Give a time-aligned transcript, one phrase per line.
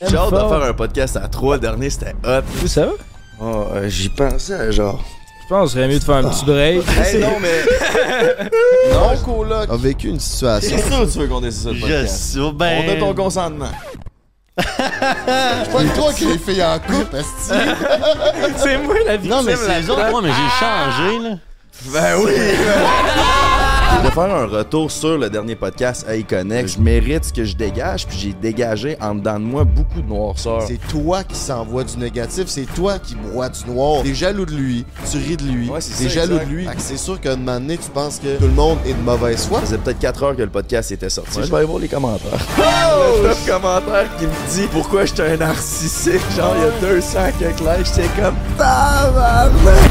[0.00, 1.56] J'ai hâte de faire un podcast à trois.
[1.56, 2.42] Le dernier, c'était hot.
[2.62, 2.92] Où ça va?
[3.40, 5.02] Oh, euh, j'y pensais, genre.
[5.42, 6.82] Je pense qu'il serait mieux de faire un petit break.
[6.98, 7.64] Hey, non, mais.
[8.92, 9.70] non, coloc.
[9.70, 10.76] a vécu une situation.
[10.76, 12.38] C'est sûr que tu veux qu'on décide ça de Je podcast.
[12.54, 12.84] ben...
[12.86, 13.70] On a ton consentement.
[14.58, 17.16] C'est pas toi qui les filles en couple,
[18.56, 19.30] c'est moi la victime.
[19.30, 20.10] Non, mais c'est les autres.
[20.10, 21.36] Moi, mais j'ai changé, là.
[21.92, 22.32] Ben oui!
[24.04, 26.68] De faire un retour sur le dernier podcast à Connect.
[26.68, 30.06] Je mérite ce que je dégage, puis j'ai dégagé en dedans de moi beaucoup de
[30.08, 30.62] noirceur.
[30.66, 34.02] C'est toi qui s'envoie du négatif, c'est toi qui broie du noir.
[34.02, 36.48] T'es jaloux de lui, tu ris de lui, Ouais, c'est t'es jaloux exact.
[36.48, 36.66] de lui.
[36.78, 39.44] C'est sûr qu'à un moment donné, tu penses que tout le monde est de mauvaise
[39.46, 39.60] foi.
[39.60, 41.40] Ça faisait peut-être 4 heures que le podcast était sorti.
[41.42, 42.38] je vais aller voir les commentaires.
[42.58, 42.62] Oh!
[43.22, 46.20] Le top commentaire qui me dit pourquoi je suis un narcissique.
[46.36, 47.86] Genre, il y a 200 quelques likes.
[47.94, 49.90] J'étais comme tabarnak.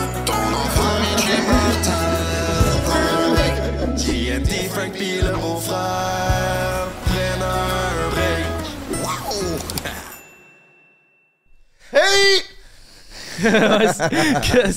[11.91, 12.41] Hey!
[13.41, 14.71] Que-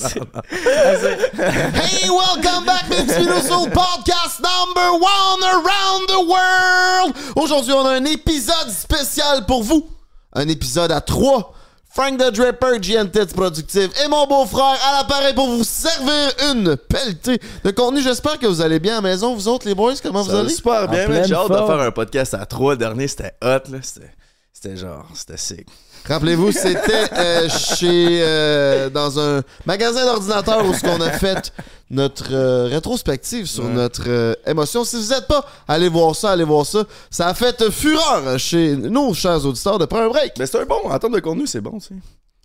[1.75, 7.15] Hey, welcome back, mes petits minous, au podcast number one around the world!
[7.37, 9.87] Aujourd'hui, on a un épisode spécial pour vous.
[10.33, 11.53] Un épisode à trois.
[11.91, 17.39] Frank the Draper, GNTits Productive et mon beau-frère à l'appareil pour vous servir une pelletée
[17.65, 18.03] de contenu.
[18.03, 19.95] J'espère que vous allez bien à la maison, vous autres, les boys.
[20.03, 20.49] Comment vous allez?
[20.53, 21.25] super bien, En man.
[21.25, 22.73] J'ai hâte de faire un podcast à trois.
[22.73, 23.79] Le dernier, c'était hot, là.
[23.83, 24.11] C'était,
[24.53, 25.69] c'était genre, c'était sick.
[26.07, 31.51] Rappelez-vous, c'était euh, chez euh, dans un magasin d'ordinateurs où ce qu'on a fait
[31.91, 33.71] notre euh, rétrospective sur Ouais.
[33.73, 34.85] notre émotion.
[34.85, 36.85] Si vous n'êtes pas, allez voir ça, allez voir ça.
[37.11, 40.35] Ça a fait fureur chez nos chers auditeurs de prendre un break.
[40.39, 41.95] Mais c'est un bon, en termes de contenu, c'est bon, tu sais.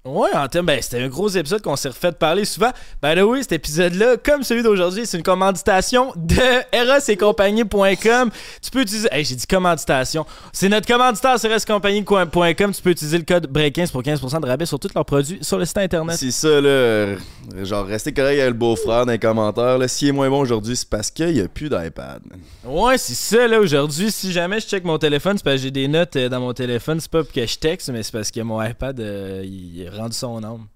[0.05, 2.71] Ouais, en termes, ben, c'était un gros épisode qu'on s'est refait parler souvent.
[3.01, 6.35] Ben là, oui, cet épisode-là, comme celui d'aujourd'hui, c'est une commanditation de
[6.71, 8.31] erosetcompagnie.com.
[8.61, 9.09] Tu peux utiliser.
[9.11, 10.25] Hey, j'ai dit commanditation.
[10.53, 12.73] C'est notre commanditaire sur erosetcompagnie.com.
[12.73, 15.57] Tu peux utiliser le code BREAK15 pour 15% de rabais sur tous leurs produits sur
[15.57, 16.17] le site internet.
[16.17, 16.67] C'est ça, là.
[16.69, 17.17] euh,
[17.63, 19.77] Genre, restez correct avec le beau-frère dans les commentaires.
[19.77, 19.87] Là.
[19.87, 22.21] S'il est moins bon aujourd'hui, c'est parce qu'il n'y a plus d'iPad.
[22.63, 24.11] Ouais, c'est ça, là, aujourd'hui.
[24.11, 26.53] Si jamais je check mon téléphone, c'est parce que j'ai des notes euh, dans mon
[26.53, 26.99] téléphone.
[26.99, 29.88] C'est pas pour que je texte, mais c'est parce que mon iPad, euh, il a
[29.89, 30.67] rendu son âme.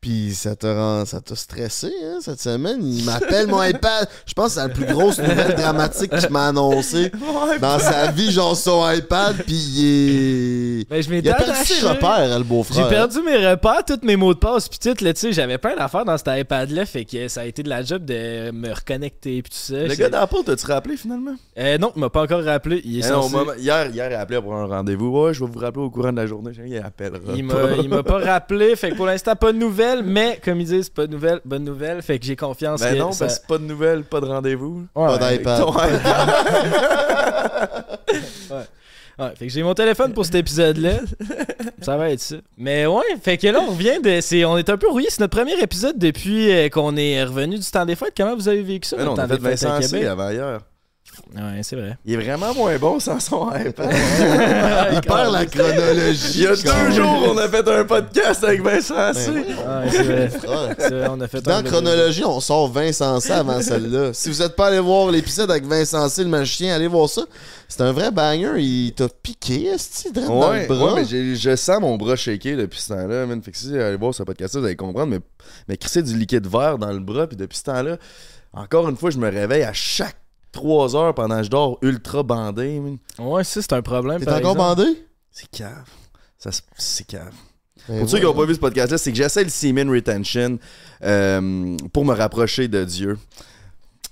[0.00, 2.78] Puis ça te rend, ça t'a stressé hein, cette semaine?
[2.82, 4.08] Il m'appelle mon iPad.
[4.24, 7.12] Je pense que c'est la plus grosse nouvelle dramatique qu'il m'a annoncé
[7.60, 9.36] dans sa vie, genre son iPad.
[9.44, 12.82] Puis il est, Ben, je il a perdu ses repères, le beau-frère.
[12.82, 15.58] J'ai perdu mes repères, tous mes mots de passe, puis tout, là, tu sais, j'avais
[15.58, 18.72] plein d'affaires dans cet iPad-là, fait que ça a été de la job de me
[18.72, 19.82] reconnecter, puis tout ça.
[19.86, 21.34] Le gars d'Apple, t'as-tu rappelé finalement?
[21.58, 22.80] Euh, non, il m'a pas encore rappelé.
[22.86, 23.28] Il est Eh non,
[23.58, 25.08] hier, hier, il a appelé pour un rendez-vous.
[25.08, 26.52] Ouais, je vais vous rappeler au courant de la journée.
[26.64, 27.34] Il appellera.
[27.36, 27.44] Il
[27.90, 31.06] m'a pas rappelé, fait que pour l'instant, pas de nouvelles, mais comme ils disent, pas
[31.06, 33.58] de nouvelles, bonne nouvelle, fait que j'ai confiance Ben que non, ça- parce que pas
[33.58, 34.86] de nouvelles, pas de rendez-vous.
[34.94, 35.60] Ouais, Pas d'iPad.
[35.60, 36.00] IPad.
[39.18, 41.00] ouais, fait que j'ai mon téléphone pour cet épisode-là.
[41.80, 42.36] ça va être ça.
[42.56, 44.20] Mais ouais, fait que là, on revient de.
[44.20, 45.08] C'est, on est un peu rouillé.
[45.10, 48.14] C'est notre premier épisode depuis euh, qu'on est revenu du temps des fêtes.
[48.16, 49.68] Comment vous avez vécu ça, Mais non, on le a temps fait des fêtes à
[49.78, 50.08] Vincent Québec?
[50.08, 50.60] avant hier.
[51.34, 51.96] Ouais, c'est vrai.
[52.04, 53.90] Il est vraiment moins bon sans son iPad.
[54.92, 56.32] Il perd la chronologie.
[56.34, 59.30] Il y a deux jours, on a fait un podcast avec Vincent C.
[59.30, 59.44] Ouais,
[59.90, 60.30] c'est vrai.
[60.50, 60.74] Ouais.
[60.78, 64.12] C'est vrai, on a fait Dans un- chronologie, on sort Vincent C avant celle-là.
[64.12, 67.22] Si vous n'êtes pas allé voir l'épisode avec Vincent C, le magicien, allez voir ça.
[67.68, 68.52] C'est un vrai banger.
[68.60, 70.94] Il t'a piqué, est-ce dans Ouais, le bras?
[70.94, 73.40] ouais, mais je sens mon bras shaker depuis ce temps-là, man.
[73.42, 75.20] Fait que si vous allez voir ce podcast-là, vous allez comprendre, mais,
[75.68, 77.96] mais crisser du liquide vert dans le bras, puis depuis ce temps-là,
[78.52, 80.16] encore une fois, je me réveille à chaque
[80.52, 82.98] 3 heures pendant que je dors ultra bandé, man.
[83.18, 84.18] Ouais, ça, c'est un problème.
[84.18, 84.76] T'es par encore exemple.
[84.76, 85.06] bandé?
[85.30, 85.84] C'est cave.
[86.76, 87.32] C'est cave.
[87.88, 90.58] Ben Pour ceux qui n'ont pas vu ce podcast-là, c'est que j'essaie le semen retention
[91.02, 93.18] euh, pour me rapprocher de Dieu.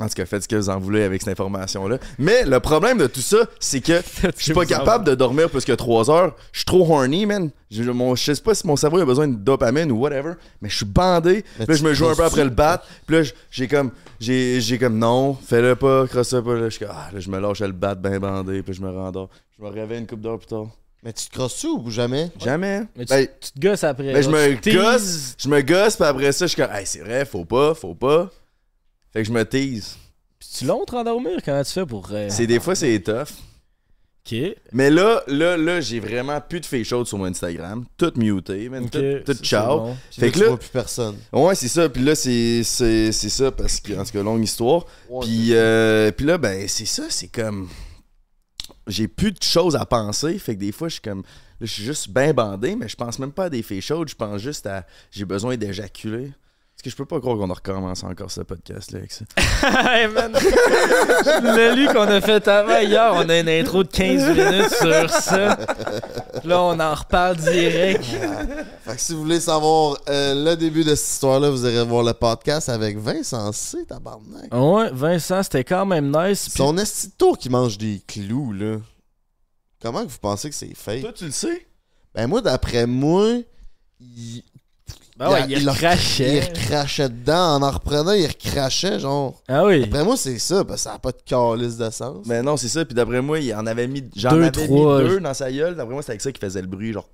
[0.01, 1.99] En tout cas, faites ce que vous en voulez avec cette information-là.
[2.19, 4.01] Mais le problème de tout ça, c'est que
[4.39, 6.37] je suis pas capable de dormir plus que 3 heures.
[6.53, 7.51] Je suis trop horny, man.
[7.71, 10.69] Je, mon, je sais pas si mon cerveau a besoin de dopamine ou whatever, mais
[10.69, 11.45] je suis bandé.
[11.59, 12.81] Mais Puis là, je me joue un peu après le bat.
[13.07, 13.91] Puis là, j'ai comme,
[14.21, 16.55] j'ai, j'ai comme non, fais-le pas, crosse pas.
[16.55, 18.63] Là, je suis comme, ah, là, je me lâche le bat bien bandé.
[18.63, 19.29] Puis je me rendors.
[19.59, 20.67] Je me réveille une couple d'heures plus tard.
[21.03, 22.31] Mais tu te crosses-tu ou jamais?
[22.41, 22.83] Jamais.
[22.97, 24.13] Mais tu, Ben, tu te gosses après.
[24.13, 27.01] ben, je me gosse, je me gosse, puis après ça, je suis comme, hey, c'est
[27.01, 28.31] vrai, faut pas, faut pas.
[29.13, 29.97] Fait que je me tease.
[30.39, 31.39] Puis tu l'as te rendormir?
[31.45, 32.09] Comment tu fais pour.
[32.13, 33.29] euh, C'est des fois, c'est tough.
[34.31, 34.37] Ok.
[34.73, 37.87] Mais là, là, là, j'ai vraiment plus de filles chaudes sur mon Instagram.
[37.97, 38.85] Tout muté, man.
[38.85, 39.79] Ok, Tout, ça, tout c'est ciao.
[39.81, 39.97] bon.
[40.11, 41.17] Fait là, que tu là- vois plus personne.
[41.33, 41.89] Ouais, c'est ça.
[41.89, 44.85] Puis là, c'est c'est- c'est ça parce que, en tout cas, longue histoire.
[45.23, 47.05] Puis, euh, puis là, ben, c'est ça.
[47.09, 47.69] C'est comme.
[48.87, 50.39] J'ai plus de choses à penser.
[50.39, 51.23] Fait que des fois, je suis comme.
[51.61, 54.09] Là, je suis juste bien bandé, mais je pense même pas à des filles chaudes.
[54.09, 54.85] Je pense juste à.
[55.11, 56.33] J'ai besoin d'éjaculer.
[56.79, 59.25] Parce que je peux pas croire qu'on a recommencé encore ce podcast-là avec ça.
[59.97, 60.33] hey man!
[60.33, 65.11] Le lu qu'on a fait avant hier, on a une intro de 15 minutes sur
[65.11, 65.59] ça.
[66.45, 68.05] Là, on en reparle direct.
[68.85, 72.05] Fait que si vous voulez savoir euh, le début de cette histoire-là, vous irez voir
[72.05, 74.55] le podcast avec Vincent C, tabarnak.
[74.55, 76.49] Ouais, Vincent, c'était quand même nice.
[76.49, 78.77] Son esti de tour qui mange des clous, là.
[79.83, 81.01] Comment que vous pensez que c'est fake?
[81.01, 81.67] Toi, tu le sais?
[82.15, 83.33] Ben moi, d'après moi,
[83.99, 84.45] il...
[85.19, 86.37] Ben ouais, il, il il recrachait.
[86.37, 87.57] Il recrachait dedans.
[87.57, 89.35] En en reprenant, il recrachait, genre.
[89.49, 89.81] Ah oui.
[89.81, 92.25] D'après moi, c'est ça, parce que ça n'a pas de calice de sens.
[92.27, 92.85] Mais non, c'est ça.
[92.85, 94.05] Puis d'après moi, il en avait mis.
[94.15, 95.03] J'en Deux, avais trois.
[95.03, 95.75] mis deux dans sa gueule.
[95.75, 96.93] D'après moi, c'était avec ça qu'il faisait le bruit.
[96.93, 97.09] Genre.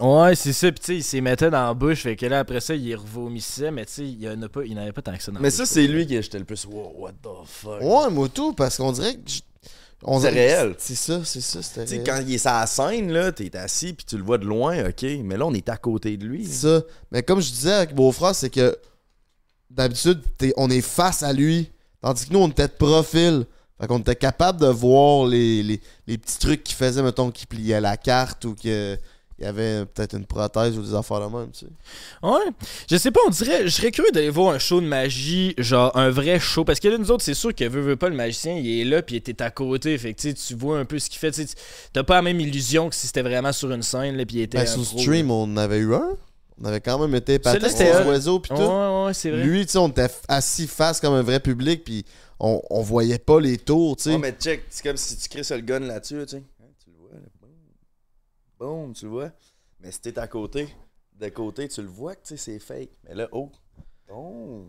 [0.00, 0.70] Ouais, c'est ça.
[0.70, 2.02] Puis tu sais, il s'y mettait dans la bouche.
[2.02, 3.72] Fait que là, après ça, il revomissait.
[3.72, 5.66] Mais tu sais, il a pas, il n'avait pas tant que ça dans Mais ça,
[5.66, 6.64] c'est lui qui j'étais le plus.
[6.66, 7.80] Wow, what the fuck?
[7.80, 9.20] Ouais, moi tout, parce qu'on dirait que.
[10.04, 10.74] On C'est réel.
[10.78, 14.06] C'est ça, c'est ça, Tu quand il est sur la scène, là, t'es assis puis
[14.06, 15.02] tu le vois de loin, ok.
[15.24, 16.46] Mais là, on est à côté de lui.
[16.46, 16.82] C'est ça.
[17.10, 18.76] Mais comme je disais avec beau-frère, c'est que
[19.70, 20.22] d'habitude,
[20.56, 21.70] on est face à lui.
[22.00, 23.44] Tandis que nous, on était de profil.
[23.80, 27.46] Fait qu'on était capable de voir les, les, les petits trucs qu'il faisait, mettons, qu'il
[27.46, 28.54] pliait la carte ou
[29.38, 31.72] qu'il y avait peut-être une prothèse ou des affaires de même, tu sais.
[32.22, 32.52] Ouais.
[32.90, 33.64] Je sais pas, on dirait.
[33.64, 36.64] Je serais curieux d'aller voir un show de magie, genre un vrai show.
[36.64, 38.84] Parce que là, nous autres, c'est sûr que veut, veut pas, le magicien, il est
[38.84, 39.96] là, puis il était à côté.
[39.96, 41.30] Fait que tu vois un peu ce qu'il fait.
[41.30, 41.54] tu sais,
[41.92, 44.42] T'as pas la même illusion que si c'était vraiment sur une scène, là, puis il
[44.42, 44.58] était.
[44.58, 46.16] Ben, sur pro, stream, on en avait eu un.
[46.60, 48.56] On avait quand même été patate sur oiseaux pis là.
[48.56, 48.62] tout.
[48.62, 49.44] Ouais, ouais, c'est vrai.
[49.44, 52.04] Lui, tu sais, on était assis face comme un vrai public, puis
[52.40, 54.10] on, on voyait pas les tours, tu sais.
[54.10, 56.36] Ouais, mais check, c'est comme si tu crées le gun là-dessus, tu sais.
[56.36, 57.50] Hein, tu le vois, là, boum.
[58.58, 59.30] Boum, tu vois.
[59.80, 60.68] Mais si t'es à côté,
[61.18, 62.90] de côté, tu le vois que tu sais, c'est fake.
[63.08, 63.50] Mais là, oh.
[64.12, 64.66] Oh.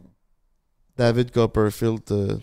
[0.97, 2.37] David Copperfield, euh,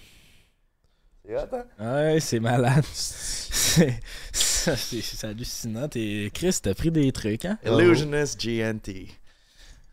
[1.25, 1.65] C'est hot, hein?
[1.79, 2.85] Ouais, c'est malade.
[2.93, 4.01] c'est
[4.33, 5.89] ça, c'est- c'est hallucinant.
[5.89, 7.59] T'es- Chris, t'as pris des trucs, hein?
[7.65, 9.09] Illusionist GNT.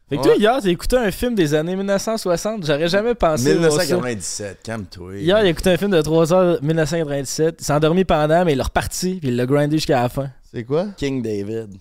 [0.09, 2.65] Fait que toi, hier, t'as écouté un film des années 1960.
[2.65, 3.77] J'aurais jamais pensé voir ça.
[3.83, 5.15] 1997, calme-toi.
[5.17, 7.55] Hier, il a écouté un film de 3h 1997.
[7.59, 10.29] Il s'est endormi pendant, mais il l'a reparti, puis il l'a grindé jusqu'à la fin.
[10.53, 10.87] C'est quoi?
[10.97, 11.75] King David.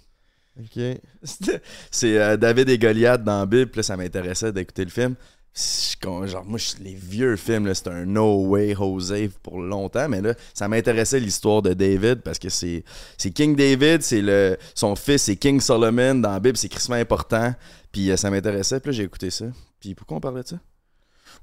[0.60, 0.82] Ok.
[1.90, 5.14] C'est euh, David et Goliath dans la Bible, puis là, ça m'intéressait d'écouter le film.
[5.54, 10.08] Je- genre, moi, je- les vieux films, là, c'était un No Way Jose pour longtemps,
[10.08, 12.84] mais là, ça m'intéressait l'histoire de David parce que c'est
[13.16, 16.96] c'est King David, c'est le son fils, c'est King Solomon dans la Bible, c'est crissement
[16.96, 17.54] important.
[17.90, 19.46] Puis euh, ça m'intéressait, puis là, j'ai écouté ça.
[19.80, 20.56] Puis pourquoi on parlait de ça?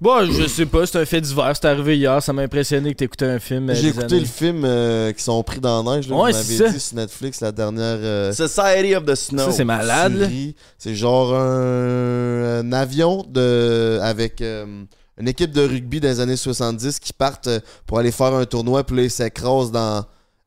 [0.01, 1.51] Bon, je sais pas, c'est un fait divers.
[1.55, 2.23] C'est arrivé hier.
[2.23, 3.69] Ça m'a impressionné que t'écoutais un film.
[3.69, 6.15] euh, J'ai des écouté années- le film euh, qui sont pris dans la neige, là,
[6.15, 6.73] Ouais, vous c'est m'avez ça.
[6.73, 9.45] dit sur Netflix, la dernière euh, Society of the Snow.
[9.45, 10.31] Ça, c'est malade.
[10.77, 14.83] C'est genre un, un avion de avec euh,
[15.19, 18.85] une équipe de rugby des années 70 qui partent euh, pour aller faire un tournoi,
[18.85, 20.05] puis là, ils s'écrasent dans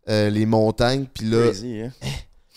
[0.09, 1.91] euh, les montagnes, puis là, Crazy, hein?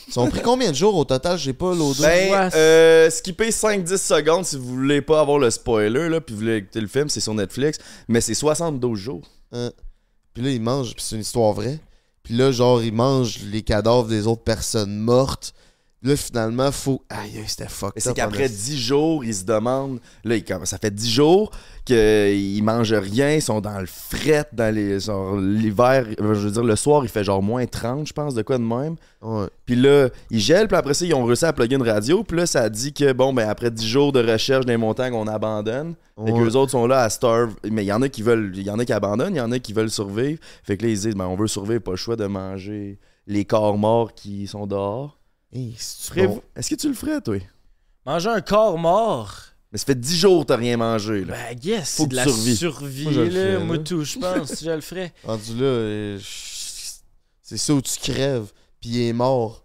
[0.07, 1.37] Ils sont pris combien de jours au total?
[1.37, 2.03] J'ai pas l'audio.
[2.03, 6.41] Ben, euh, skipper 5-10 secondes si vous voulez pas avoir le spoiler, là, puis vous
[6.41, 9.27] voulez écouter le film, c'est sur Netflix, mais c'est 72 jours.
[9.51, 9.71] Hein?
[10.33, 11.79] Puis là, ils mangent, puis c'est une histoire vraie.
[12.23, 15.53] Puis là, genre, ils mangent les cadavres des autres personnes mortes.
[16.05, 17.01] Là, finalement, faut.
[17.09, 18.71] Aïe, c'était Mais c'est qu'après en esti.
[18.73, 19.99] 10 jours, ils se demandent.
[20.23, 21.49] Là, ils- ça fait 10 jours
[21.83, 25.00] qu'ils mangent rien, ils sont dans le fret, dans les.
[25.39, 28.57] l'hiver, je veux dire, le soir, il fait genre moins 30, je pense, de quoi
[28.59, 28.95] de même.
[29.21, 29.47] Ouais.
[29.65, 32.24] Puis là, ils gèlent, puis après ça, ils ont réussi à plugger une radio.
[32.24, 35.27] Puis là, ça dit que, bon, ben après 10 jours de recherche les montagnes, on
[35.27, 35.95] abandonne.
[36.24, 36.45] Fait que Ouais.
[36.45, 37.55] les autres sont là à starve.
[37.69, 38.51] Mais il y en a qui veulent.
[38.55, 40.39] Il y en a qui abandonnent, il y en a qui veulent survivre.
[40.63, 43.43] Fait que là, ils disent, ben on veut survivre, pas le choix de manger les
[43.43, 45.17] corps morts qui sont dehors.
[45.55, 45.74] Hey,
[46.27, 46.41] bon?
[46.55, 47.38] Est-ce que tu le ferais, toi?
[48.05, 49.41] Manger un corps mort.
[49.71, 51.33] Mais ça fait 10 jours que t'as rien mangé, là.
[51.33, 52.55] Ben, yes, c'est de la tu survis.
[52.57, 53.31] survie, Moi, je le là.
[53.53, 53.83] ferais, Moi, là.
[53.83, 55.13] tout, je pense, si je le ferais.
[55.24, 56.24] Rendu là, euh, je-
[57.41, 59.64] c'est ça où tu crèves, puis il est mort.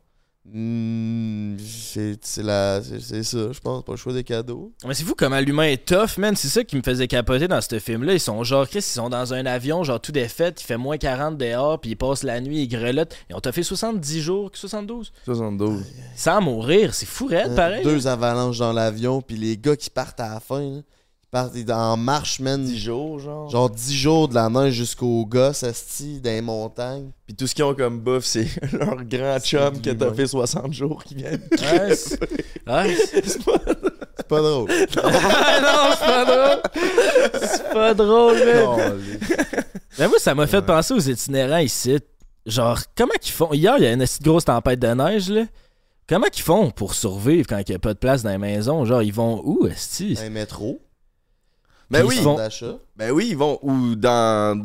[0.53, 4.73] Hmm, c'est ça, je pense, pas le choix des cadeaux.
[4.87, 6.35] Mais c'est fou comment l'humain est tough, man.
[6.35, 8.15] C'est ça qui me faisait capoter dans ce film-là.
[8.15, 10.99] Ils sont genre, Chris, ils sont dans un avion, genre tout défait, il fait moins
[10.99, 13.17] 40 dehors, puis ils passent la nuit, ils grelottent.
[13.29, 15.13] Ils ont fait 70 jours, 72.
[15.25, 15.85] 72.
[16.17, 17.85] Sans mourir, c'est fou, raide, Hein, pareil.
[17.85, 20.81] Deux avalanches dans l'avion, puis les gars qui partent à la fin, là,
[21.33, 22.65] en marche, man.
[22.65, 23.49] 10 jours, genre.
[23.51, 27.11] Genre 10 jours de la neige jusqu'au gosses, asti, dans les montagnes.
[27.27, 30.15] Puis tout ce qu'ils ont comme bouffe, c'est leur grand chum de t'as l'humain.
[30.17, 31.31] fait 60 jours qui vient.
[31.33, 32.21] Ouais, c'est-
[32.67, 33.39] ouais, c'est-
[34.21, 34.71] C'est pas drôle.
[35.03, 36.63] Ah non, c'est pas drôle.
[37.41, 38.77] C'est pas drôle, man.
[38.77, 39.19] Calé.
[39.99, 41.97] Ben moi, ça m'a fait penser aux itinérants ici.
[42.47, 43.53] genre, comment qu'ils font?
[43.53, 45.45] Hier, il y a une grosse tempête de neige, là.
[46.09, 48.85] Comment qu'ils font pour survivre quand il n'y a pas de place dans les maisons?
[48.85, 50.17] Genre, ils vont où, esti?
[50.25, 50.81] Un métro.
[51.91, 52.77] Ben oui, ils vont- d'achat.
[52.97, 54.63] ben oui, ils vont ou dans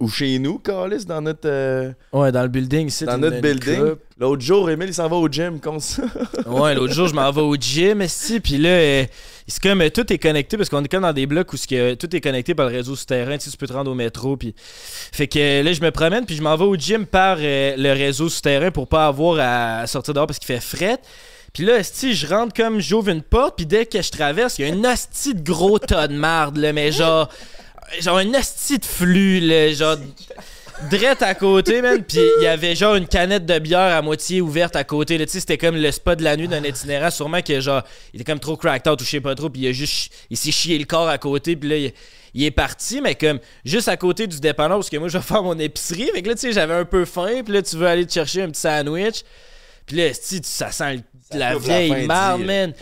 [0.00, 3.04] ou chez nous, Carlis, dans notre euh, Ouais, dans le building, ici.
[3.04, 3.94] dans notre une building.
[4.18, 6.02] L'autre jour, Emile, il s'en va au gym comme ça.
[6.46, 9.04] Ouais, l'autre jour, je m'en vais au gym, esti, puis là, euh,
[9.46, 11.66] c'est comme euh, tout est connecté parce qu'on est comme dans des blocs où ce
[11.66, 13.94] que, tout est connecté par le réseau souterrain, tu sais, tu peux te rendre au
[13.94, 17.36] métro, puis fait que là, je me promène, puis je m'en vais au gym par
[17.40, 20.98] euh, le réseau souterrain pour pas avoir à sortir dehors parce qu'il fait fret.
[21.52, 24.66] Puis là, esti, je rentre comme j'ouvre une porte, puis dès que je traverse, il
[24.66, 27.28] y a un hostie de gros tas de marde, là, mais genre,
[28.00, 29.96] genre un hostie de flux, là, genre
[30.90, 32.02] drette à côté, man.
[32.02, 35.18] Puis il y avait genre une canette de bière à moitié ouverte à côté.
[35.18, 37.10] Tu sais, c'était comme le spot de la nuit d'un itinérant.
[37.10, 37.82] Sûrement que genre,
[38.12, 39.50] il était comme trop cracked out ou je sais pas trop.
[39.50, 41.56] Puis il a juste, il s'est chié le corps à côté.
[41.56, 41.92] Puis là,
[42.34, 45.24] il, est parti, mais comme juste à côté du dépanneur parce que moi, je vais
[45.24, 46.10] faire mon épicerie.
[46.12, 47.42] Fait que là, tu sais, j'avais un peu faim.
[47.44, 49.22] Puis là, tu veux aller te chercher un petit sandwich.
[49.86, 52.72] Puis là, tu- ça sent le- Ça la vieille marde, man.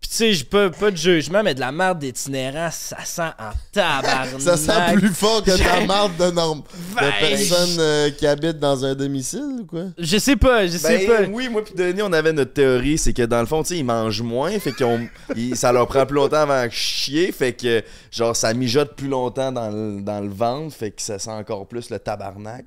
[0.00, 3.22] Puis tu sais, j'ai pas, pas de jugement, mais de la marde d'itinérant, ça sent
[3.22, 4.40] en tabarnak.
[4.40, 6.62] Ça sent plus fort que de la marde de norme.
[6.96, 9.84] Ben, De personnes euh, qui habitent dans un domicile ou quoi?
[9.96, 11.22] Je sais pas, je sais pas.
[11.22, 13.68] Ben oui, moi puis Denis, on avait notre théorie, c'est que dans le fond, tu
[13.70, 14.74] sais, ils mangent moins, fait
[15.54, 19.52] ça leur prend plus longtemps avant de chier, fait que genre ça mijote plus longtemps
[19.52, 22.66] dans le, dans le ventre, fait que ça sent encore plus le tabarnak.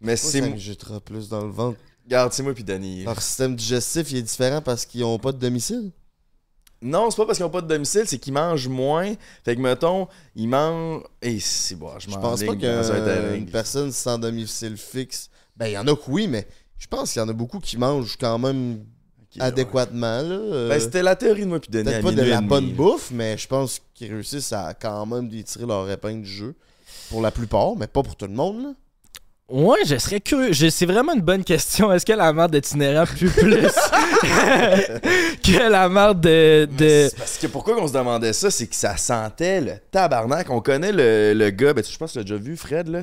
[0.00, 1.78] Mais c'est Ça me jettera plus dans le ventre.
[2.08, 3.04] Regarde, c'est moi puis Denis.
[3.04, 5.90] Leur système digestif, il est différent parce qu'ils ont pas de domicile.
[6.80, 9.14] Non, c'est pas parce qu'ils ont pas de domicile, c'est qu'ils mangent moins.
[9.44, 14.18] Fait que mettons, ils mangent et c'est bon, je, Je pense pas qu'une personne sans
[14.18, 15.28] domicile fixe.
[15.56, 16.46] Ben, il y en a que oui, mais
[16.78, 18.84] je pense qu'il y en a beaucoup qui mangent quand même
[19.40, 20.22] adéquatement.
[20.22, 20.34] Là.
[20.34, 21.70] Euh, Ben, c'était la théorie de moi puis.
[21.70, 25.66] Peut-être pas de la bonne bouffe, mais je pense qu'ils réussissent à quand même tirer
[25.66, 26.54] leur épingle du jeu.
[27.10, 28.62] Pour la plupart, mais pas pour tout le monde.
[28.62, 28.72] Là.
[29.50, 30.52] Ouais, je serais curieux.
[30.70, 31.90] C'est vraiment une bonne question.
[31.90, 33.56] Est-ce que la marde d'itinérant pue plus
[35.42, 36.68] que la marde de.
[36.76, 37.08] De...
[37.16, 40.50] Parce que pourquoi on se demandait ça, c'est que ça sentait le tabarnak.
[40.50, 42.88] On connaît le, le gars, ben, tu- je pense que tu l'as déjà vu, Fred,
[42.88, 43.02] là.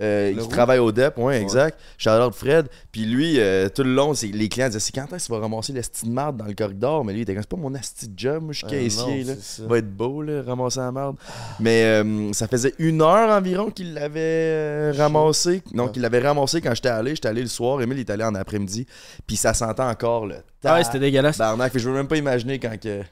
[0.00, 0.46] Euh, qui roux?
[0.48, 1.78] travaille au DEP, ouais, exact.
[1.98, 2.66] Shout-out Fred.
[2.90, 5.32] Puis lui, euh, tout le long, c'est- les clients disaient C'est quand est-ce que tu
[5.32, 7.04] vas ramasser le style de marde dans le corridor?
[7.04, 8.70] Mais lui, il était comme C'est pas mon asti de job, moi je suis Euh,
[8.70, 9.24] caissier.
[9.24, 9.34] non, là.
[9.40, 9.62] ça.
[9.66, 11.16] Va être beau, là, ramasser la marde.
[11.60, 15.62] Mais euh, ça faisait une heure environ qu'il l'avait euh, ramassé.
[15.72, 15.90] Non, Ouais.
[15.92, 17.14] qu'il l'avait ramassé quand j'étais allé.
[17.14, 17.80] J'étais allé le soir.
[17.82, 18.86] Emile il est allé en après-midi.
[19.26, 21.38] Puis ça sentait encore le Ah ouais, c'était dégueulasse.
[21.72, 23.02] que je veux même pas imaginer quand que.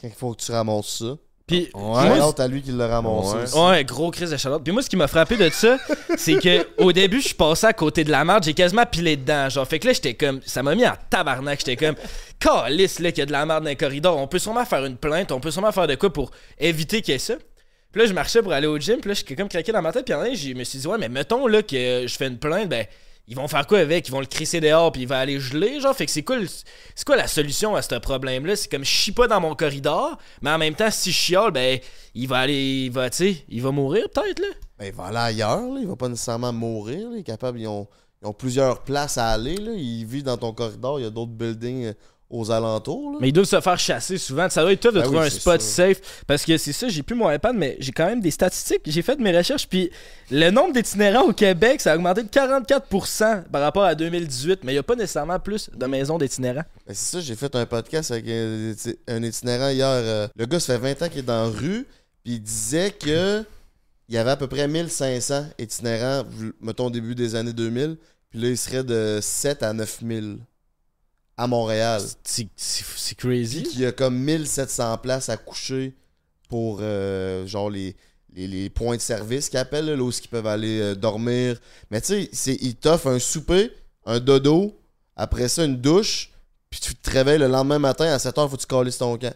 [0.00, 1.16] Quand il faut que tu ramasses ça.
[1.50, 2.20] Puis, Ouais.
[2.38, 3.58] À lui qui l'a ramassé.
[3.58, 3.84] Ouais.
[3.84, 4.62] gros crise de Charlotte.
[4.62, 5.78] Puis moi, ce qui m'a frappé de ça,
[6.16, 9.16] c'est que au début, je suis passé à côté de la marde, j'ai quasiment pilé
[9.16, 9.48] dedans.
[9.48, 10.40] Genre, fait que là, j'étais comme.
[10.46, 11.58] Ça m'a mis en tabarnak.
[11.58, 11.96] J'étais comme.
[12.38, 14.16] Calice, là, qu'il y a de la marde dans les corridors.
[14.16, 17.12] On peut sûrement faire une plainte, on peut sûrement faire de quoi pour éviter qu'il
[17.12, 17.34] y ait ça.
[17.92, 19.90] Puis là, je marchais pour aller au gym, puis là, j'étais comme craqué dans ma
[19.92, 20.04] tête.
[20.04, 22.38] Puis en un, je me suis dit, ouais, mais mettons là que je fais une
[22.38, 22.86] plainte, ben,
[23.30, 24.06] ils vont faire quoi avec?
[24.08, 25.94] Ils vont le crisser dehors, puis il va aller geler, genre?
[25.96, 28.56] Fait que c'est quoi, le- c'est quoi la solution à ce problème-là?
[28.56, 31.52] C'est comme je chie pas dans mon corridor, mais en même temps, si je chiale,
[31.52, 31.78] ben,
[32.14, 34.48] il va aller, il va, tu il va mourir peut-être, là?
[34.78, 35.60] Ben, il va aller ailleurs.
[35.62, 35.80] Là.
[35.80, 37.08] Il va pas nécessairement mourir.
[37.12, 37.60] Il est capable.
[37.60, 37.86] Ils ont,
[38.22, 39.56] ils ont plusieurs places à aller.
[39.56, 39.72] Là.
[39.76, 40.98] Il vit dans ton corridor.
[40.98, 41.92] Il y a d'autres buildings euh,
[42.30, 43.12] aux alentours.
[43.12, 43.18] Là.
[43.20, 44.48] Mais ils doivent se faire chasser souvent.
[44.48, 46.24] Ça doit être tough de Ben trouver oui, un spot safe.
[46.26, 48.82] Parce que c'est ça, j'ai plus mon iPad, mais j'ai quand même des statistiques.
[48.86, 49.90] J'ai fait de mes recherches, puis
[50.30, 54.60] le nombre d'itinérants au Québec, ça a augmenté de 44% par rapport à 2018.
[54.64, 56.64] Mais il n'y a pas nécessairement plus de maisons d'itinérants.
[56.86, 59.86] Ben, c'est ça, j'ai fait un podcast avec un, iti- un itinérant hier.
[59.88, 61.86] euh, le gars, ça fait 20 ans qu'il est dans la rue,
[62.24, 63.44] puis il disait que
[64.08, 66.24] il y avait à peu près 1500 itinérants,
[66.60, 67.96] mettons au début des années 2000,
[68.30, 70.38] puis là, il serait de 7 à 9000
[71.40, 72.02] à Montréal.
[72.24, 73.62] C'est Puis crazy.
[73.62, 75.94] qu'il y a comme 1700 places à coucher
[76.48, 77.96] pour euh, genre les,
[78.34, 81.58] les, les points de service qu'ils appellent, là, là où ils peuvent aller euh, dormir.
[81.90, 83.70] Mais tu sais, c'est- ils t'offrent un souper,
[84.04, 84.76] un dodo,
[85.16, 86.30] après ça une douche,
[86.68, 89.34] puis tu te réveilles le lendemain matin à 7h, faut que tu calisses ton camp.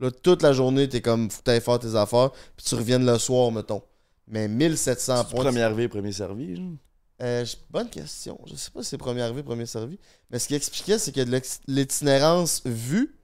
[0.00, 3.18] Là, toute la journée, t'es comme, faut que faire tes affaires, puis tu reviennes le
[3.18, 3.82] soir, mettons.
[4.28, 5.44] Mais 1700 points.
[5.44, 6.54] Premier arrivé, premier servi.
[6.56, 6.72] genre?
[7.20, 8.38] Euh, bonne question.
[8.46, 9.98] Je sais pas si c'est premier arrivé, premier servi.
[10.30, 13.16] Mais ce qu'il expliquait, c'est qu'il y a de l'itinérance vue,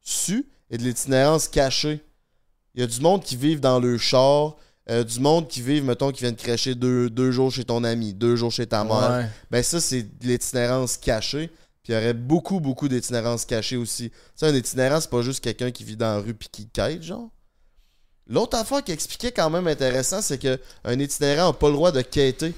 [0.00, 2.00] su, et de l'itinérance cachée.
[2.74, 4.56] Il y a du monde qui vivent dans le char,
[4.90, 8.14] euh, du monde qui vivent, mettons, qui viennent crècher deux, deux jours chez ton ami,
[8.14, 9.10] deux jours chez ta mère.
[9.10, 9.26] Ouais.
[9.50, 11.48] Ben ça, c'est de l'itinérance cachée.
[11.82, 14.10] Puis il y aurait beaucoup, beaucoup d'itinérance cachée aussi.
[14.10, 16.68] Tu sais, un itinérant, c'est pas juste quelqu'un qui vit dans la rue puis qui
[16.68, 17.30] quête, genre.
[18.28, 21.92] L'autre affaire qui expliquait quand même intéressant, c'est que un itinérant n'a pas le droit
[21.92, 22.54] de quêter.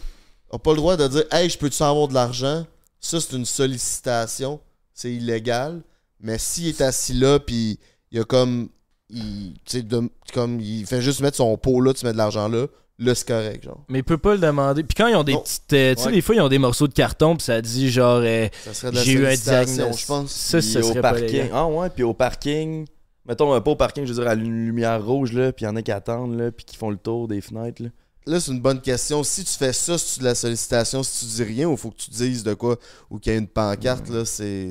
[0.52, 2.66] N'a pas le droit de dire Hey, je peux-tu avoir de l'argent?
[3.00, 4.60] Ça, c'est une sollicitation.
[4.94, 5.80] C'est illégal.
[6.20, 7.78] Mais s'il est assis là, puis
[8.10, 8.68] il y a comme.
[9.10, 12.18] Il, tu sais, de- comme il fait juste mettre son pot là, tu mets de
[12.18, 12.66] l'argent là,
[12.98, 13.82] là, c'est correct, genre.
[13.88, 14.82] Mais il peut pas le demander.
[14.82, 15.40] Puis quand ils ont des Non.
[15.40, 15.72] petites.
[15.72, 16.12] euh, tu sais, Ouais.
[16.14, 18.20] des fois, ils ont des morceaux de carton, puis ça dit genre.
[18.22, 20.02] euh, Ça serait de la J'ai eu un sollicitation, diagnostic.
[20.02, 20.30] je pense.
[20.32, 21.48] Ça, ça au parking.
[21.54, 22.86] Ah ouais, puis au parking.
[23.24, 25.68] Mettons, euh, pas au parking, je veux dire, à une lumière rouge, là, puis il
[25.68, 27.88] y en a qui attendent, là, puis qui font le tour des fenêtres, là.
[28.28, 29.24] Là, c'est une bonne question.
[29.24, 31.90] Si tu fais ça, si tu de la sollicitation, si tu dis rien, ou faut
[31.90, 34.70] que tu dises de quoi, ou qu'il y a une pancarte, là, c'est.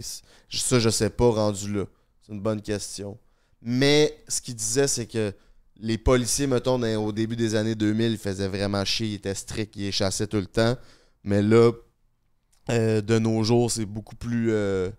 [0.52, 1.86] Ça, je sais pas rendu là.
[2.22, 3.18] C'est une bonne question.
[3.60, 5.34] Mais ce qu'il disait, c'est que
[5.80, 9.76] les policiers, mettons, au début des années 2000, ils faisaient vraiment chier, ils étaient stricts,
[9.76, 10.78] ils les chassaient tout le temps.
[11.24, 11.72] Mais là,
[12.70, 14.52] euh, de nos jours, c'est beaucoup plus.
[14.52, 14.92] euh,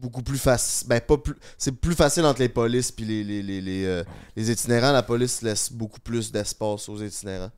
[0.00, 0.88] beaucoup plus facile.
[0.88, 1.34] Ben, pas plus.
[1.58, 4.04] C'est plus facile entre les polices puis les, les, les, les, euh,
[4.36, 4.92] les itinérants.
[4.92, 7.50] La police laisse beaucoup plus d'espace aux itinérants.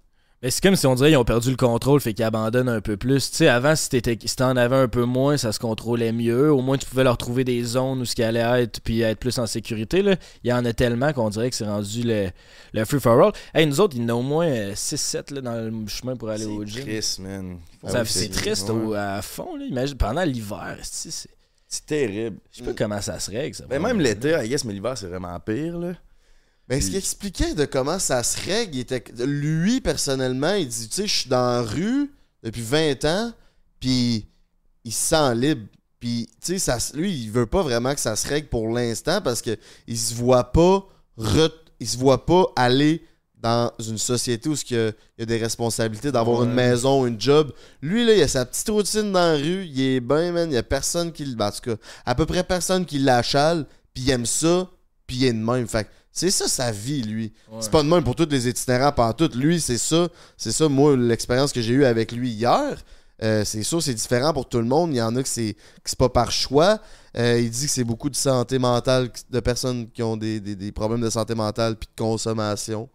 [0.44, 2.80] Mais c'est comme si on dirait qu'ils ont perdu le contrôle, fait qu'ils abandonnent un
[2.80, 3.30] peu plus.
[3.30, 6.50] Tu sais, avant, si t'étais- si t'en avais un peu moins, ça se contrôlait mieux.
[6.52, 9.20] Au moins, tu pouvais leur trouver des zones où ce qui allait être, puis être
[9.20, 10.02] plus en sécurité.
[10.02, 10.16] Là.
[10.42, 12.30] Il y en a tellement qu'on dirait que c'est rendu le,
[12.72, 13.30] le free-for-all.
[13.54, 16.28] Hey, nous autres, il y en a au moins 6-7 là, dans le chemin pour
[16.30, 16.82] aller au C'est gym.
[16.87, 17.58] triste, man.
[17.87, 18.75] Ça- Ah oui, c'est triste ouais.
[18.87, 19.54] au- à fond.
[19.54, 19.64] Là.
[19.66, 21.28] Imagine, pendant l'hiver, c'est-
[21.74, 22.36] C'est terrible.
[22.50, 23.54] je sais pas comment ça se règle.
[23.54, 25.94] Ça, Ben, même l'été, I guess, mais l'hiver, c'est vraiment pire, là.
[26.68, 30.68] Ben, ce qu'il expliquait de comment ça se règle, il était que- lui, personnellement, il
[30.68, 32.10] dit, tu sais, je suis dans la rue
[32.42, 33.32] depuis 20 ans,
[33.80, 34.26] puis
[34.84, 35.66] il se sent libre.
[35.98, 39.22] Puis, tu sais, ça lui, il veut pas vraiment que ça se règle pour l'instant
[39.22, 40.86] parce que il se voit pas
[41.18, 43.02] re- il se voit pas aller
[43.42, 46.46] dans une société où il y, a, il y a des responsabilités d'avoir Ouais.
[46.46, 47.52] une maison, une job.
[47.82, 50.54] Lui, là, il a sa petite routine dans la rue, il est bien, man, il
[50.54, 51.34] y a personne qui le...
[51.34, 54.68] ben, En tout cas, à peu près personne qui l'achale, puis il aime ça,
[55.06, 55.66] puis il est de même.
[55.66, 57.32] Fait c'est ça sa vie, lui.
[57.50, 57.58] Ouais.
[57.61, 59.30] C'est pas de même pour tous les itinérants, pas tout.
[59.34, 60.08] Lui, c'est ça.
[60.37, 62.78] C'est ça, moi, l'expérience que j'ai eue avec lui hier.
[63.22, 64.90] Euh, c'est sûr, c'est différent pour tout le monde.
[64.92, 66.80] Il y en a que c'est que c'est pas par choix.
[67.16, 70.56] Euh, il dit que c'est beaucoup de santé mentale, de personnes qui ont des, des-
[70.56, 72.88] des problèmes de santé mentale puis de consommation.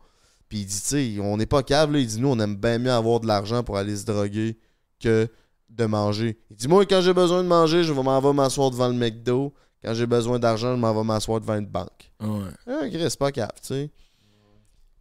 [0.50, 1.94] Puis il dit, tu sais, on n'est pas câble.
[1.94, 2.00] là.
[2.00, 4.58] Il dit, nous, on aime bien mieux avoir de l'argent pour aller se droguer
[5.00, 5.28] que
[5.70, 6.38] de manger.
[6.50, 8.94] Il dit, moi, quand j'ai besoin de manger, je vais m'en vais m'asseoir devant le
[8.94, 9.54] McDo.
[9.84, 12.12] Quand j'ai besoin d'argent, je m'en vais m'asseoir devant une banque.
[12.20, 12.50] Ouais.
[12.66, 13.92] Ah, c'est pas câble, tu sais.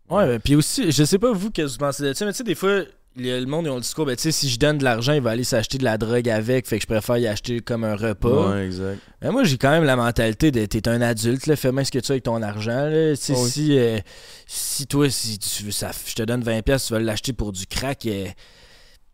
[0.09, 2.33] Ouais, ben, puis aussi, je sais pas vous qu'est-ce que vous pensez de ça, mais
[2.33, 2.83] tu sais, des fois,
[3.17, 5.21] le monde, ils ont le discours, ben, tu sais, si je donne de l'argent, il
[5.23, 7.97] va aller s'acheter de la drogue avec, fait que je préfère y acheter comme un
[7.97, 8.51] repas.
[8.55, 8.99] Ouais, exact.
[9.23, 11.91] Mais moi, j'ai quand même la mentalité de t'es un adulte, là, fais bien ce
[11.91, 12.87] que tu as avec ton argent.
[12.87, 13.11] Là.
[13.17, 13.51] Tu sais, Ah oui.
[13.51, 13.99] si, euh,
[14.47, 17.53] si toi, si tu veux, ça, je te donne 20$, pièces tu vas l'acheter pour
[17.53, 18.27] du crack, euh,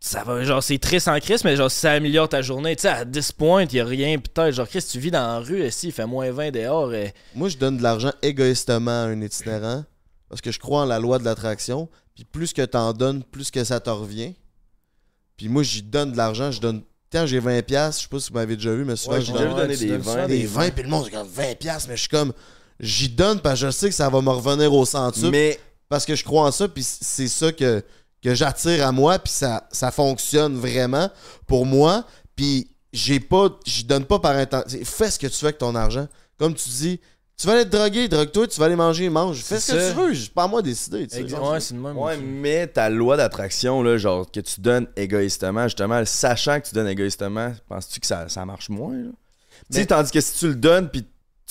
[0.00, 2.82] ça va, genre, c'est triste en crise, mais genre, si ça améliore ta journée, tu
[2.82, 4.52] sais, à 10 points, il y a rien, peut-être.
[4.52, 7.48] Genre, Chris, tu vis dans la rue, si il fait moins 20 dehors, euh, Moi,
[7.48, 9.84] je donne de l'argent égoïstement à un itinérant
[10.32, 11.90] parce que je crois en la loi de l'attraction.
[12.14, 14.32] Puis plus que t'en donnes, plus que ça te revient.
[15.36, 16.50] Puis moi, j'y donne de l'argent.
[16.50, 16.80] Je donne.
[17.12, 19.20] Quand j'ai 20$, piastres, je sais pas si vous m'avez déjà vu, mais souvent, Ouais,
[19.20, 20.26] je j'ai donne déjà vu donner tu des donnes ça, 20.
[20.28, 22.32] des 20$, puis le monde, c'est comme 20$, piastres, mais je suis comme.
[22.80, 25.28] J'y donne parce que je sais que ça va me revenir au centuple.
[25.28, 27.84] Mais Parce que je crois en ça, puis c'est ça que,
[28.22, 31.10] que j'attire à moi, puis ça, ça fonctionne vraiment
[31.46, 32.06] pour moi.
[32.34, 34.78] Puis j'ai pas, j'y donne pas par intention.
[34.82, 36.08] Fais ce que tu veux avec ton argent.
[36.38, 37.00] Comme tu dis,
[37.36, 39.38] tu vas aller te droguer, drogue-toi, tu vas aller manger, mange.
[39.42, 39.90] Fais ce C'est que ça.
[39.92, 41.06] tu veux, c'est pas à moi de décider.
[41.08, 41.22] tu sais.
[41.22, 41.98] exact- ouais, c'est le même.
[41.98, 42.22] Ouais, aussi.
[42.22, 46.88] mais ta loi d'attraction, là, genre, que tu donnes égoïstement, justement, sachant que tu donnes
[46.88, 49.10] égoïstement, penses-tu que ça, ça marche moins, là?
[49.70, 51.04] Tu sais, Mais- tandis que si tu le donnes, puis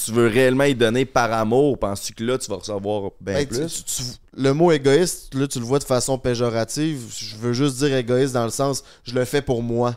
[0.04, 3.48] tu veux réellement y donner par amour, penses-tu que là, tu vas recevoir bien Ben,
[3.48, 3.84] plus?
[3.86, 4.04] tu- tu-
[4.38, 7.13] le mot égoïste, là, tu le vois de façon péjorative.
[7.17, 9.96] Je veux juste dire égoïste dans le sens, je le fais pour moi.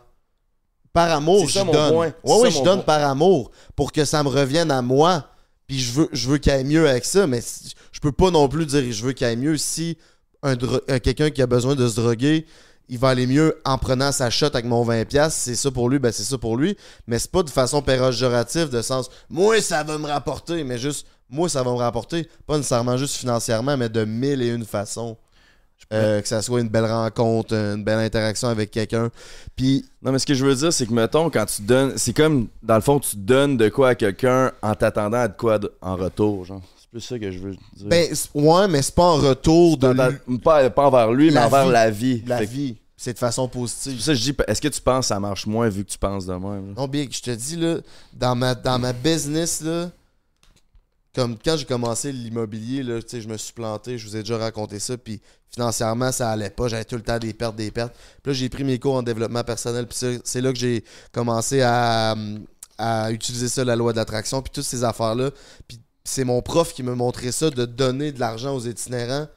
[0.92, 1.92] Par amour, je donne.
[1.92, 2.12] point.
[2.24, 2.98] Ouais, ça je donne point.
[2.98, 5.28] par amour pour que ça me revienne à moi.
[5.66, 7.40] Puis je veux, je veux qu'il ait mieux avec ça, mais
[7.92, 9.96] je peux pas non plus dire je veux qu'il ait mieux si
[10.42, 12.46] un euh, quelqu'un qui a besoin de se droguer,
[12.88, 15.30] il va aller mieux en prenant sa shot avec mon 20$.
[15.30, 16.76] C'est ça pour lui, ben c'est ça pour lui.
[17.06, 21.06] Mais c'est pas de façon péjorative, de sens moi ça va me rapporter, mais juste
[21.30, 22.28] moi ça va me rapporter.
[22.46, 25.16] Pas nécessairement juste financièrement, mais de mille et une façons.
[25.92, 29.10] Euh, que ça soit une belle rencontre, une belle interaction avec quelqu'un.
[29.54, 32.12] Puis Non, mais ce que je veux dire, c'est que, mettons, quand tu donnes, c'est
[32.14, 35.58] comme, dans le fond, tu donnes de quoi à quelqu'un en t'attendant à de quoi
[35.82, 36.62] en retour, genre.
[36.80, 37.86] C'est plus ça que je veux dire.
[37.86, 39.88] Ben, ouais, mais c'est pas en retour de
[40.28, 41.72] lui- pas, pas envers lui, mais envers vie.
[41.72, 42.22] la vie.
[42.26, 42.76] la Fait vie.
[42.96, 44.00] C'est de façon positive.
[44.00, 46.24] ça je dis, est-ce que tu penses que ça marche moins vu que tu penses
[46.26, 46.68] de même?
[46.68, 46.74] là?
[46.78, 47.76] Non, bien, je te dis, là,
[48.14, 49.90] dans ma, dans ma business, là,
[51.14, 54.78] comme quand j'ai commencé l'immobilier, là, je me suis planté, je vous ai déjà raconté
[54.80, 57.94] ça, puis financièrement, ça allait pas, j'avais tout le temps des pertes, des pertes.
[58.22, 61.62] Puis là, j'ai pris mes cours en développement personnel, puis c'est- là que j'ai commencé
[61.62, 62.16] à,
[62.78, 65.30] à utiliser ça, la loi de l'attraction, puis toutes ces affaires-là.
[65.68, 69.28] Puis c'est mon prof qui me montrait ça, de donner de l'argent aux itinérants.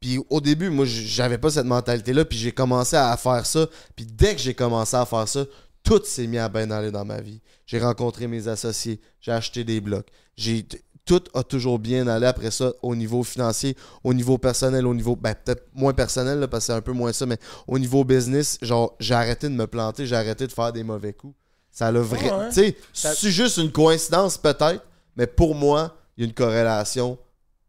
[0.00, 3.68] Puis au début, moi, j'avais pas cette mentalité-là, puis j'ai commencé à faire ça.
[3.94, 5.44] Puis dès que j'ai commencé à faire ça,
[5.84, 7.40] tout s'est mis à bien aller dans ma vie.
[7.66, 10.08] J'ai rencontré mes associés, j'ai acheté des blocs.
[10.36, 10.66] J'ai
[11.06, 15.16] tout a toujours bien allé après ça au niveau financier, au niveau personnel, au niveau,
[15.16, 18.04] ben peut-être moins personnel là, parce que c'est un peu moins ça, mais au niveau
[18.04, 21.34] business, genre j'ai arrêté de me planter, j'ai arrêté de faire des mauvais coups.
[21.70, 22.30] Ça l'a vrai.
[22.32, 22.48] Ouais.
[22.48, 24.82] Tu sais, Ça- c'est juste une coïncidence peut-être,
[25.16, 27.18] mais pour moi, il y a une corrélation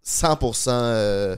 [0.04, 1.36] 100% euh,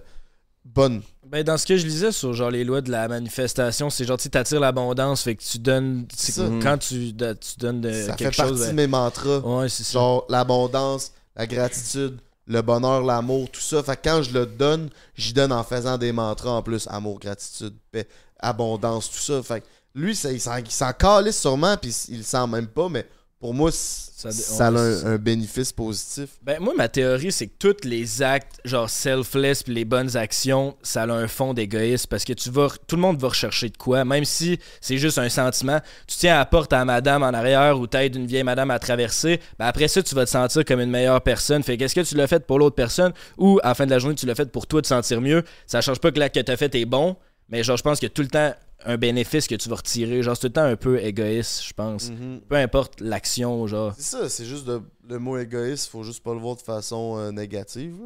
[0.65, 1.01] bonne.
[1.25, 4.17] Ben, dans ce que je lisais sur genre les lois de la manifestation, c'est genre
[4.17, 6.05] tu attires l'abondance, fait que tu donnes.
[6.15, 6.43] c'est Ça.
[6.61, 8.61] Quand tu, de- tu donnes de, ça fait quelque partie chose.
[8.61, 9.39] de ben- mes mantras.
[9.39, 9.93] Ouais, c'est ça.
[9.93, 13.83] Genre l'abondance, la gratitude, le bonheur, l'amour, tout ça.
[13.83, 16.87] Fait que quand je le donne, j'y donne en faisant des mantras en plus.
[16.89, 18.07] Amour, gratitude, paix,
[18.39, 19.43] abondance, tout ça.
[19.43, 22.67] Fait que lui, ça, il s'en il s'en calisse sûrement, puis il le sent même
[22.67, 23.07] pas, mais
[23.39, 26.29] pour moi, Ça a un, bénéfice positif.
[26.41, 30.75] Ben, moi, ma théorie, c'est que tous les actes, genre selfless, puis les bonnes actions,
[30.81, 33.77] ça a un fond d'égoïsme parce que tu vas, tout le monde va rechercher de
[33.77, 35.79] quoi, même si c'est juste un sentiment.
[36.07, 38.79] Tu tiens à la porte à madame en arrière ou t'aides une vieille madame à
[38.79, 41.61] traverser, ben après ça, tu vas te sentir comme une meilleure personne.
[41.61, 43.99] Fait qu'est-ce que tu l'as fait pour l'autre personne ou à la fin de la
[43.99, 45.43] journée, tu l'as fait pour toi te sentir mieux?
[45.67, 47.15] Ça change pas que l'acte que t'as fait est bon,
[47.49, 48.53] mais genre, je pense a tout le temps
[48.85, 50.21] un bénéfice que tu vas retirer.
[50.23, 52.11] Genre, c'est tout le temps un peu égoïste, je pense.
[52.47, 53.93] Peu importe l'action, genre.
[53.97, 57.17] C'est ça, c'est juste de- le mot égoïste, faut juste pas le voir de façon
[57.17, 57.97] euh, négative.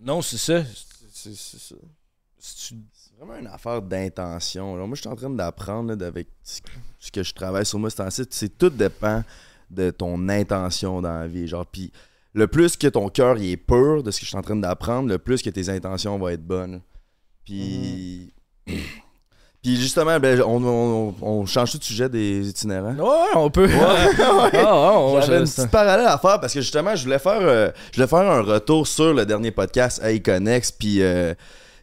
[0.00, 0.62] Non, c'est ça.
[1.12, 1.74] C'est c'est ça.
[2.38, 4.76] C'est- C'est vraiment une affaire d'intention.
[4.86, 7.96] Moi, je suis en train d'apprendre là, d'avec ce que je travaille sur moi ce
[7.96, 8.24] temps-ci.
[8.30, 9.22] C'est tout dépend
[9.70, 11.46] de ton intention dans la vie.
[11.46, 11.92] Genre, puis
[12.34, 15.08] le plus que ton cœur est pur de ce que je suis en train d'apprendre,
[15.08, 16.80] le plus que tes intentions vont être bonnes.
[17.44, 18.32] Puis.
[19.62, 22.94] Puis justement, ben, on, on- on change tout de sujet des itinérants.
[22.96, 23.68] Ouais, on peut.
[23.78, 27.38] Ah, ouais, on J'avais une petite parallèle à faire parce que justement, je voulais faire,
[27.40, 31.34] euh, je voulais faire un retour sur le dernier podcast Hey Connex, puis euh,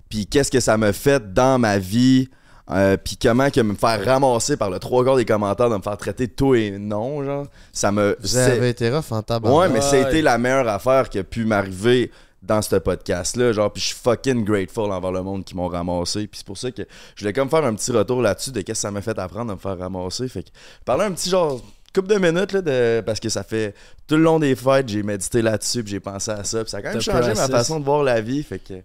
[0.09, 2.27] puis qu'est-ce que ça m'a fait dans ma vie,
[2.71, 5.81] euh, puis comment que me faire ramasser par le trois quarts des commentaires de me
[5.81, 8.17] faire traiter de tout et non, genre, ça me.
[8.21, 9.49] Vous avez été rough en tabac.
[9.49, 9.81] Ouais, mais Ouais.
[9.89, 13.51] c'était la meilleure affaire qui a pu m'arriver dans ce podcast-là.
[13.53, 16.27] Genre, puis je suis fucking grateful envers le monde qui m'ont ramassé.
[16.27, 16.83] Puis c'est pour ça que
[17.15, 19.47] je voulais comme faire un petit retour là-dessus de qu'est-ce que ça m'a fait apprendre
[19.49, 20.27] de me faire ramasser.
[20.27, 20.49] Fait que
[20.85, 21.61] parler un petit genre
[21.93, 23.73] couple de minutes là, de, parce que ça fait
[24.07, 26.77] tout le long des fêtes, j'ai médité là-dessus, puis j'ai pensé à ça, puis ça
[26.77, 28.43] a quand même changé ma façon de voir la vie.
[28.43, 28.75] Fait que.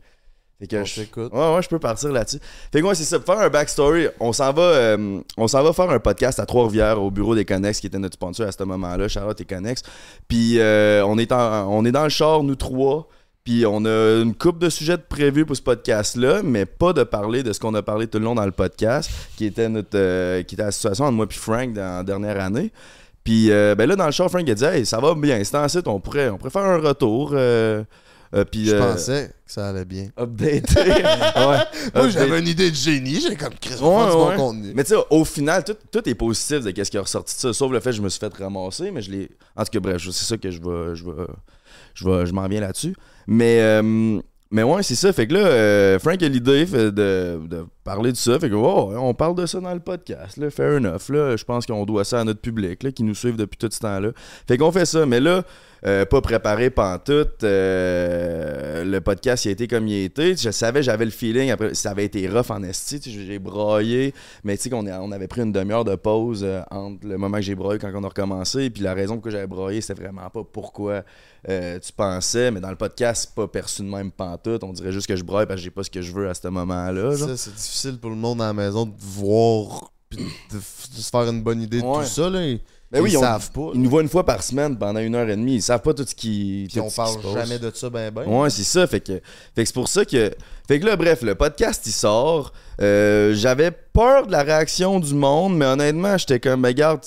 [0.60, 1.00] Fait que On je-.
[1.02, 2.38] Ouais, ouais, je peux partir là-dessus.
[2.72, 3.18] Fait que ouais, c'est ça.
[3.18, 6.46] Pour faire un backstory, on s'en va, euh, on s'en va faire un podcast à
[6.46, 9.82] Trois-Rivières au bureau des Connex, qui était notre sponsor à ce moment-là, Charlotte et Connex.
[10.28, 13.08] Puis euh, on, est en- on est dans le char, nous trois.
[13.44, 17.02] Puis on a une coupe de sujets de prévus pour ce podcast-là, mais pas de
[17.02, 19.90] parler de ce qu'on a parlé tout le long dans le podcast, qui était notre,
[19.98, 22.72] euh, qui était la situation entre moi et Frank dans la dernière année.
[23.22, 25.56] Puis euh, ben là, dans le char, Frank a dit Hey, ça va bien, c'est
[25.58, 27.32] en site, on pourrait, on pourrait faire un retour.
[27.34, 27.84] euh,
[28.50, 30.08] puis, Je pensais que ça allait bien.
[30.18, 30.80] Updater.
[30.80, 31.58] ouais.
[31.94, 33.20] Moi, j'avais une idée de génie.
[33.20, 34.36] J'ai comme Chris, Ouais, on fait du bon ouais.
[34.36, 34.72] contenu.
[34.74, 37.40] Mais tu sais, au final, tout, tout est positif de qu'est-ce qui est ressorti de
[37.40, 39.30] ça, sauf le fait que je me suis fait ramasser, mais je l'ai.
[39.54, 40.96] En tout cas, bref, c'est ça que je vais.
[40.96, 41.26] Je, vais,
[41.94, 42.94] je, je m'en viens là-dessus.
[43.26, 45.12] Mais, euh, mais ouais, c'est ça.
[45.12, 48.38] Fait que là, euh, Frank a l'idée de parler de ça.
[48.38, 50.36] Fait que, oh, on parle de ça dans le podcast.
[50.36, 51.08] Là, fair enough.
[51.08, 53.68] Là, je pense qu'on doit ça à notre public là, qui nous suivent depuis tout
[53.70, 54.10] ce temps-là.
[54.46, 55.06] Fait qu'on fait ça.
[55.06, 55.42] Mais là,
[55.86, 57.44] euh, pas préparé pantoute.
[57.44, 60.34] Euh, le podcast, il a été comme il a été.
[60.34, 61.50] Je savais, j'avais le feeling.
[61.50, 63.00] Après, ça avait été rough en esti.
[63.04, 64.14] J'ai broyé.
[64.44, 67.36] Mais tu sais, qu'on on avait pris une demi-heure de pause euh, entre le moment
[67.36, 68.70] que j'ai broyé quand on a recommencé.
[68.70, 71.04] Puis la raison pourquoi j'avais broyé, c'était vraiment pas pourquoi
[71.50, 72.50] euh, tu pensais.
[72.50, 74.64] Mais dans le podcast, pas perçu de même pantoute.
[74.64, 76.34] On dirait juste que je broye parce que j'ai pas ce que je veux à
[76.34, 77.14] ce moment-là.
[77.14, 81.42] Ça, c'est difficile pour le monde à la maison de voir de, se faire une
[81.42, 82.04] bonne idée de Ouais.
[82.04, 82.30] tout ça.
[82.30, 82.40] Là.
[82.94, 83.70] Ils, Ben oui, ils on- savent pas.
[83.74, 85.56] Ils nous voient une fois par semaine pendant une heure et demie.
[85.56, 86.66] Ils savent pas tout ce qui.
[86.70, 88.24] Puis tout on qui parle jamais de ça ben ben.
[88.26, 88.86] Ouais, c'est ça.
[88.86, 89.14] Fait que,
[89.54, 90.30] fait que c'est pour ça que.
[90.68, 92.52] Fait que là, bref, le podcast il sort.
[92.80, 97.00] Euh, J'avais peur de la réaction du monde, mais honnêtement, j'étais comme, ben, regarde,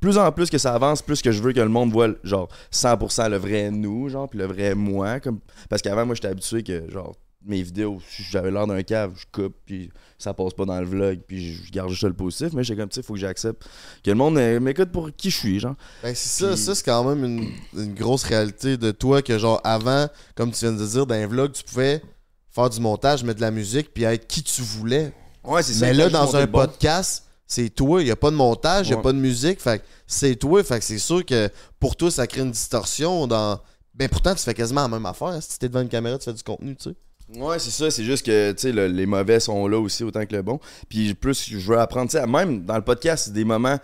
[0.00, 2.48] plus en plus que ça avance, plus que je veux que le monde voit, genre,
[2.72, 5.18] 100% le vrai nous, genre, puis le vrai moi.
[5.20, 5.38] Comme...
[5.68, 7.14] Parce qu'avant, moi, j'étais habitué que, genre,
[7.46, 10.86] mes vidéos, si j'avais l'air d'un cave, je coupe, puis ça passe pas dans le
[10.86, 13.64] vlog, puis je garde juste le positif, mais j'étais comme, tu sais, faut que j'accepte
[14.02, 15.74] que le monde euh, m'écoute pour qui je suis, genre.
[16.02, 19.38] Ben, c'est ça, Puis- ça c'est quand même une, une grosse réalité de toi que
[19.38, 22.02] genre avant, comme tu viens de dire, dans un vlog, tu pouvais
[22.50, 25.12] faire du montage, mettre de la musique, puis être qui tu voulais.
[25.42, 25.86] Ouais, c'est ça.
[25.86, 28.98] Mais là, dans un podcast, c'est toi, il n'y a pas de montage, il n'y
[28.98, 32.26] a pas de musique, fait c'est toi, fait que c'est sûr que pour toi, ça
[32.26, 33.60] crée une distorsion dans.
[33.94, 35.28] Ben pourtant, tu fais quasiment la même affaire.
[35.28, 35.40] hein.
[35.40, 36.96] Si t'es devant une caméra, tu fais du contenu, tu sais.
[37.36, 37.90] Ouais, c'est ça.
[37.90, 40.60] C'est juste que, tu sais, le- les mauvais sont là aussi autant que le bon.
[40.88, 43.78] Puis plus, je veux apprendre, tu sais, même dans le podcast, c'est des moments.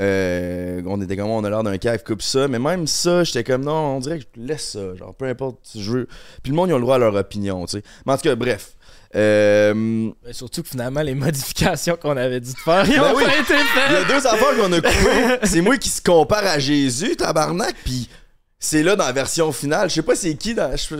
[0.00, 2.48] euh, on était comme on a l'air d'un cave, coupe ça.
[2.48, 4.94] Mais même ça, j'étais comme non, on dirait que je laisse ça.
[4.96, 6.08] Genre, peu importe, je veux.
[6.42, 7.84] Puis le monde, ils ont le droit à leur opinion, tu sais.
[8.06, 8.72] Mais en tout cas, bref.
[9.16, 9.72] Euh,
[10.24, 13.24] Ben, surtout que finalement, les modifications qu'on avait dit de faire, ils Ben ont oui.
[13.24, 14.04] pas été Il y faites.
[14.04, 15.38] a deux affaires qu'on a coupées.
[15.46, 18.08] C'est moi qui se compare à Jésus, tabarnak, puis
[18.58, 19.90] c'est là dans la version finale.
[19.90, 20.74] Je sais pas c'est qui dans.
[20.74, 20.96] je-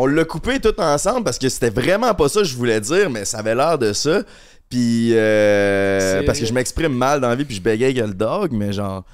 [0.00, 3.10] on l'a coupé tout ensemble parce que c'était vraiment pas ça que je voulais dire,
[3.10, 4.22] mais ça avait l'air de ça.
[4.70, 8.14] Puis euh, parce que je m'exprime mal dans la vie puis je bégaye que le
[8.14, 9.04] dog, mais genre.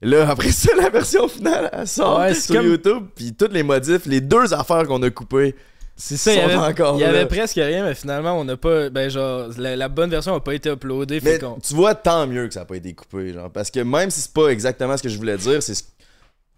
[0.00, 3.64] Là, après ça, la version finale, elle sort Ouais, sur comme- YouTube, puis toutes les
[3.64, 5.56] modifs, les deux affaires qu'on a coupées,
[5.96, 8.44] C'est ça, il y sont avait, encore il y avait presque rien, mais finalement, on
[8.44, 8.88] n'a pas.
[8.90, 11.20] Ben, genre, la, la bonne version n'a pas été uploadée.
[11.24, 13.50] Mais Fait tu vois, tant mieux que ça n'a pas été coupé, genre.
[13.50, 15.82] Parce que même si c'est pas exactement ce que je voulais dire, c'est ce-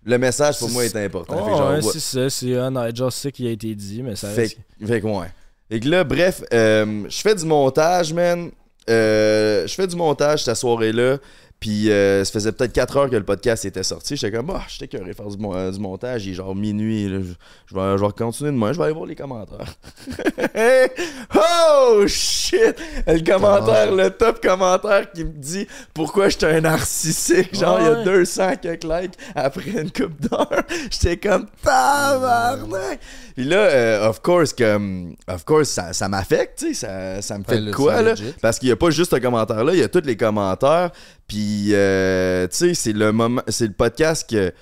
[0.05, 1.37] le message pour moi est important.
[1.39, 2.97] Oh, ouais, c'est ça, c'est honnête.
[2.97, 5.27] Genre, c'est ça qui a été dit, mais ça Fait, fait que ouais.
[5.71, 8.51] Fait que là, bref, euh, je fais du montage, man.
[8.89, 11.19] Euh, je fais du montage cette soirée-là.
[11.61, 14.17] Puis euh, ça faisait peut-être 4 heures que le podcast était sorti.
[14.17, 16.25] J'étais comme, bah, j'étais curieux de faire du, mon- euh, du montage.
[16.27, 17.07] Il est genre minuit.
[17.09, 17.19] là.
[17.67, 18.73] Je, vais, je vais continuer demain.
[18.73, 19.75] Je vais aller voir les commentaires.
[21.35, 22.77] oh shit!
[23.07, 27.55] Le commentaire, le top commentaire qui me dit pourquoi j'étais un narcissique.
[27.55, 28.05] Genre, il y a Ouais.
[28.05, 30.63] 200 quelques likes après une coupe d'heures.
[30.91, 33.01] J'étais comme tabarnak!
[33.35, 37.39] Puis là, euh, of course, comme, of course, ça, ça m'affecte, tu sais, ça, ça
[37.39, 38.15] me fait Ben, de là, quoi, là?
[38.41, 40.91] Parce qu'il n'y a pas juste ce commentaire-là, il y a tous les commentaires.
[41.31, 44.53] Puis, euh, tu sais, c'est le moment, c'est le podcast que,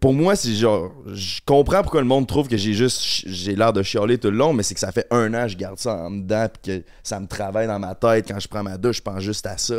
[0.00, 3.72] pour moi, c'est genre, je comprends pourquoi le monde trouve que j'ai juste, j'ai l'air
[3.72, 5.76] de chialer tout le long, mais c'est que ça fait un an que je garde
[5.80, 8.28] ça en dedans, puis que ça me travaille dans ma tête.
[8.28, 9.74] Quand je prends ma douche, je pense juste à ça.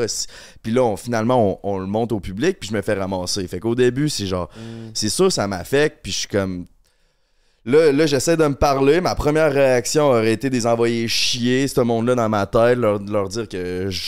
[0.61, 3.47] Puis là, on- finalement, on, on le monte au public, puis je me fais ramasser.
[3.47, 4.49] Fait qu'au début, c'est genre,
[4.93, 6.65] c'est sûr, ça m'affecte, puis je suis comme,
[7.63, 9.01] Là, là j'essaie de me parler.
[9.01, 12.97] Ma première réaction aurait été de les envoyer chier, ce monde-là, dans ma tête, leur,
[12.99, 13.99] leur dire que je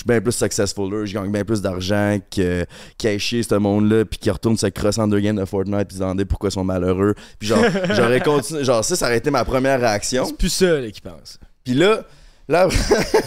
[0.00, 2.64] suis bien plus successful, là, je gagne bien plus d'argent, que
[3.04, 5.96] aillent chier ce monde-là, puis qu'ils retournent se crosser en deux games de Fortnite, puis
[5.96, 7.14] se demander pourquoi ils sont malheureux.
[7.38, 8.64] Puis genre, j'aurais continué.
[8.64, 10.24] Genre, ça, ça aurait été ma première réaction.
[10.24, 11.38] C'est plus ça, là, qui pense.
[11.64, 12.02] Puis là,
[12.48, 12.68] là.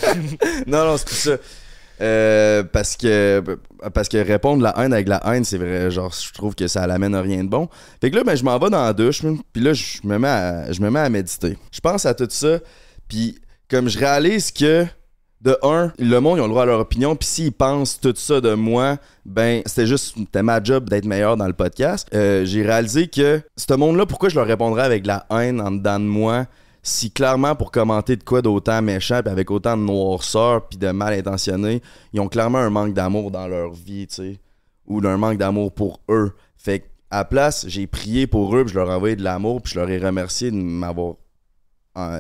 [0.67, 1.37] non, non, c'est plus ça.
[2.01, 3.43] Euh, parce que
[3.93, 6.87] parce que répondre la haine avec la haine, c'est vrai, genre, je trouve que ça
[6.87, 7.69] l'amène à rien de bon.
[8.01, 9.21] Fait que là, ben, je m'en vais dans la douche,
[9.53, 11.57] puis là, je me mets à, je me mets à méditer.
[11.71, 12.59] Je pense à tout ça,
[13.07, 14.85] puis comme je réalise que
[15.43, 18.13] de un, le monde, ils ont le droit à leur opinion, puis s'ils pensent tout
[18.15, 22.07] ça de moi, ben, c'était juste, c'était ma job d'être meilleur dans le podcast.
[22.13, 25.71] Euh, j'ai réalisé que ce monde-là, pourquoi je leur répondrais avec de la haine en
[25.71, 26.45] dedans de moi,
[26.81, 30.91] si clairement pour commenter de quoi d'autant méchant, puis avec autant de noirceur, puis de
[30.91, 31.81] mal intentionné,
[32.13, 34.39] ils ont clairement un manque d'amour dans leur vie, tu sais,
[34.87, 36.31] ou d'un manque d'amour pour eux.
[36.55, 39.23] Fait que, à la place, j'ai prié pour eux, puis je leur ai envoyé de
[39.23, 41.15] l'amour, puis je leur ai remercié de m'avoir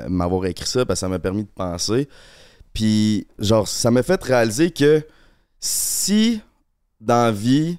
[0.07, 2.07] m'avoir écrit ça, parce que ça m'a permis de penser.
[2.73, 5.05] Puis, genre, ça m'a fait réaliser que
[5.59, 6.41] si
[6.99, 7.77] dans la vie,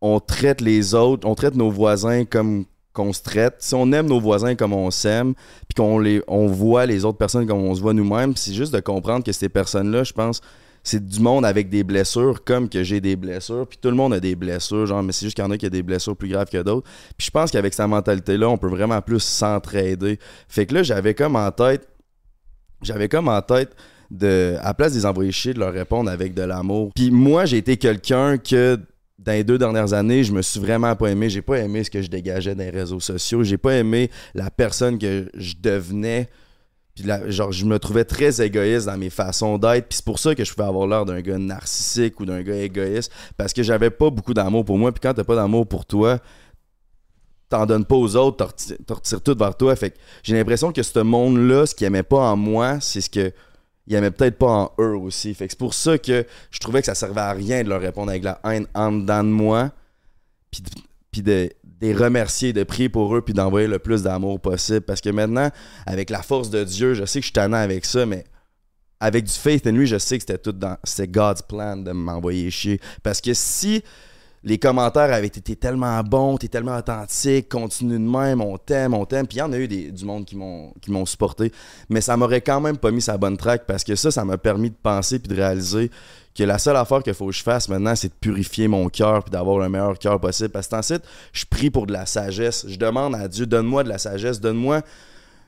[0.00, 4.06] on traite les autres, on traite nos voisins comme qu'on se traite, si on aime
[4.06, 7.74] nos voisins comme on s'aime, puis qu'on les on voit les autres personnes comme on
[7.74, 10.40] se voit nous-mêmes, c'est juste de comprendre que ces personnes-là, je pense,
[10.84, 14.12] c'est du monde avec des blessures comme que j'ai des blessures, puis tout le monde
[14.14, 16.16] a des blessures, genre, mais c'est juste qu'il y en a qui a des blessures
[16.16, 16.86] plus graves que d'autres.
[17.16, 20.20] Puis je pense qu'avec cette mentalité-là, on peut vraiment plus s'entraider.
[20.46, 21.88] Fait que là, j'avais comme en tête,
[22.82, 23.74] j'avais comme en tête
[24.10, 26.92] de, à la place des envoyer chier, de leur répondre avec de l'amour.
[26.94, 28.78] Puis moi, j'ai été quelqu'un que
[29.18, 31.30] dans les deux dernières années, je me suis vraiment pas aimé.
[31.30, 33.42] J'ai pas aimé ce que je dégageais dans les réseaux sociaux.
[33.42, 36.28] J'ai pas aimé la personne que je devenais.
[36.94, 39.88] Puis genre, je me trouvais très égoïste dans mes façons d'être.
[39.88, 42.56] Puis c'est pour ça que je pouvais avoir l'air d'un gars narcissique ou d'un gars
[42.56, 43.10] égoïste.
[43.36, 44.92] Parce que j'avais pas beaucoup d'amour pour moi.
[44.92, 46.20] Puis quand t'as pas d'amour pour toi,
[47.48, 48.36] t'en donnes pas aux autres,
[48.84, 49.74] t'en retires, tout vers toi.
[49.74, 53.10] Fait que j'ai l'impression que ce monde-là, ce qu'ils aimaient pas en moi, c'est ce
[53.10, 53.32] que
[53.86, 55.34] ils aimaient peut-être pas en eux aussi.
[55.34, 57.80] Fait que c'est pour ça que je trouvais que ça servait à rien de leur
[57.80, 59.72] répondre avec la haine en dedans de moi.
[60.50, 60.62] Puis
[61.22, 64.82] de, de, de les remercier, de prier pour eux, puis d'envoyer le plus d'amour possible.
[64.82, 65.50] Parce que maintenant,
[65.86, 68.24] avec la force de Dieu, je sais que je suis tannant avec ça, mais
[69.00, 70.78] avec du faith en lui, je sais que c'était tout dans.
[70.84, 72.80] C'était God's plan de m'envoyer chier.
[73.02, 73.82] Parce que si
[74.44, 79.06] les commentaires avaient été tellement bons, t'es tellement authentique, continue de même, on t'aime, on
[79.06, 79.26] t'aime.
[79.26, 81.50] Puis il y en a eu du monde qui m'ont, qui m'ont supporté.
[81.88, 84.36] Mais ça m'aurait quand même pas mis sa bonne track parce que ça, ça m'a
[84.36, 85.90] permis de penser puis de réaliser
[86.36, 89.24] que la seule affaire qu'il faut que je fasse maintenant, c'est de purifier mon cœur
[89.24, 90.50] puis d'avoir le meilleur cœur possible.
[90.50, 92.66] Parce que ensuite, je prie pour de la sagesse.
[92.68, 94.82] Je demande à Dieu, donne-moi de la sagesse, donne-moi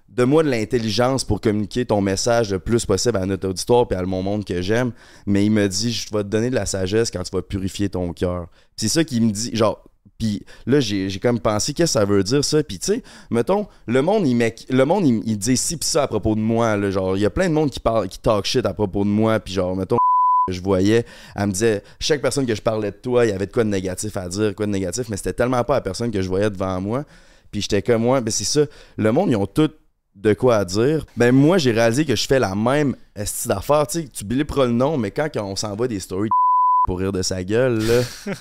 [0.09, 4.03] donne-moi de l'intelligence pour communiquer ton message le plus possible à notre auditoire et à
[4.03, 4.93] mon monde que j'aime.
[5.27, 7.89] Mais il me dit, je vais te donner de la sagesse quand tu vas purifier
[7.89, 8.49] ton cœur.
[8.77, 9.83] C'est ça qu'il me dit, genre.
[10.19, 12.63] Puis là, j'ai comme pensé, qu'est-ce que ça veut dire ça?
[12.63, 16.05] Puis tu sais, mettons, le monde, il, met, le monde, il, dit ci pis ça
[16.05, 16.91] à propos de moi.
[16.91, 19.11] Genre, il y a plein de monde qui parle, qui talk shit à propos de
[19.11, 19.39] moi.
[19.41, 19.99] Puis genre, mettons,
[20.47, 23.33] que je voyais, elle me disait, chaque personne que je parlais de toi, il y
[23.33, 25.81] avait de quoi de négatif à dire, quoi de négatif, mais c'était tellement pas la
[25.81, 27.05] personne que je voyais devant moi.
[27.51, 28.61] Puis j'étais comme moi, ben c'est ça.
[28.97, 29.71] Le monde, ils ont tout
[30.17, 31.05] de quoi à dire.
[31.17, 33.87] Ben moi, j'ai réalisé que je fais la même style d'affaires.
[33.87, 36.31] Tu sais, tu biliperas le nom, mais quand on s'envoie des stories
[36.87, 38.33] pour rire de sa gueule, là.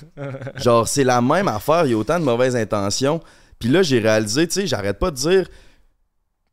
[0.56, 3.20] Genre, c'est la même affaire, il y a autant de mauvaises intentions.
[3.58, 5.48] Puis là, j'ai réalisé, tu sais, j'arrête pas de dire,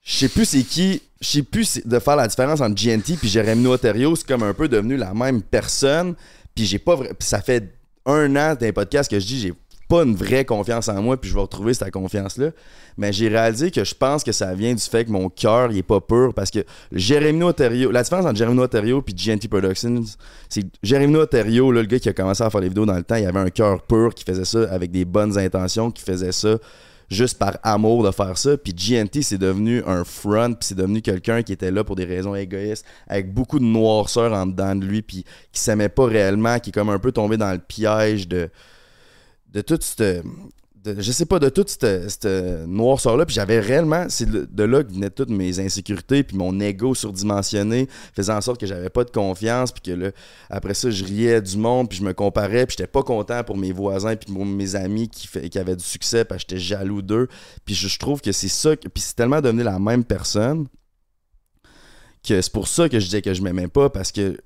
[0.04, 3.30] je sais plus c'est qui, je sais plus de faire la différence entre GNT puis
[3.30, 6.16] Jérémy Notario, c'est comme un peu devenu la même personne.
[6.54, 7.74] Puis j'ai pas vrai, puis ça fait
[8.06, 9.54] un an d'un podcast que je dis, j'ai
[9.94, 12.50] pas une vraie confiance en moi, puis je vais retrouver cette confiance-là.
[12.98, 15.78] Mais j'ai réalisé que je pense que ça vient du fait que mon cœur, il
[15.78, 20.04] est pas pur, parce que Jérémy Ontario, la différence entre Jérémy Ontario puis GNT Productions,
[20.50, 22.96] c'est que Jérémy Ontario, là, le gars qui a commencé à faire les vidéos dans
[22.96, 26.02] le temps, il avait un cœur pur, qui faisait ça avec des bonnes intentions, qui
[26.02, 26.58] faisait ça
[27.12, 28.58] juste par amour de faire ça.
[28.58, 32.06] Puis GNT, c'est devenu un front, puis c'est devenu quelqu'un qui était là pour des
[32.06, 36.58] raisons égoïstes, avec beaucoup de noirceur en dedans de lui, puis qui s'aimait pas réellement,
[36.58, 38.50] qui est comme un peu tombé dans le piège de
[39.54, 40.24] de toute cette
[40.86, 42.26] je sais pas de toute cette, cette
[42.68, 46.60] noirceur là puis j'avais réellement c'est de, là que venaient toutes mes insécurités puis mon
[46.60, 50.12] ego surdimensionné faisait en sorte que j'avais pas de confiance puis que là
[50.50, 53.58] après ça je riais du monde puis je me comparais puis j'étais pas content pour
[53.58, 57.28] mes voisins puis pour mes amis qui, avaient du succès que j'étais jaloux d'eux.
[57.66, 60.68] Puis je, trouve que c'est ça puis c'est tellement devenu la même personne
[62.28, 64.38] que c'est pour ça que je disais que je m'aimais pas parce que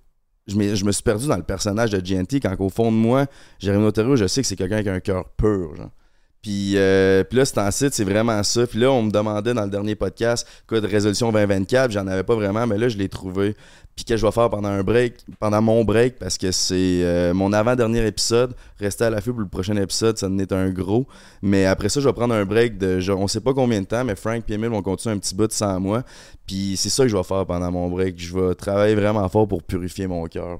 [0.48, 3.26] je, me suis perdu dans le personnage de GNT quand au fond de moi,
[3.60, 5.76] Jérémy Otero, je sais que c'est quelqu'un avec un cœur pur.
[5.76, 5.92] Genre.
[6.42, 8.68] Puis, euh, puis là, c'est en site, c'est vraiment ça.
[8.68, 12.24] Puis là, on me demandait dans le dernier podcast quoi de résolution 2024, j'en avais
[12.24, 13.56] pas vraiment, mais là, je l'ai trouvé.
[13.96, 17.34] Puis que je vais faire pendant un break, pendant mon break, parce que c'est euh,
[17.34, 18.54] mon avant-dernier épisode.
[18.80, 21.08] Restez à l'affût pour le prochain épisode, ça en est un gros.
[21.42, 23.88] Mais après ça, je vais prendre un break de, genre, on sait pas combien de
[23.88, 26.04] temps, mais Frank et Emile vont continuer un petit bout de sans moi.
[26.46, 28.20] Puis c'est ça que je vais faire pendant mon break.
[28.20, 30.60] Je vais travailler vraiment fort pour purifier mon cœur.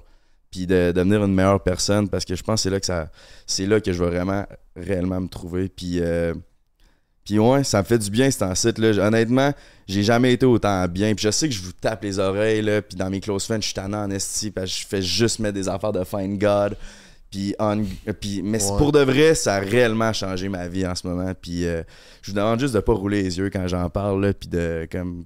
[0.52, 3.10] Puis de, devenir une meilleure personne parce que je pense que c'est là que ça.
[3.46, 5.70] C'est là que je vais vraiment réellement me trouver.
[5.70, 6.00] Puis.
[6.02, 6.34] euh,
[7.26, 9.54] puis ouais, ça me fait du bien, cet site là Honnêtement,
[9.86, 11.14] j'ai jamais été autant bien.
[11.14, 12.82] Puis je sais que je vous tape les oreilles, là.
[12.82, 15.40] Puis dans mes close friends, je suis tannant en esti parce que je fais juste
[15.40, 16.78] mettre des affaires de Find God.
[17.30, 17.84] Puis, on-
[18.22, 18.78] puis mais Ouais.
[18.78, 21.34] pour de vrai, ça a réellement changé ma vie en ce moment.
[21.42, 21.84] Puis euh,
[22.22, 24.88] je vous demande juste de pas rouler les yeux quand j'en parle, là, puis de
[24.90, 25.26] comme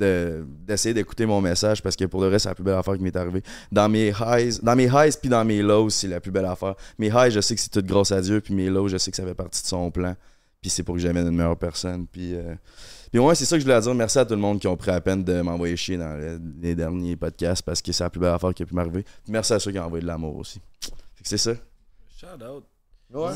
[0.00, 2.96] de- d'essayer d'écouter mon message parce que pour de vrai, c'est la plus belle affaire
[2.96, 3.42] qui m'est arrivée.
[3.70, 6.74] Dans mes highs, dans mes highs puis dans mes lows, c'est la plus belle affaire.
[6.98, 9.10] Mes highs, je sais que c'est tout grâce à Dieu, puis mes lows, je sais
[9.10, 10.16] que ça fait partie de son plan.
[10.60, 12.06] Puis c'est pour que j'amène une meilleure personne.
[12.06, 12.54] Puis, euh,
[13.10, 13.94] puis ouais, c'est ça que je voulais dire.
[13.94, 16.38] Merci à tout le monde qui ont pris la peine de m'envoyer chier dans le-
[16.60, 19.02] les derniers podcasts parce que c'est la plus belle affaire qui a pu m'arriver.
[19.02, 20.60] Puis merci à ceux qui ont envoyé de l'amour aussi.
[21.14, 21.52] Fait que c'est ça.
[22.18, 22.64] Shout out.
[23.12, 23.32] Ouais.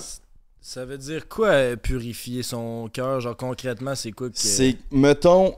[0.60, 3.20] Ça veut dire quoi euh, purifier son cœur?
[3.20, 4.36] Genre concrètement, c'est quoi que.
[4.38, 5.54] C'est, mettons,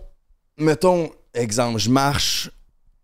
[0.59, 2.51] mettons, exemple, je marche,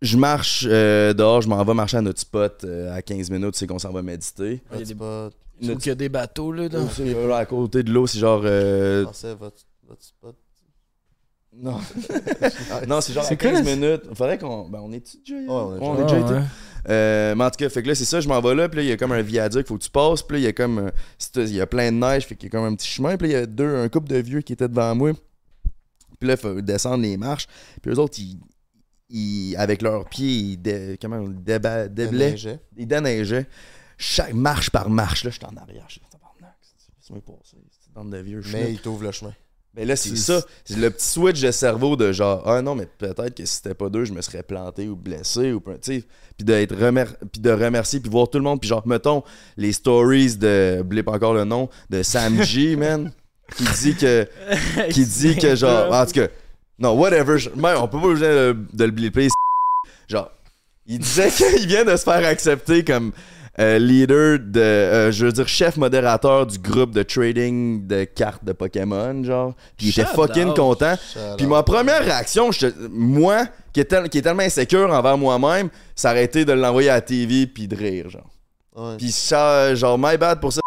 [0.01, 3.57] je marche euh, dehors, je m'en vais marcher à notre spot euh, à 15 minutes,
[3.57, 4.61] c'est qu'on s'en va méditer.
[4.73, 6.69] Il y a des- trouve qu'il y a des bateaux là.
[6.69, 8.43] dans- C'est là, à côté de l'eau, c'est genre.
[8.45, 9.05] euh,
[9.39, 9.55] votre,
[9.89, 10.35] votre spot.
[11.55, 11.79] non.
[12.89, 13.75] non, c'est genre à C'est quoi, 15 ça?
[13.77, 14.03] minutes.
[14.15, 14.69] Faudrait qu'on.
[14.69, 15.37] Ben, on est-tu déjà.
[15.41, 16.35] Ouais, on est déjà- on est déjà Ah, été.
[16.35, 16.41] ouais.
[16.89, 18.79] Euh, mais en tout cas, fait que là, c'est ça, je m'en vais là, puis
[18.79, 20.49] là, il y a comme un viaduc, faut que tu passes, puis là, il y
[20.49, 20.91] a comme.
[21.37, 23.29] il y a plein de neige, fait qu'il y a comme un petit chemin, puis
[23.29, 25.13] là, il y a deux, un couple de vieux qui étaient devant moi.
[26.23, 27.49] Puis là, il faut descendre les marches,
[27.83, 28.39] puis eux autres, ils.
[29.11, 30.57] ils- avec leurs pieds, ils.
[30.57, 32.27] dé- comment on dit, déba- déblaient.
[32.27, 32.61] Déneigeait.
[32.77, 33.49] Ils déneigeaient.
[33.99, 35.85] Chaque marche par marche, là, j'étais en arrière.
[35.89, 38.71] Je suis tabarnak, c'est- bande de vieux Mais schnock.
[38.71, 39.35] il t'ouvre le chemin.
[39.75, 40.41] Mais là, c'est ça.
[40.65, 43.75] C'est le petit switch de cerveau de genre, ah non, mais peut-être que si c'était
[43.75, 45.53] pas deux, je me serais planté ou blessé.
[45.53, 45.61] ou.
[45.61, 46.05] Puis
[46.39, 48.61] d'être remer- puis de remercier, puis voir tout le monde.
[48.61, 49.25] Puis genre, mettons,
[49.57, 53.11] les stories de, blip encore le nom, de Sam G, man,
[53.57, 54.29] qui dit que,
[54.91, 56.29] qui dit que genre, en tout cas,
[56.79, 59.29] non, whatever, je- même, on peut pas obligé de, de le blipper,
[60.09, 60.31] genre,
[60.87, 63.13] il disait qu'il vient de se faire accepter comme
[63.61, 68.43] euh, leader de, euh, je veux dire, chef modérateur du groupe de trading de cartes
[68.45, 69.55] de Pokémon, genre.
[69.77, 70.57] Puis il était Shout fucking out.
[70.57, 70.95] content.
[71.37, 75.69] Puis ma première réaction, j'étais- moi, qui est, tel- qui est tellement insécure envers moi-même,
[75.95, 78.27] ça aurait été de l'envoyer à la TV puis de rire, genre.
[78.75, 78.97] Ouais.
[78.97, 80.62] Puis ça, genre, my bad pour ça.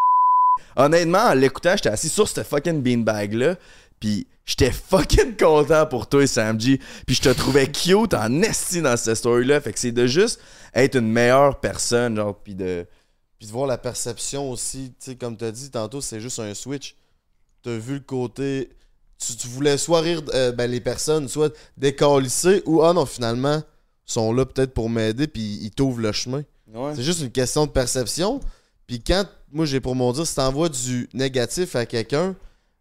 [0.76, 3.56] Honnêtement, en l'écoutant, j'étais assis sur cette fucking beanbag-là.
[4.00, 6.80] Puis j'étais fucking content pour toi, Sam G.
[7.06, 9.62] Puis je te trouvais cute en esti dans cette story-là.
[9.62, 10.40] Fait que c'est de juste
[10.74, 12.86] être une meilleure personne, genre, puis de...
[13.38, 16.40] Puis de voir la perception aussi, tu sais, comme tu as dit tantôt, c'est juste
[16.40, 16.96] un switch.
[17.64, 18.70] Tu as vu le côté.
[19.18, 23.58] Tu, tu voulais soit rire euh, ben, les personnes, soit décalisser, ou ah non, finalement,
[23.58, 26.44] ils sont là peut-être pour m'aider, puis ils t'ouvrent le chemin.
[26.74, 26.94] Ouais.
[26.96, 28.40] C'est juste une question de perception.
[28.88, 32.36] Puis quand, moi j'ai pour mon dire, si t'envoies du négatif à quelqu'un,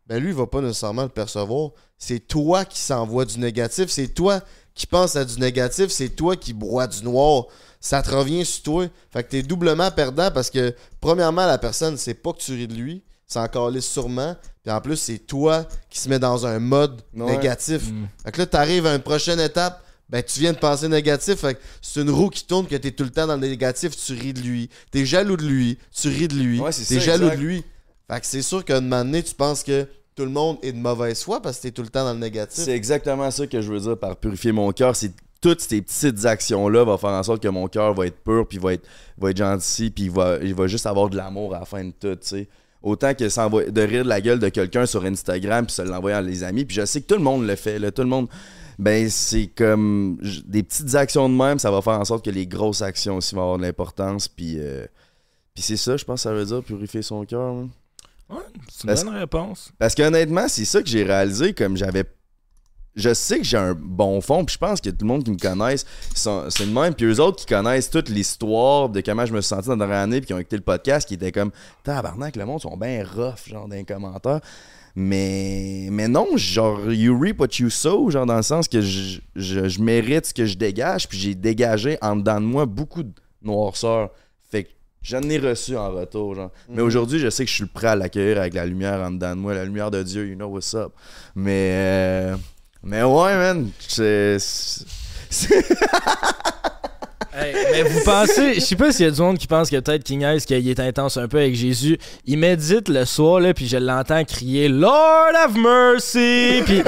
[0.06, 1.70] ben lui, il va pas nécessairement le percevoir.
[1.98, 4.40] C'est toi qui s'envoie du négatif, c'est toi
[4.74, 7.44] qui pense à du négatif, c'est toi qui broie du noir.
[7.80, 8.86] Ça te revient sur toi.
[9.10, 12.66] Fait que t'es doublement perdant parce que, premièrement, la personne, c'est pas que tu ris
[12.66, 14.34] de lui, c'est encore là sûrement.
[14.62, 17.36] Puis en plus, c'est toi qui se met dans un mode Ouais.
[17.36, 17.90] négatif.
[17.90, 18.06] Mm.
[18.24, 21.44] Fait que là, t'arrives à une prochaine étape, ben tu viens de penser négatif.
[21.80, 24.32] C'est une roue qui tourne que t'es tout le temps dans le négatif, tu ris
[24.32, 24.70] de lui.
[24.90, 26.60] T'es jaloux de lui, tu ris de lui.
[26.60, 27.40] Ouais, t'es ça, jaloux exact.
[27.40, 27.64] de lui.
[28.10, 30.72] Fait que c'est sûr qu'à un moment donné, tu penses que tout le monde est
[30.72, 32.64] de mauvaise foi parce que t'es tout le temps dans le négatif.
[32.64, 34.94] C'est exactement ça que je veux dire par purifier mon cœur.
[34.94, 38.46] C'est toutes ces petites actions-là vont faire en sorte que mon cœur va être pur,
[38.48, 38.86] puis va être,
[39.18, 41.84] va être gentil, puis il va, il va juste avoir de l'amour à la fin
[41.84, 42.48] de tout, tu sais.
[42.84, 46.20] Autant que de rire de la gueule de quelqu'un sur Instagram, puis se l'envoyer à
[46.22, 46.64] les amis.
[46.64, 47.90] Puis je sais que tout le monde le fait, là.
[47.90, 48.28] Tout le monde.
[48.78, 52.46] Ben, c'est comme des petites actions de même, ça va faire en sorte que les
[52.46, 54.28] grosses actions aussi vont avoir de l'importance.
[54.28, 54.84] Puis, euh,
[55.54, 57.40] puis c'est ça, je pense que ça veut dire purifier son cœur.
[57.54, 57.68] hein.
[58.30, 58.36] Ouais,
[58.70, 59.70] c'est une Parce- bonne réponse.
[59.78, 62.04] Parce qu'honnêtement, c'est ça que j'ai réalisé, comme j'avais.
[62.96, 65.32] Je sais que j'ai un bon fond, puis je pense que tout le monde qui
[65.32, 65.84] me connaisse,
[66.14, 66.94] c'est le même.
[66.94, 69.86] Puis eux autres qui connaissent toute l'histoire de comment je me suis senti dans la
[69.86, 71.50] dernière année, puis qui ont écouté le podcast, qui étaient comme
[71.82, 74.40] Tabarnak, le monde sont bien rough, genre, dans les commentaires.
[74.96, 79.18] Mais, mais non, genre, you reap what you sow, genre, dans le sens que je,
[79.34, 83.02] je, je mérite ce que je dégage, puis j'ai dégagé en dedans de moi beaucoup
[83.02, 83.10] de
[83.42, 84.10] noirceur.
[84.52, 84.68] Fait que
[85.02, 86.52] j'en ai reçu en retour, genre.
[86.68, 89.34] Mais aujourd'hui, je sais que je suis prêt à l'accueillir avec la lumière en dedans
[89.34, 90.92] de moi, la lumière de Dieu, you know what's up.
[91.34, 92.36] Mais, euh,
[92.84, 94.38] mais ouais, man, c'est.
[97.36, 99.74] Hey, mais vous pensez, je sais pas s'il y a du monde qui pense que
[99.80, 101.98] peut-être King Ice qu'il est intense un peu avec Jésus.
[102.26, 106.84] Il médite le soir là, puis je l'entends crier Lord have mercy, puis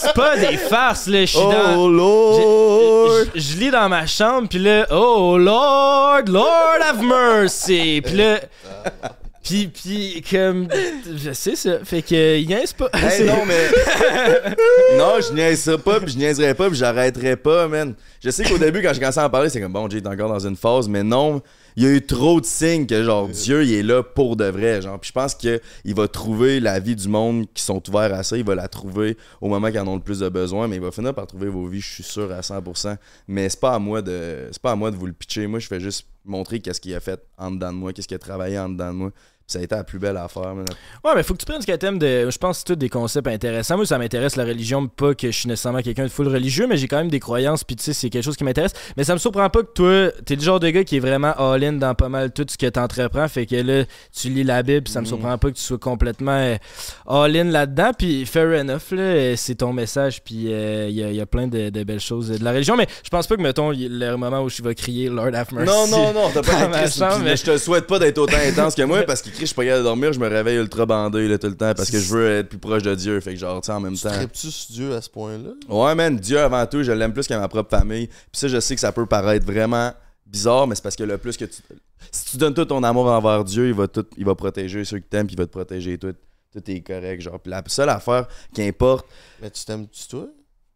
[0.00, 1.20] c'est pas des farces là.
[1.20, 3.26] Je suis dans, Oh Lord!
[3.34, 8.40] je, je lis dans ma chambre, puis là, oh Lord, Lord have mercy, puis là.
[9.42, 10.68] Puis, puis, comme.
[11.16, 11.84] Je sais ça.
[11.84, 12.88] Fait que, il niaise pas.
[12.94, 13.68] Hey, non, mais.
[14.96, 17.94] non, je niaiserai pas, puis je niaiserai pas, puis j'arrêterai pas, man.
[18.22, 20.06] Je sais qu'au début, quand je commençais à en parler, c'est comme bon, Jay est
[20.06, 21.42] encore dans une phase, mais non.
[21.74, 24.44] Il y a eu trop de signes que, genre, Dieu, il est là pour de
[24.44, 25.00] vrai, genre.
[25.00, 28.36] Puis je pense qu'il va trouver la vie du monde qui sont ouverts à ça.
[28.36, 30.82] Il va la trouver au moment qu'ils en ont le plus de besoin, mais il
[30.82, 32.96] va finir par trouver vos vies, je suis sûr, à 100%.
[33.26, 35.46] Mais c'est pas à moi de, c'est pas à moi de vous le pitcher.
[35.46, 38.14] Moi, je fais juste montrer qu'est-ce qu'il a fait en dedans de moi, qu'est-ce qu'il
[38.14, 39.10] a travaillé en dedans de moi.
[39.46, 40.64] Ça a été la plus belle affaire, man.
[41.04, 42.30] Ouais, mais faut que tu prennes ce que t'aimes de.
[42.30, 43.76] Je pense que c'est tous des concepts intéressants.
[43.76, 46.76] Moi, ça m'intéresse la religion, pas que je suis nécessairement quelqu'un de full religieux, mais
[46.78, 48.72] j'ai quand même des croyances, puis tu sais, c'est quelque chose qui m'intéresse.
[48.96, 51.32] Mais ça me surprend pas que toi, t'es le genre de gars qui est vraiment
[51.36, 53.28] all-in dans pas mal tout ce que t'entreprends.
[53.28, 53.84] Fait que là,
[54.18, 55.08] tu lis la Bible, puis ça me Mhm.
[55.08, 56.56] surprend pas que tu sois complètement euh,
[57.06, 57.90] all-in là-dedans.
[57.98, 61.26] Puis fair enough, là, c'est ton message, puis euh, il y, a- il y a
[61.26, 62.76] plein de, de belles choses de la religion.
[62.76, 65.52] Mais je pense pas que, mettons, il- le moment où je vais crier Lord have
[65.52, 65.66] mercy.
[65.66, 66.52] Non, non, non, t'as pas
[66.88, 69.46] chambre, puis mais- Je te souhaite pas d'être autant intense que moi parce crie, je
[69.46, 71.90] suis pas capable de dormir, je me réveille ultra bandé là, tout le temps parce
[71.90, 73.18] que je veux être plus proche de Dieu.
[73.20, 74.10] Fait que genre, tu sais, en même Tu temps.
[74.32, 75.50] sur Dieu à ce point-là?
[75.68, 78.06] Ouais, man, Dieu avant tout, je l'aime plus que ma propre famille.
[78.06, 79.92] Puis ça, je sais que ça peut paraître vraiment
[80.26, 81.62] bizarre, mais c'est parce que le plus que tu.
[82.10, 84.98] Si tu donnes tout ton amour envers Dieu, il va tout, il va protéger ceux
[84.98, 86.14] qui t'aiment, puis il va te protéger tout.
[86.52, 87.40] Tout est correct, genre.
[87.40, 89.06] Puis la seule affaire qui importe,
[89.40, 90.26] Mais tu t'aimes-tu toi?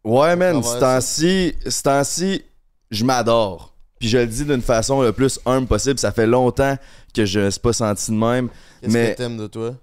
[0.05, 2.43] Ouais, man, ce temps-ci, ce temps-ci,
[2.91, 3.75] je m'adore.
[3.99, 5.99] Puis je le dis d'une façon le plus humble possible.
[5.99, 6.77] Ça fait longtemps
[7.17, 8.49] que je ne suis pas senti de même.
[8.81, 9.75] Qu'est-ce Mais- que t'aimes de toi?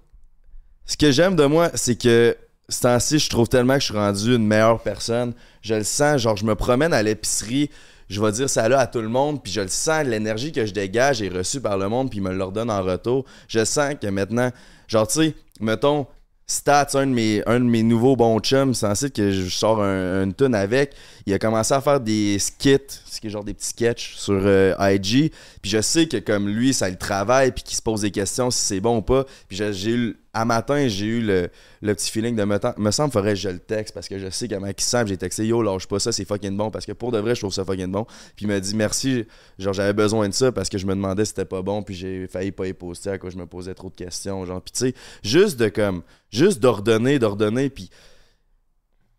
[0.86, 2.36] Ce que j'aime de moi, c'est que
[2.68, 5.34] ce temps-ci, je trouve tellement que je suis rendu une meilleure personne.
[5.62, 7.70] Je le sens, genre, je me promène à l'épicerie,
[8.08, 10.64] je vais dire ça là à tout le monde, puis je le sens, l'énergie que
[10.66, 13.24] je dégage est reçue par le monde, puis ils me le redonnent en retour.
[13.48, 14.50] Je sens que maintenant,
[14.88, 16.06] genre, tu sais, mettons,
[16.46, 19.82] Stats, un de mes, un de mes nouveaux bons chums, c'est ensuite que je sors
[19.82, 20.92] un, une tune avec,
[21.24, 24.40] il a commencé à faire des skits, ce qui est genre des petits sketchs sur
[24.44, 25.32] euh, IG,
[25.62, 28.50] puis je sais que comme lui, ça le travaille, puis qu'il se pose des questions
[28.50, 31.48] si c'est bon ou pas, puis j'ai eu, à matin, j'ai eu le,
[31.94, 34.48] petit feeling de me, me semble faudrait que je le texte parce que je sais
[34.48, 35.04] comment sent.
[35.04, 37.36] puis J'ai texté yo, lâche pas ça, c'est fucking bon parce que pour de vrai,
[37.36, 38.04] je trouve ça fucking bon.
[38.34, 39.24] Puis il m'a dit merci,
[39.58, 41.94] genre j'avais besoin de ça parce que je me demandais si c'était pas bon, puis
[41.94, 44.44] j'ai failli pas y poster à quoi je me posais trop de questions.
[44.44, 47.88] Genre, puis tu sais, juste de comme, juste d'ordonner, d'ordonner, puis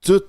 [0.01, 0.21] tout.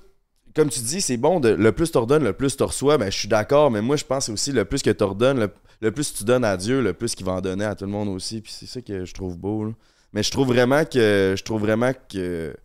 [0.55, 3.15] Comme tu dis, c'est bon, de, le plus t'ordonnes, le plus tu reçois, ben je
[3.15, 6.23] suis d'accord, mais moi je pense aussi le plus que t'ordonnes, le, le plus tu
[6.23, 8.41] donnes à Dieu, le plus qu'il va en donner à tout le monde aussi.
[8.41, 9.75] Puis c'est ça que je trouve beau.
[10.13, 12.55] Mais je trouve vraiment que je trouve vraiment que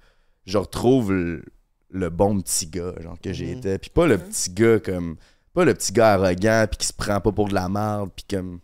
[0.47, 1.45] je retrouve le,
[1.91, 3.59] le bon petit gars genre que j'ai Mhm.
[3.59, 5.17] été puis pas le petit gars comme
[5.53, 8.25] pas le petit gars arrogant puis qui se prend pas pour de la merde puis
[8.29, 8.61] comme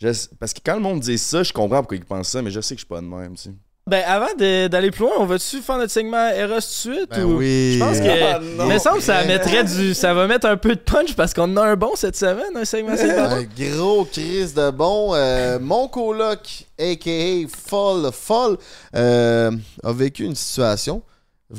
[0.00, 2.50] je- parce que quand le monde dit ça je comprends pourquoi ils pensent ça mais
[2.50, 3.54] je sais que je suis pas de même tu sais.
[3.88, 7.10] Ben, avant d'aller plus loin, on va-tu faire notre segment Eros tout de suite?
[7.10, 7.38] Ben ou...
[7.38, 7.74] oui.
[7.74, 8.22] Je pense que.
[8.22, 8.66] Ah, non.
[8.66, 9.92] mais semble que ça mettrait du.
[9.92, 12.56] Ça va mettre un peu de punch parce qu'on en a un bon cette semaine,
[12.56, 12.92] un segment.
[12.92, 15.14] Un gros crise de bon.
[15.14, 17.48] Euh, mon coloc, a.k.a.
[17.48, 18.56] Foll Foll,
[18.94, 19.50] euh,
[19.82, 21.02] a vécu une situation.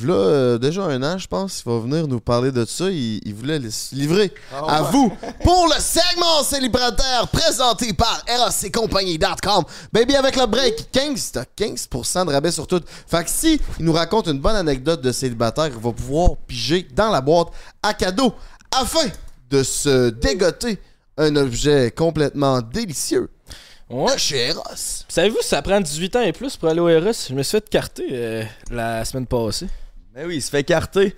[0.02, 2.90] Là, euh, déjà un an, je pense, il va venir nous parler de ça.
[2.90, 4.34] Il, il voulait les- se livrer
[4.68, 5.12] à vous
[5.44, 9.64] pour le segment célibataire présenté par RACcompagnie.com.
[9.92, 12.82] Baby, avec le break 15, t'as 15% de rabais sur tout.
[13.08, 16.88] Fait que si il nous raconte une bonne anecdote de célibataire, il va pouvoir piger
[16.96, 17.50] dans la boîte
[17.82, 18.34] à cadeau
[18.76, 19.08] afin
[19.50, 20.80] de se dégoter
[21.18, 23.30] un objet complètement délicieux.
[23.90, 24.18] Ouais.
[24.18, 24.64] Chez Eros.
[25.08, 27.28] Savez-vous, ça prend 18 ans et plus pour aller au RS.
[27.30, 29.68] Je me suis fait carter euh, la semaine passée.
[30.16, 31.16] Mais oui, il se fait carter.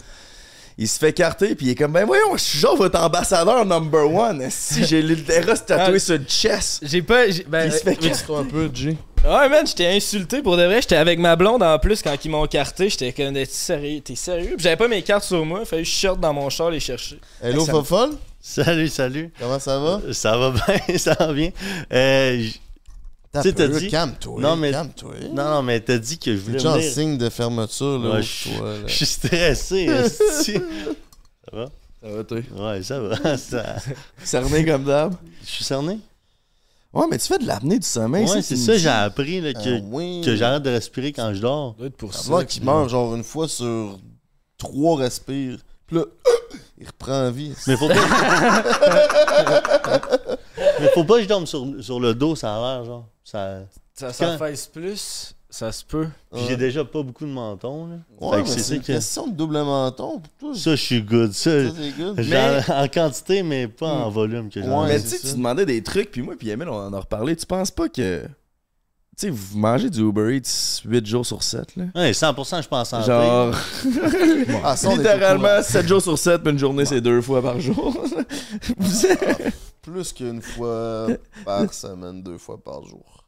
[0.77, 3.65] Il se fait carter, puis il est comme, ben voyons, je suis genre votre ambassadeur
[3.65, 4.45] number one.
[4.49, 5.99] Si j'ai l'Eros tatoué Ah.
[5.99, 6.79] sur le chest.
[6.83, 7.29] J'ai pas.
[7.29, 8.33] j'ai- Ben, Il se fait euh, carter.
[8.35, 8.97] un peu, G.
[9.23, 10.81] Ouais, man, j'étais insulté pour de vrai.
[10.81, 12.89] J'étais avec ma blonde en plus quand ils m'ont carté.
[12.89, 14.01] J'étais comme, t'es sérieux?
[14.01, 14.53] T'es sérieux?
[14.55, 15.63] Puis j'avais pas mes cartes sur moi.
[15.65, 17.19] Fallait que je sorte dans mon char les chercher.
[17.41, 18.09] Hello, Fofol?
[18.41, 19.31] Salut, salut.
[19.39, 20.01] Comment ça va?
[20.11, 21.49] Ça va bien, ça va bien.
[21.91, 22.61] Euh, j-
[23.41, 24.41] Tu sais, t'as dit- Calme-toi.
[24.41, 25.13] Non, mais- Calme-toi.
[25.33, 26.91] non, non, mais t'as dit que je voulais T'es en venir.
[26.91, 28.15] signe de fermeture, là.
[28.15, 28.75] Ouais, je toi, là.
[28.87, 29.87] je suis stressé.
[30.09, 31.65] Ça va?
[32.01, 32.37] Ça va, toi?
[32.57, 33.37] Ouais, ça va.
[33.37, 33.75] Ça...
[34.23, 35.15] Cerné comme d'hab?
[35.43, 35.99] Je suis cerné?
[36.93, 38.25] Ouais, mais tu fais de l'apnée du sommeil.
[38.25, 40.21] Ouais, tu c'est ça, j'ai appris là, que, Ah oui.
[40.23, 41.73] que j'arrête de respirer quand je dors.
[41.73, 43.99] Ça doit être pour Ça qu'il meurt genre une fois sur
[44.57, 45.57] trois respires.
[45.87, 46.03] Puis là,
[46.79, 47.53] il reprend vie.
[47.67, 47.95] Mais faut pas.
[50.79, 53.07] Mais faut pas que je dorme sur, sur le dos, ça a l'air, genre.
[53.23, 53.59] Ça...
[53.93, 54.37] Ça Quand-
[54.73, 55.33] plus.
[55.49, 56.07] Ça se peut.
[56.33, 57.95] Puis j'ai déjà pas beaucoup de menton, là.
[58.19, 58.87] Ouais, mais que c'est c'est une que.
[58.87, 60.21] question de double menton.
[60.53, 61.31] Ça, je suis good.
[61.31, 62.21] Ça, ça, c'est good.
[62.21, 65.01] genre, en quantité, mais pas en volume que Ouais, Mais ai.
[65.01, 67.37] tu sais, tu demandais des trucs, puis moi, puis Emile, on en a reparlé.
[67.37, 68.23] Tu penses pas que.
[68.25, 68.29] Tu
[69.15, 71.85] sais, vous mangez du Uber Eats 8 jours sur 7, là?
[71.95, 73.55] Ouais, 100% je pense en Genre,
[74.65, 77.95] Ah, ça, littéralement 7 jours sur 7, puis une journée, c'est deux fois par jour.
[78.77, 79.51] Vous êtes- courant.
[79.85, 81.07] Plus qu'une fois
[81.45, 83.23] par semaine, deux fois par jour.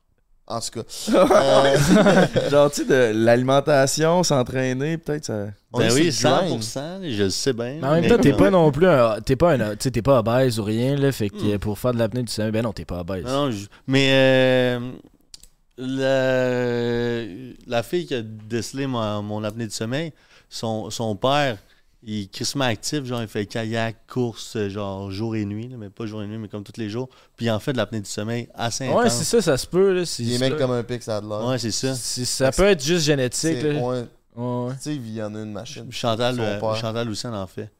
[0.50, 1.10] En tout cas.
[1.10, 5.48] euh, Genre, tu sais, de l'alimentation, s'entraîner, peut-être ça.
[5.74, 6.62] Ben oui, sur le grind.
[6.62, 7.76] 100%, je le sais bien.
[7.82, 9.20] Mais en même temps, t'es pas non plus un.
[9.20, 9.72] T'es pas un.
[9.72, 11.12] Tu sais, t'es pas obèse ou rien, là.
[11.12, 11.60] Fait que Hmm.
[11.60, 13.26] pour faire de l'apnée du sommeil, ben non, t'es pas obèse.
[13.26, 14.80] Non, non, je- mais euh,
[15.78, 17.24] la...
[17.68, 20.14] la fille qui a décelé mon, mon apnée du sommeil,
[20.50, 21.58] son, son père,
[22.10, 25.90] il est crissement actif, genre il fait kayak, course, genre jour et nuit, là, mais
[25.90, 27.10] pas jour et nuit, mais comme tous les jours.
[27.36, 29.14] Puis il en fait de l'apnée du sommeil assez Ouais, intense.
[29.18, 30.04] c'est ça, ça se peut, là.
[30.20, 31.46] Il est mec comme un pic, ça a de l'air.
[31.46, 31.94] Ouais, c'est ça.
[31.94, 33.74] Ça peut être juste génétique, là.
[33.76, 34.06] ouais.
[34.36, 34.72] Ouais.
[34.76, 35.92] Tu sais, il y en a une machine.
[35.92, 36.76] Chantal, euh.
[36.76, 37.72] Chantal aussi elle en fait.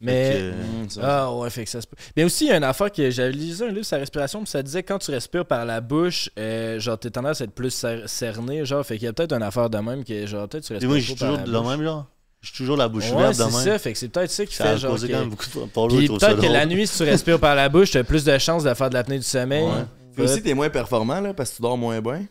[0.00, 0.32] Mais.
[0.34, 1.02] Que, euh.
[1.02, 1.96] Ah ouais, fait que ça se peut.
[2.16, 4.40] Mais aussi, il y a une affaire que j'avais lisé un livre sur la respiration,
[4.42, 7.44] puis ça disait que quand tu respires par la bouche, euh, genre t'es tendance à
[7.44, 10.24] être plus cer- cerné, genre, fait qu'il y a peut-être une affaire de même que
[10.26, 12.06] genre peut-être tu Et respires moi, je suis trop par toujours de même, genre.
[12.44, 14.44] Je suis toujours la bouche Ouais, ouverte de c'est ça, fait que c'est peut-être ça
[14.44, 14.90] qui Ça fait genre.
[14.90, 17.54] causé que- quand même beaucoup de Puis peut-être que la nuit, si tu respires par
[17.54, 19.64] la bouche, t'as plus de chances de faire de l'apnée du sommeil.
[19.64, 19.70] Ouais.
[20.14, 22.26] Puis aussi, t'es moins performant, là, parce que tu dors moins bien.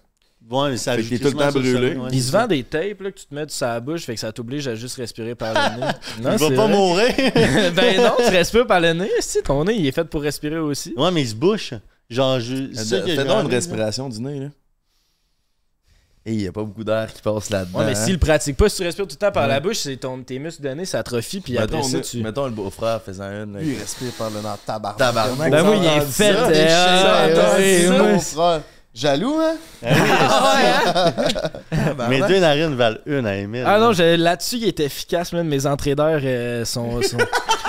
[0.51, 1.73] Ouais, mais ça Fait que tout le temps brûlé.
[1.73, 2.41] sommeil, ouais, Il c'est se ça.
[2.41, 4.67] vend des tapes là, que tu te mets sur la bouche, fait que ça t'oblige
[4.67, 5.87] à juste respirer par le nez.
[6.21, 6.75] Non, Il va c'est pas vrai.
[6.75, 7.13] mourir.
[7.75, 9.09] ben non, tu respires par le nez.
[9.21, 10.93] Si ton nez, il est fait pour respirer aussi.
[10.95, 11.73] ouais, mais il se bouche.
[12.09, 12.55] Genre, je.
[12.75, 14.47] Fais donc une respiration du nez, là.
[16.25, 17.79] Et il y a pas beaucoup d'air qui passe là-dedans.
[17.79, 17.95] Ouais, mais hein.
[18.05, 19.49] s'il le pratique pas, si tu respires tout le temps par Ouais.
[19.49, 22.23] la bouche, c'est ton, tes muscles nez s'atrophient, puis mettons, après ça, nous- tu.
[22.23, 23.57] mettons le beau-frère faisant une.
[23.59, 24.47] Lui, il respire par le nez.
[24.65, 24.97] Tabarnak.
[24.99, 25.51] Tabarnak.
[25.51, 26.33] Ben oui, il est fait.
[28.95, 29.95] Euh, Des ah, chiens, ouais, ça, ouais.
[29.95, 30.83] mon frère.
[31.73, 32.07] Jaloux, hein?
[32.09, 33.63] Mes deux narines valent une à Emile.
[33.65, 37.01] Ah non, là-dessus, il est efficace, même mes d'air euh, sont.
[37.01, 37.17] sont...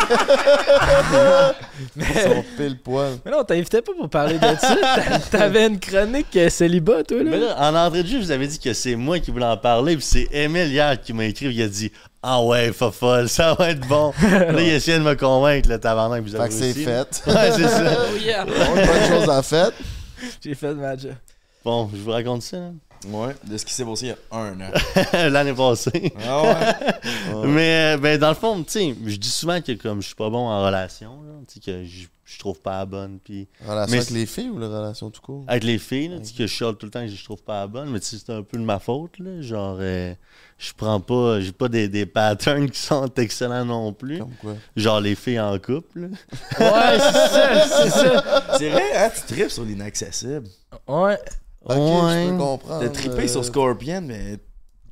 [1.97, 3.13] Ils sont pile poil.
[3.25, 4.77] Mais non, t'invitais pas pour parler de ça.
[4.77, 7.31] T'a- T'avais une chronique euh, célibat, toi, là.
[7.31, 9.47] Mais là, en entrée de jeu, je vous avais dit que c'est moi qui voulais
[9.47, 11.91] en parler, puis c'est Emile hier qui m'a écrit, il a dit
[12.23, 14.13] Ah ouais, fofolle, ça va être bon.
[14.23, 16.85] là, il essayait de me convaincre, le tabarnak, vous Fait avez que c'est aussi.
[16.85, 17.23] fait.
[17.27, 17.97] Ouais, c'est ça.
[17.99, 18.45] Oh yeah!
[18.47, 19.73] On bonne chose en fait.
[20.41, 21.15] J'ai fait ma job.
[21.65, 22.73] Bon, je vous raconte ça.
[23.09, 24.71] Ouais, de ce qui s'est passé il y a un an.
[25.31, 26.13] L'année passée.
[26.27, 27.45] Ah ouais?
[27.47, 30.15] Mais euh, ben, dans le fond, tu sais, je dis souvent que comme je suis
[30.15, 33.93] pas bon en relation, tu sais, que je, je trouve pas la bonne, puis Relation
[33.93, 35.45] Mais avec les filles ou la relation tout court?
[35.47, 37.43] avec les filles, là, tu sais, que je chiale tout le temps que je trouve
[37.43, 40.15] pas la bonne, mais tu sais, c'est un peu de ma faute, là, genre, euh,
[40.57, 44.55] je prends pas, j'ai pas des, des patterns qui sont excellents non plus, Comme quoi?
[44.77, 46.09] genre les filles en couple, là.
[46.61, 48.45] Ouais, c'est ça, c'est ça.
[48.59, 49.11] C'est vrai, hein?
[49.15, 50.47] Tu tripes sur l'inaccessible.
[50.89, 51.19] Ouais.
[51.65, 52.25] Ok, Ouais.
[52.27, 52.81] je peux comprendre.
[52.81, 54.39] T'as trippé euh, sur Scorpion, mais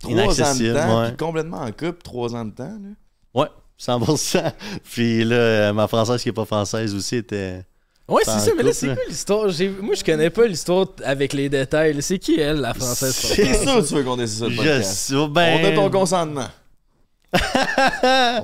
[0.00, 1.08] trois ans de Inaccessible, temps, ouais.
[1.08, 2.64] puis complètement en couple, trois ans de temps.
[2.64, 2.88] Là.
[3.34, 3.48] Ouais,
[3.80, 4.52] 100%.
[4.84, 7.62] Puis là, euh, ma française qui est pas française aussi était...
[8.08, 9.46] Ouais, c'est ça, mais là, c'est quoi l'histoire?
[9.80, 12.02] Moi, je connais pas l'histoire avec les détails.
[12.02, 13.14] C'est qui, elle, la française?
[13.14, 14.92] C'est sûr que tu veux qu'on décide ça le Je podcast.
[14.92, 15.60] sais, ben...
[15.60, 16.48] On a ton consentement.
[17.32, 17.38] On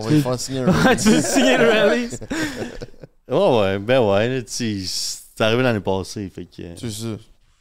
[0.04, 2.20] va lui faire signer un Ouais, tu veux signer le release?
[3.28, 7.06] Ouais, ouais, ben ouais, tu c'est arrivé l'année passée, fait que euh, C'est ça.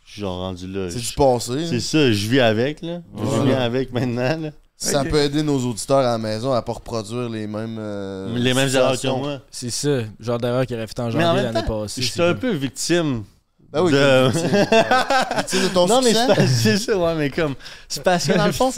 [0.07, 0.89] Je suis genre rendu là.
[0.89, 1.67] C'est Je- du passé.
[1.67, 1.79] C'est hein.
[1.79, 3.01] ça, je vis avec, là.
[3.17, 3.43] Je Voilà.
[3.43, 4.49] vis avec maintenant, là.
[4.79, 7.77] Ça peut aider nos auditeurs à la maison à pas reproduire les mêmes.
[7.79, 9.41] euh, Les mêmes erreurs que moi.
[9.51, 12.01] C'est ça, genre d'erreur qu'il aurait fait en janvier l'année passée.
[12.03, 13.23] J'étais c'est un peu victime
[13.71, 13.97] Ben oui, de-.
[13.97, 15.37] Ouais.
[15.37, 16.25] Victime de ton non, mais succès.
[16.27, 17.55] c'est pas- c'est ça, ouais, mais comme.
[17.89, 18.71] C'est parce que dans le fond,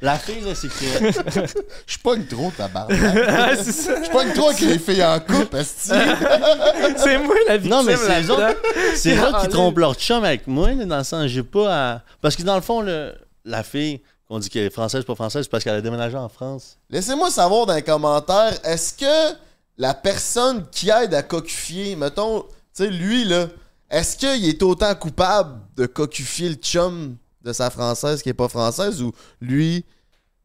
[0.00, 1.58] la fille, là, c'est que.
[1.86, 2.98] Je pogne trop, tabarnak.
[3.28, 4.02] Ah, c'est ça.
[4.02, 5.56] Je pogne trop avec les filles en couple.
[5.64, 8.56] C'est moi la victime Non, mais c'est les autres,
[8.94, 12.02] c'est qui trompent leur chum avec moi, là, dans le sens, j'ai pas à.
[12.20, 13.14] Parce que dans le fond, le,
[13.44, 16.28] la fille, qu'on dit qu'elle est française, pas française, c'est parce qu'elle a déménagé en
[16.28, 16.78] France.
[16.90, 19.36] Laissez-moi savoir dans les commentaires, est-ce que
[19.78, 23.46] la personne qui aide à cocufier, mettons, tu sais, lui, là,
[23.90, 28.48] est-ce qu'il est autant coupable de cocufier le chum de sa française qui est pas
[28.48, 29.84] française ou lui,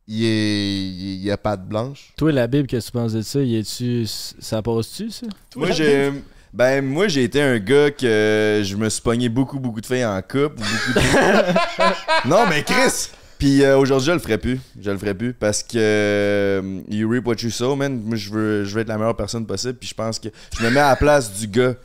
[0.08, 0.78] il est.
[0.78, 2.14] Il, il a pas de blanche?
[2.18, 3.42] Toi, la Bible, qu'est-ce que tu penses de ça?
[3.42, 4.06] Y est-tu...
[4.08, 5.28] Ça passe-tu, ça?
[5.56, 6.12] Moi, j'ai.
[6.54, 10.06] Ben, moi, j'ai été un gars que je me suis pogné beaucoup, beaucoup de filles
[10.06, 10.56] en couple.
[10.56, 12.30] Beaucoup de...
[12.30, 13.10] non, mais Chris!
[13.38, 14.62] Puis euh, aujourd'hui, je le ferai plus.
[14.82, 18.02] Je le ferai plus parce que euh, you reap what you sow, man.
[18.02, 19.74] Moi, je veux, je veux être la meilleure personne possible.
[19.74, 21.76] Puis je pense que je me mets à la place du gars.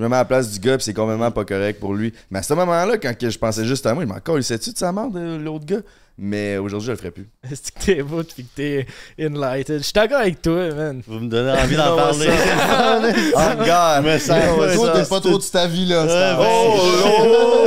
[0.00, 2.14] Je me mets à la place du gars, puis c'est complètement pas correct pour lui.
[2.30, 4.44] Mais à ce moment-là, quand que je pensais juste à moi, je m'en encore, il
[4.44, 5.82] sait-tu de sa mort de l'autre gars?
[6.16, 7.28] Mais aujourd'hui, je le ferai plus.
[7.52, 8.86] Est-ce que t'es beau pis que t'es
[9.22, 9.76] enlightened?
[9.80, 11.02] Je suis d'accord avec toi, man.
[11.06, 12.28] Vous me donnez envie d'en parler.
[13.34, 14.04] Oh, God!
[14.04, 14.38] Mais ça,
[14.74, 16.06] Toi, t'es pas trop de ta vie, là.
[16.08, 17.60] c'est Oh,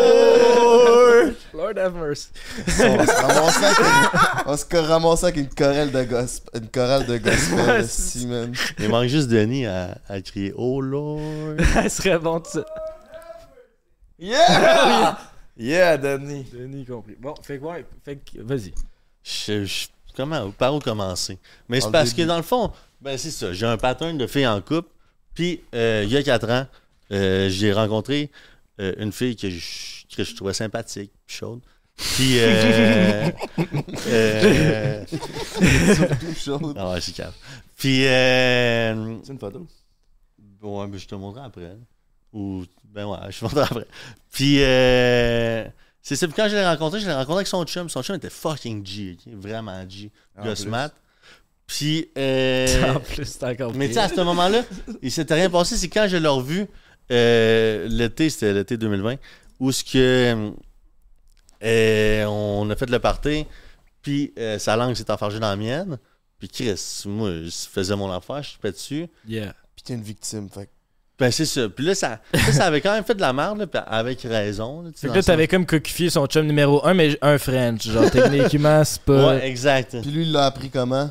[1.54, 1.78] Lord!
[1.78, 2.30] Have mercy.
[2.68, 6.62] On se ramasser avec une, on va se ramasser avec une chorale de gospel.
[6.62, 8.54] Une chorale de gospel, man.
[8.80, 11.22] Il manque juste Denis à, à crier Oh Lord.
[11.74, 12.66] Ça serait bon ça.
[14.20, 15.18] Yeah!
[15.58, 16.45] Yeah, Danny.
[16.51, 17.16] Denis compris.
[17.20, 18.74] Bon, fait que ouais, fait que vas-y.
[19.24, 21.38] Je, je- comment, par où commencer?
[21.70, 22.24] Mais c'est parce début.
[22.24, 23.54] que dans le fond, ben c'est ça.
[23.54, 24.89] J'ai un pattern de filles en couple.
[25.36, 26.68] Puis, euh, il y a 4 ans,
[27.12, 28.30] euh, j'ai rencontré
[28.84, 31.61] euh, une fille que je, que je trouvais sympathique, chaude.
[31.95, 33.29] Puis, euh,
[34.07, 35.05] euh,
[36.75, 37.34] ah ouais, c'est calme.
[37.77, 39.67] Puis, euh, C'est une photo.
[40.61, 41.77] Ouais, mais je te montrerai après.
[42.31, 43.88] Ou, ben ouais, je te montrerai après.
[44.31, 45.65] Puis, euh,
[46.01, 46.27] c'est ça.
[46.27, 47.89] Puis quand je l'ai rencontré, je l'ai rencontré avec son chum.
[47.89, 49.34] Son chum était fucking G, ok?
[49.36, 50.11] Vraiment G.
[50.38, 50.69] En Gosse plus.
[50.69, 50.93] mat.
[51.67, 54.63] Puis, euh, en plus, c'est encore mais tu sais, à ce moment-là,
[55.01, 55.77] il s'était rien passé.
[55.77, 56.67] C'est quand je l'ai revu,
[57.12, 59.16] euh, l'été, c'était l'été 2020,
[59.60, 60.51] où ce que,
[61.64, 63.45] euh, on a fait le party,
[64.01, 65.97] puis euh, sa langue s'est enfargée dans la mienne.
[66.39, 69.08] Puis Chris, moi, je faisais mon affaire, je suis dessus.
[69.28, 69.54] Yeah.
[69.76, 70.70] Pis t'es une victime, fait
[71.18, 71.70] Ben, c'est ça.
[71.70, 74.22] Puis là, ça, là, ça avait quand même fait de la merde, là, puis avec
[74.24, 74.82] raison.
[74.82, 77.88] Là, Fait que là, t'avais comme coquifié son chum numéro 1, mais un French.
[77.88, 79.36] Genre, techniquement, c'est pas.
[79.36, 80.01] Ouais, exact.
[80.01, 81.10] Puis lui, il l'a appris comment?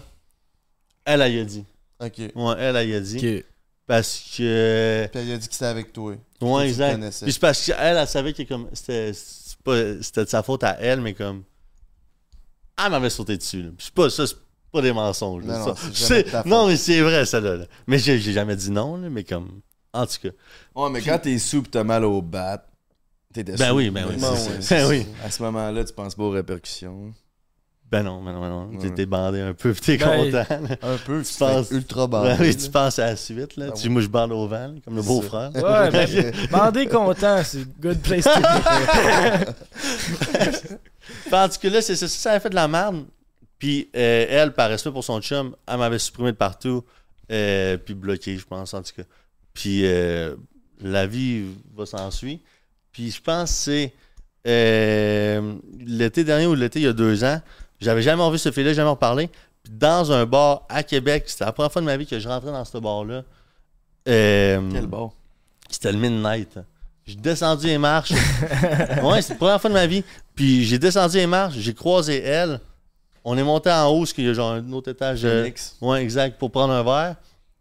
[1.07, 1.65] Elle, elle y a dit.
[1.99, 2.13] Ok.
[2.15, 3.43] Puis Ouais, elle, elle y a dit.
[3.87, 5.09] Parce que.
[5.15, 6.15] il a dit que c'était avec toi.
[6.41, 7.01] Ouais, exact.
[7.23, 8.69] Puis c'est parce qu'elle, elle savait que comme.
[8.73, 11.43] C'était c'est pas- c'était de sa faute à elle, mais comme.
[12.83, 13.63] Elle m'avait sauté dessus.
[13.63, 13.71] là.
[13.77, 14.37] Puis c'est pas ça, c'est
[14.73, 15.45] pas des mensonges.
[15.45, 15.59] là.
[15.59, 16.15] Non, Ça,
[16.67, 17.65] mais c'est vrai, ça là.
[17.87, 19.61] Mais j'ai jamais dit non, là, mais comme.
[19.93, 20.31] En tout cas.
[20.75, 22.65] Ouais, mais quand t'es sous pis t'as mal au bat,
[23.35, 23.75] t'es Ben sous.
[23.75, 24.35] oui, ben oui, Ben.
[24.71, 25.07] Ben oui.
[25.23, 27.13] À ce moment-là, tu penses pas aux répercussions.
[27.93, 28.71] Ben non, ben non, ben non.
[28.71, 28.91] Ouais.
[28.91, 30.47] T'es- bandé un peu, t'es Ben, content.
[30.63, 30.77] là.
[30.83, 32.57] Un peu, Tu penses- ultra Ben bandé.
[32.57, 33.67] tu penses à la suite, là.
[33.69, 33.89] Ah tu oui.
[33.91, 35.51] moi, je bande au vent, comme le beau-frère.
[35.55, 39.55] Ouais, ben, bandé content, c'est good place to be.
[41.31, 43.05] Tandis que là, c'est ça, ça avait fait de la merde.
[43.59, 46.85] Puis euh, elle, par respect pour son chum, elle m'avait supprimé de partout.
[47.31, 49.03] euh, puis bloqué, je pense, en tout cas.
[49.55, 50.35] Puis euh,
[50.81, 51.45] la vie
[51.77, 52.41] va s'en suivre.
[52.91, 53.93] Puis je pense que c'est
[54.47, 57.41] euh, l'été dernier ou l'été il y a deux ans.
[57.83, 59.29] J'avais jamais revu ce fille-là, jamais reparlé.
[59.63, 62.29] Puis dans un bar à Québec, c'était la première fois de ma vie que je
[62.29, 63.23] rentrais dans ce bar-là.
[64.09, 65.15] Euh, Quel bord?
[65.69, 66.59] c'était le midnight.
[67.07, 68.13] J'ai descendu les marches.
[69.03, 70.05] ouais, c'est la première fois de ma vie.
[70.35, 72.61] Puis j'ai descendu les marches, j'ai croisé elle.
[73.25, 75.25] On est monté en haut, parce qu'il y a genre un autre étage.
[75.25, 75.49] euh,
[75.81, 77.17] ouais, exact, pour prendre un verre.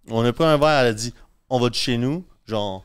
[0.09, 1.13] On a pris un verre, elle a dit
[1.49, 2.25] on va de chez nous.
[2.47, 2.83] Genre,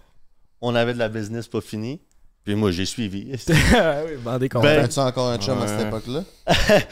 [0.60, 2.00] on avait de la business pas finie.
[2.46, 3.32] Puis moi, j'ai suivi.
[3.74, 4.62] Ah oui, bandé content.
[4.64, 5.86] Ben, As-tu encore un chum à cette Ouais.
[5.88, 6.22] époque-là?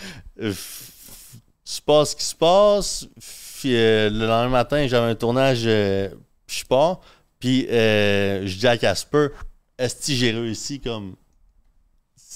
[0.43, 0.53] Euh,
[1.65, 3.07] se passe ce qui se passe.
[3.61, 6.09] Puis euh, le lendemain matin, j'avais un tournage, euh,
[6.45, 7.01] puis je pars.
[7.39, 9.29] Puis euh, je dis à Casper,
[9.79, 11.15] est-ce que j'ai réussi comme.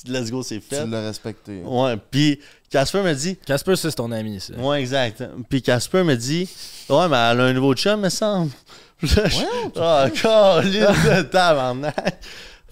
[0.06, 0.84] Let's go, c'est fait.
[0.84, 1.60] Tu l'as respecté.
[1.64, 2.38] Ouais, puis
[2.70, 4.54] Casper me dit, Casper, c'est ton ami, ça.
[4.54, 5.24] ouais, exact.
[5.50, 6.48] Puis Casper me dit,
[6.88, 8.52] ouais, mais elle a un nouveau chum, me semble.
[9.02, 12.20] Là, je- Ah, câlisse de tabarnak.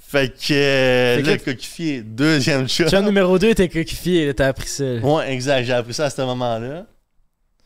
[0.09, 2.89] Fait que, euh, Fait que là, coquifié, deuxième chum.
[2.89, 4.85] Chum numéro 2 était coquifié, t'as appris ça.
[4.85, 5.65] Ouais, exact.
[5.65, 6.87] J'ai appris ça à ce moment-là.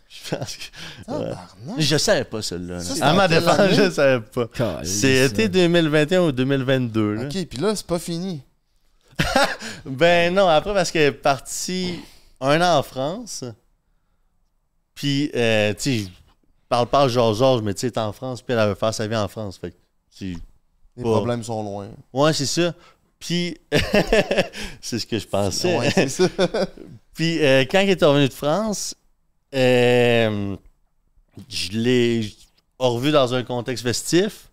[0.09, 0.63] Je pense que.
[1.79, 2.79] Je savais pas celle-là.
[3.03, 4.49] À ma défense, je savais pas.
[4.85, 5.83] C'était man.
[5.89, 7.15] 2021 ou 2022.
[7.15, 7.23] là.
[7.25, 8.43] Ok, puis là, c'est pas fini.
[9.85, 12.01] Ben non, après parce qu'elle est partie
[12.41, 13.45] un an en France.
[14.95, 16.09] Puis, euh, tu sais, je
[16.71, 18.95] parle pas genre Georges, mais tu sais, elle est en France, puis elle veut faire
[18.95, 19.59] sa vie en France.
[19.59, 19.77] Fait que,
[21.03, 21.17] Les pas.
[21.17, 21.89] problèmes sont loin.
[22.13, 22.73] Ouais, c'est ça.
[23.19, 23.57] Puis,
[24.81, 25.77] c'est ce que je pensais.
[25.77, 26.29] Ouais, c'est ça.
[27.15, 28.95] Puis, euh, quand il est revenu de France,
[29.55, 30.57] euh,
[31.49, 32.33] je l'ai
[32.79, 34.49] revu dans un contexte festif.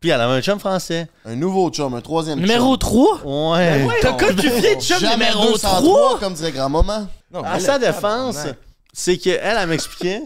[0.00, 1.08] Puis, elle avait un chum français.
[1.24, 2.78] Un nouveau chum, un troisième Numéro chum.
[3.22, 3.52] 3?
[3.54, 3.88] Ouais.
[4.02, 6.18] T'as tu viens de chum Jamais numéro 203, 3?
[6.18, 7.06] comme dirait grand-maman.
[7.44, 8.38] À sa défense,
[8.92, 10.22] c'est qu'elle, elle m'expliquait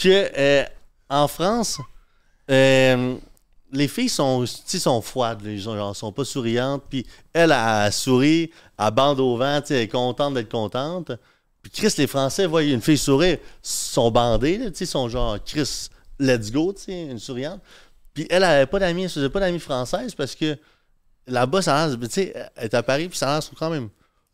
[0.00, 0.64] que euh,
[1.10, 1.78] en France,
[2.50, 3.16] euh,
[3.72, 6.84] les filles sont, sont froides, les gens, genre, sont pas souriantes.
[6.88, 11.12] Puis elle, elle, sourit, elle bande au vent, elle est contente d'être contente.
[11.62, 16.50] Puis Chris, les Français voient une fille sourire, sont bandés, là, sont genre Chris, let's
[16.50, 17.60] go, une souriante.
[18.12, 20.58] Puis elle, elle avait pas d'amis, elle faisait pas d'amis françaises parce que
[21.26, 23.88] là-bas, ça a elle est à Paris, puis ça a l'air quand même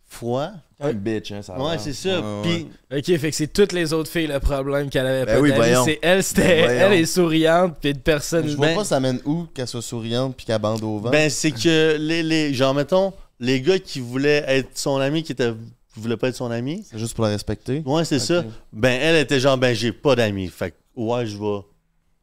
[0.09, 0.51] froid.
[0.81, 1.81] Un bitch, hein, ça a Ouais, l'air.
[1.81, 2.23] c'est ça.
[2.45, 5.41] Puis Ok, fait que c'est toutes les autres filles le problème qu'elle avait Ben pas
[5.41, 5.51] oui.
[5.85, 8.47] C'est elle, c'était Ben elle est souriante, puis une personne.
[8.49, 11.11] Je vois Ben- pas ça mène où qu'elle soit souriante puis qu'elle bande au vent.
[11.11, 12.55] Ben, c'est que les, les.
[12.55, 15.53] Genre, mettons, les gars qui voulaient être son ami, qui étaient.
[15.93, 16.85] qui voulaient pas être son ami.
[16.89, 17.83] c'est juste pour la respecter.
[17.85, 18.45] Ouais, c'est ça.
[18.73, 20.47] Ben, elle était genre, ben, j'ai pas d'amis.
[20.47, 21.59] Fait que, ouais, je vais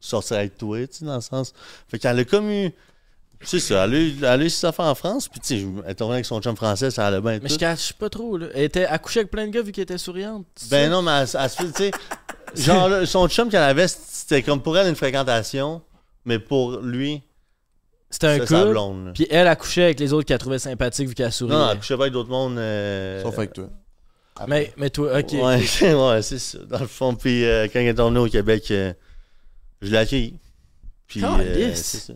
[0.00, 1.52] sortir avec toi, tu sais, dans le sens.
[1.88, 2.70] Fait qu'elle a comme eu.
[3.42, 6.24] C'est ça, elle a eu, elle en France, puis tu sais, elle est tournée avec
[6.26, 7.38] son chum français, ça allait bien.
[7.42, 7.54] Mais tout.
[7.54, 8.46] je cache pas trop, là.
[8.54, 10.46] Elle était accouchée avec plein de gars vu qu'elle était souriante.
[10.70, 11.90] Ben non, mais elle, elle se fait, tu sais.
[12.56, 15.82] genre, là, son chum qu'elle avait, c'était comme pour elle une fréquentation,
[16.24, 17.22] mais pour lui,
[18.10, 19.12] C'était un couple.
[19.14, 21.54] Puis elle accouchait avec les autres qu'elle trouvait sympathiques vu qu'elle souriait.
[21.56, 22.58] Non, non, elle couchait pas avec d'autres mondes.
[22.58, 23.68] euh, Sauf avec toi.
[24.48, 25.32] mais, mais toi, ok.
[25.32, 25.62] Ouais,
[25.94, 26.58] ouais c'est ça.
[26.68, 28.92] Dans le fond, puis euh, quand il est tourné au Québec, euh,
[29.82, 30.38] je l'ai accueilli.
[31.06, 32.12] Puis, euh, c'est ça.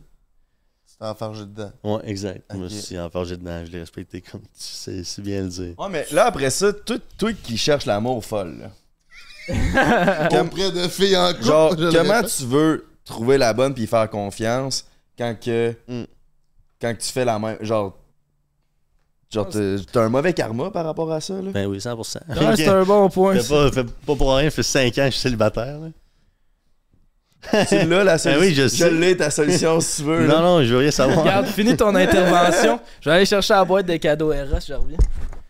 [1.01, 1.73] C'était enfargé dedans.
[1.83, 2.43] Ouais, exact.
[2.53, 2.71] Je me Ok.
[2.73, 5.75] suis enfargé dedans, je l'ai respecté comme tu sais, c'est bien le dire.
[5.79, 8.71] Ouais, mais là, après ça, toi, toi qui cherches l'amour folle, là.
[10.43, 11.45] Auprès de filles en couple.
[11.47, 14.85] Genre, je comment tu veux trouver la bonne puis faire confiance
[15.17, 15.75] quand que.
[15.89, 16.03] Mm.
[16.81, 17.57] Quand que tu fais la même.
[17.63, 17.97] Genre.
[19.33, 21.51] Genre, t'as t'as un mauvais karma par rapport à ça, là?
[21.53, 22.19] Ben oui, 100%.
[22.29, 23.35] Ouais, c'est un bon point.
[23.37, 23.55] Fais ça.
[23.55, 25.79] pas, fais pas pour rien, fait 5 ans que je suis célibataire.
[25.81, 25.89] là.
[27.67, 28.41] C'est là la solution.
[28.41, 30.27] Ben oui, je l'ai, ta solution, si tu veux.
[30.27, 30.35] là.
[30.37, 31.21] Non, non, je veux rien savoir.
[31.21, 32.79] Regarde, finis ton intervention.
[33.01, 34.99] Je vais aller chercher la boîte de cadeaux Eros, je reviens.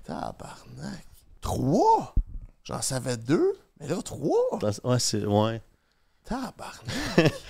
[0.07, 1.05] Tabarnak.
[1.41, 2.15] Trois?
[2.65, 4.59] J'en savais deux, mais là, trois?
[4.85, 5.25] Ouais, c'est.
[5.25, 5.61] Ouais.
[6.25, 7.33] Tabarnak.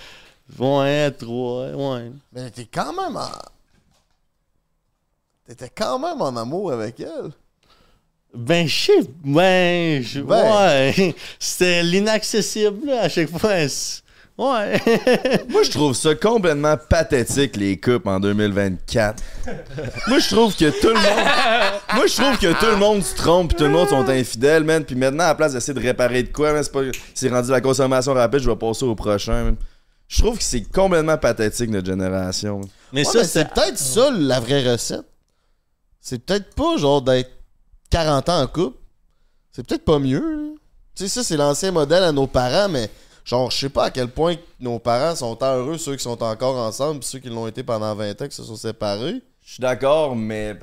[0.59, 2.11] Ouais, 3, ouais.
[2.33, 3.29] Mais t'es quand même en...
[5.47, 7.31] T'étais quand même en amour avec elle.
[8.33, 8.99] Ben, je sais.
[9.23, 10.43] Ben, je- Ben.
[10.43, 11.15] ouais.
[11.39, 13.49] C'était l'inaccessible, là, à chaque fois.
[14.37, 14.81] Ouais.
[15.49, 19.21] Moi, je trouve ça complètement pathétique, les couples en 2024.
[20.07, 21.27] Moi, je trouve que tout le monde.
[21.93, 24.63] Moi, je trouve que tout le monde se trompe pis tout le monde sont infidèles,
[24.63, 24.83] man.
[24.83, 26.81] Puis maintenant, à la place d'essayer de réparer de quoi, man, c'est pas.
[27.13, 29.55] C'est rendu la consommation rapide, je vais passer au prochain, man.
[30.07, 32.59] Je trouve que c'est complètement pathétique, notre génération.
[32.59, 32.67] man.
[32.93, 33.39] Mais Ouais, ça, mais c'est.
[33.39, 35.05] c'est peut-être ça la vraie recette.
[35.99, 37.29] C'est peut-être pas genre d'être
[37.91, 38.77] 40 ans en couple.
[39.51, 40.19] C'est peut-être pas mieux.
[40.19, 40.49] là.
[40.95, 42.89] Tu sais, ça, c'est l'ancien modèle à nos parents, mais
[43.25, 46.57] genre, je sais pas à quel point nos parents sont heureux, ceux qui sont encore
[46.57, 49.21] ensemble, ceux qui l'ont été pendant 20 ans, qui se sont séparés.
[49.43, 50.55] Je suis d'accord, mais,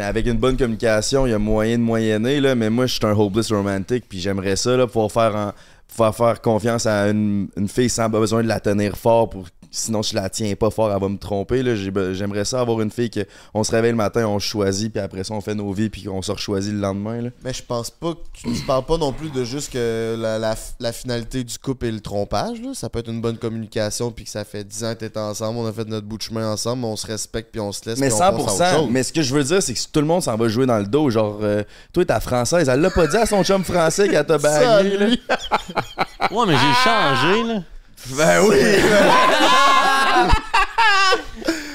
[0.00, 2.54] avec une bonne communication, il y a moyen de moyenner, là.
[2.54, 6.84] Mais moi, je suis un hopeless romantic, puis j'aimerais ça, là, pouvoir faire, faire confiance
[6.86, 9.46] à une, une fille sans besoin de la tenir fort pour.
[9.76, 11.62] Sinon, si je la tiens pas fort, elle va me tromper.
[12.14, 15.24] J'aimerais ça avoir une fille que on se réveille le matin, on choisit, puis après
[15.24, 17.20] ça, on fait nos vies, puis qu'on se choisit le lendemain.
[17.22, 17.30] Là.
[17.44, 20.38] Mais je pense pas que tu, tu parles pas non plus de juste que la,
[20.38, 22.60] la- la finalité du couple est le trompage.
[22.62, 22.70] Là.
[22.74, 25.58] Ça peut être une bonne communication, puis que ça fait 10 ans que t'es ensemble,
[25.58, 27.98] on a fait notre bout de chemin ensemble, on se respecte, puis on se laisse.
[27.98, 28.74] Mais puis on passe à autre 100%.
[28.76, 28.88] chose.
[28.92, 30.78] Mais ce que je veux dire, c'est que tout le monde s'en va jouer dans
[30.78, 31.10] le dos.
[31.10, 34.38] Genre, euh, toi, ta française, elle l'a pas dit à son chum français qu'elle t'a
[34.38, 35.18] bagué.
[36.30, 37.60] Ouais, mais j'ai changé, là.
[38.10, 38.56] Ben oui!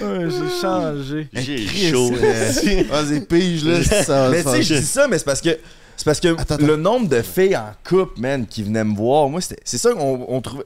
[0.02, 1.28] Ouais, J'ai changé.
[1.34, 2.12] J'ai chaud.
[2.16, 2.52] euh,
[2.90, 5.58] Vas-y, pige, là, ça Mais tu sais, je dis ça, mais c'est parce que.
[5.98, 6.66] C'est parce que Attends, attends.
[6.66, 9.92] le nombre de filles en couple, man, qui venaient me voir, moi, c'était- c'est ça
[9.92, 10.64] qu'on on trouvait.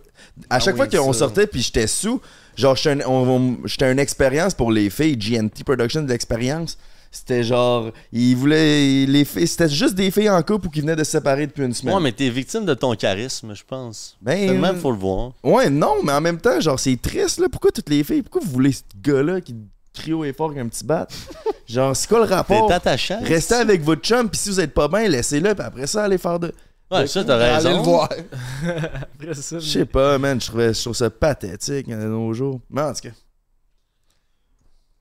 [0.51, 2.21] À Ah chaque oui, fois qu'on sortait puis j'étais sous,
[2.55, 6.77] genre, j'étais un- une expérience pour les filles, GNT Production d'expérience.
[7.15, 9.05] C'était genre, ils voulaient.
[9.05, 11.63] Les filles, c'était juste des filles en couple ou qui venaient de se séparer depuis
[11.63, 11.93] une semaine.
[11.95, 14.17] Ouais, mais t'es victime de ton charisme, je pense.
[14.19, 15.31] Ben, C'est le même, faut le voir.
[15.43, 17.47] Ouais, non, mais en même temps, genre, c'est triste, là.
[17.51, 19.55] Pourquoi toutes les filles, pourquoi vous voulez ce gars-là qui
[19.93, 21.07] crie haut et fort comme un petit bat?
[21.67, 22.71] genre, c'est quoi le T'es rapport?
[22.71, 23.19] attachant.
[23.21, 26.17] Restez avec votre chum, puis si vous êtes pas bien, laissez-le, puis après ça, allez
[26.17, 26.51] faire de.
[26.91, 27.69] Ouais, ça, t'as raison.
[27.69, 28.09] Allez le voir.
[28.63, 32.33] Après ça, Je sais pas, man, je trouvais- je trouve ça pathétique hein, de nos
[32.33, 32.59] jours.
[32.69, 33.09] Mais en tout cas.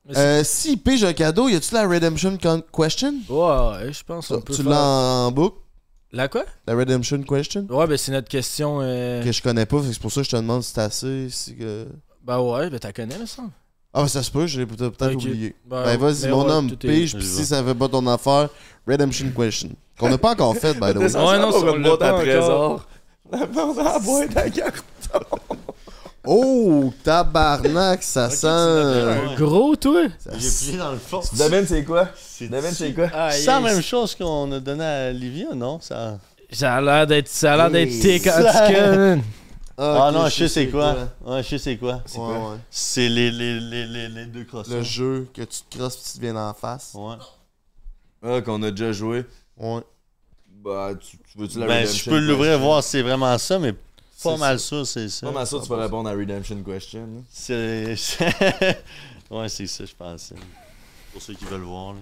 [0.09, 3.13] C'est- Euh, si pige un cadeau, y a-tu la Redemption con- Question?
[3.29, 5.57] Ouais, ouais, je pense qu'on peut Tu l'as en, en boucle?
[6.11, 6.43] La quoi?
[6.67, 7.65] La Redemption Question?
[7.69, 8.79] Ouais, ben c'est notre question.
[8.81, 11.27] euh, Que je connais pas, c'est pour ça que je te demande si c'est assez.
[11.29, 11.87] Si que...
[12.23, 13.49] Ben ouais, ben t'as connais, me semble.
[13.93, 15.55] Ah, ben, ça se peut, je l'ai peut-être oublié.
[15.65, 18.49] Ben, Ben, vas-y, mais mon ouais, homme, pige, pis si ça fait pas ton affaire,
[18.87, 19.69] Redemption Question.
[19.99, 21.15] Qu'on n'a pas encore fait, by the way.
[21.15, 22.87] Ouais, non, on une boîte pas à trésor.
[23.31, 24.83] La porte à la boîte à cartes.
[26.25, 28.47] Oh, tabarnak, ça sent.
[28.47, 30.03] Un gros, toi?
[30.19, 31.21] ça J'ai plié dans le fond.
[31.33, 32.07] Devine, c'est quoi?
[32.15, 33.09] C'est Devine, c'est quoi?
[33.13, 35.79] Ah, C'est la même chose qu'on a donné à Livia, non?
[35.81, 36.17] Ça...
[36.51, 39.21] Ça a l'air d'être, ça a l'air d'être thick, en ça- tout cas, man.
[39.75, 40.95] Ah, ok, non, je sais c'est quoi.
[41.25, 42.01] Ouais, je sais c'est quoi.
[42.15, 42.57] Ouais, ouais.
[42.69, 44.77] C'est les, les, les, les, les deux crosseurs.
[44.77, 46.91] Le jeu que tu te crosses pis tu te viens en face.
[46.93, 47.15] Ouais.
[48.23, 49.25] Ah, qu'on a déjà joué.
[49.57, 49.81] Ouais.
[50.63, 52.65] Bah, tu, tu veux-tu la Ben, je Redemption peux l'ouvrir Question?
[52.67, 53.73] voir si c'est vraiment ça, mais
[54.21, 55.27] pas mal sûr, c'est ça.
[55.27, 57.01] Pas mal que tu peux répondre à Redemption Question.
[57.07, 57.21] là.
[57.31, 57.95] C'est.
[59.31, 60.33] ouais, c'est ça, je pense.
[61.11, 61.93] Pour ceux qui veulent voir.
[61.93, 61.99] là.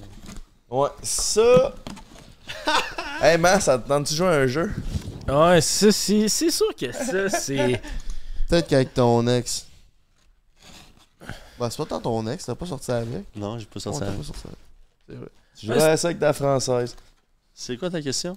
[0.69, 1.73] Ouais, ça.
[3.21, 4.71] hey, man, ça te tente-tu de jouer à un jeu?
[5.27, 7.81] Ouais, ça, c'est, c'est sûr que ça, c'est.
[8.49, 9.67] Peut-être qu'avec ton ex.
[11.59, 13.35] Ben, c'est pas tant ton ex, t'as pas sorti avec.
[13.35, 13.99] Non, j'ai pas Ouais, sorti.
[13.99, 14.17] t'as avec.
[14.17, 14.57] pas sorti avec.
[15.07, 15.27] C'est vrai.
[15.57, 16.95] Tu à ça avec ta française.
[17.53, 18.35] C'est quoi ta question?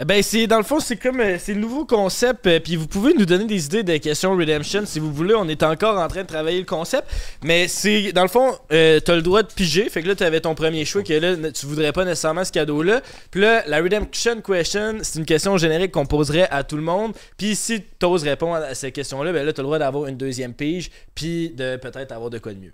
[0.00, 1.20] Eh Ben, c'est, dans le fond, c'est comme.
[1.20, 2.46] euh, c'est le nouveau concept.
[2.46, 5.34] euh, Puis vous pouvez nous donner des idées de questions Redemption si vous voulez.
[5.34, 7.04] On est encore en train de travailler le concept.
[7.44, 8.12] Mais c'est.
[8.12, 9.88] Dans le fond, euh, t'as le droit de piger.
[9.88, 11.02] Fait que là, t'avais ton premier choix.
[11.02, 13.02] Que là, tu voudrais pas nécessairement ce cadeau-là.
[13.30, 17.12] Puis là, la Redemption Question, c'est une question générique qu'on poserait à tout le monde.
[17.36, 20.54] Puis si t'oses répondre à cette question-là, ben là, t'as le droit d'avoir une deuxième
[20.54, 20.90] pige.
[21.14, 22.72] Puis de peut-être avoir de quoi de mieux.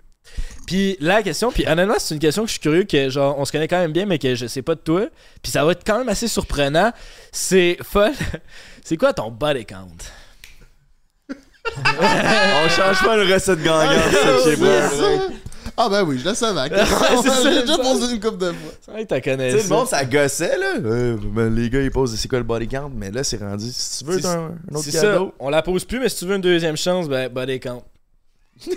[0.67, 3.45] Puis la question, puis honnêtement, c'est une question que je suis curieux que genre on
[3.45, 5.07] se connaît quand même bien, mais que je sais pas de toi.
[5.41, 6.91] Puis ça va être quand même assez surprenant.
[7.31, 8.13] C'est folle.
[8.83, 9.87] C'est quoi ton body count?
[11.77, 14.89] On change pas une recette gagnante, ça, sais pas.
[15.77, 16.69] Ah, ben oui, je le savais.
[17.23, 18.71] c'est ça, J'ai déjà posé une couple de fois.
[18.81, 19.75] C'est vrai que t'as connais Tu sais, le ça.
[19.75, 20.73] monde, ça gossait, là.
[20.83, 23.67] Euh, ben, les gars, ils posent c'est quoi le body count, mais là, c'est rendu.
[23.71, 25.01] Si tu veux, un, un autre ça.
[25.01, 25.33] cadeau.
[25.39, 27.83] On la pose plus, mais si tu veux une deuxième chance, ben body count.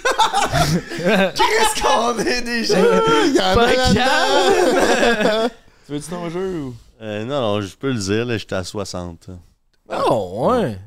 [0.97, 2.78] Qu'est-ce qu'on est déjà?
[3.26, 5.55] Il y en a là-dedans.
[5.87, 6.74] tu veux-tu ton jeu ou?
[7.03, 9.28] Euh, non, non, je peux le dire, là, j'étais à 60.
[10.09, 10.78] Oh, ouais.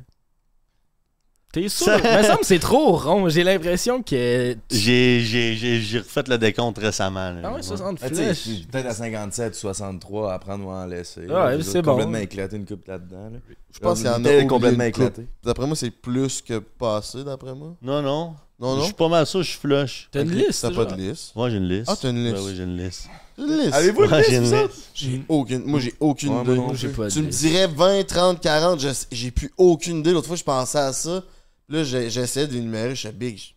[1.54, 1.94] T'es sûr?
[2.04, 3.30] Il me semble que c'est trop rond.
[3.30, 4.56] J'ai l'impression que.
[4.70, 7.32] J'ai, j'ai, j'ai, j'ai refait le décompte récemment.
[7.32, 7.42] là.
[7.44, 8.38] Ah ouais, 60 Ah, tu sais, flèches.
[8.38, 11.22] je suis peut-être à 57 ou 63 à prendre ou à en laisser.
[11.30, 11.92] Ah, ouais, J'ai c'est bon.
[11.92, 13.30] complètement éclaté une coupe là-dedans.
[13.32, 13.40] là.
[13.74, 15.28] Je pense qu'il y en a complètement éclaté.
[15.44, 17.76] D'après moi, c'est plus que passé, d'après moi.
[17.82, 18.36] Non, non.
[18.60, 18.86] Non, Je non.
[18.86, 20.08] suis pas mal sûr, je suis flush.
[20.12, 20.62] T'as une liste?
[20.64, 21.36] T'as pas de liste.
[21.36, 21.90] Moi, j'ai une liste.
[21.90, 22.36] Ah, t'as une liste.
[22.38, 23.08] Ben oui, j'ai une liste.
[23.38, 23.74] Une liste?
[23.74, 24.64] Avez-vous une Ouais, liste, j'ai une vous liste.
[24.66, 24.76] autres?
[24.96, 25.64] J'ai aucune.
[25.66, 26.56] Moi, j'ai aucune Ouais, idée.
[26.56, 29.98] non Moi, j'ai pas de Tu me dirais 20, 30, 40, je- j'ai plus aucune
[30.00, 30.12] idée.
[30.12, 31.24] L'autre fois, je pensais à ça.
[31.70, 32.90] Là, j'essayais de les numérer.
[32.96, 33.38] Je suis big.
[33.38, 33.50] je-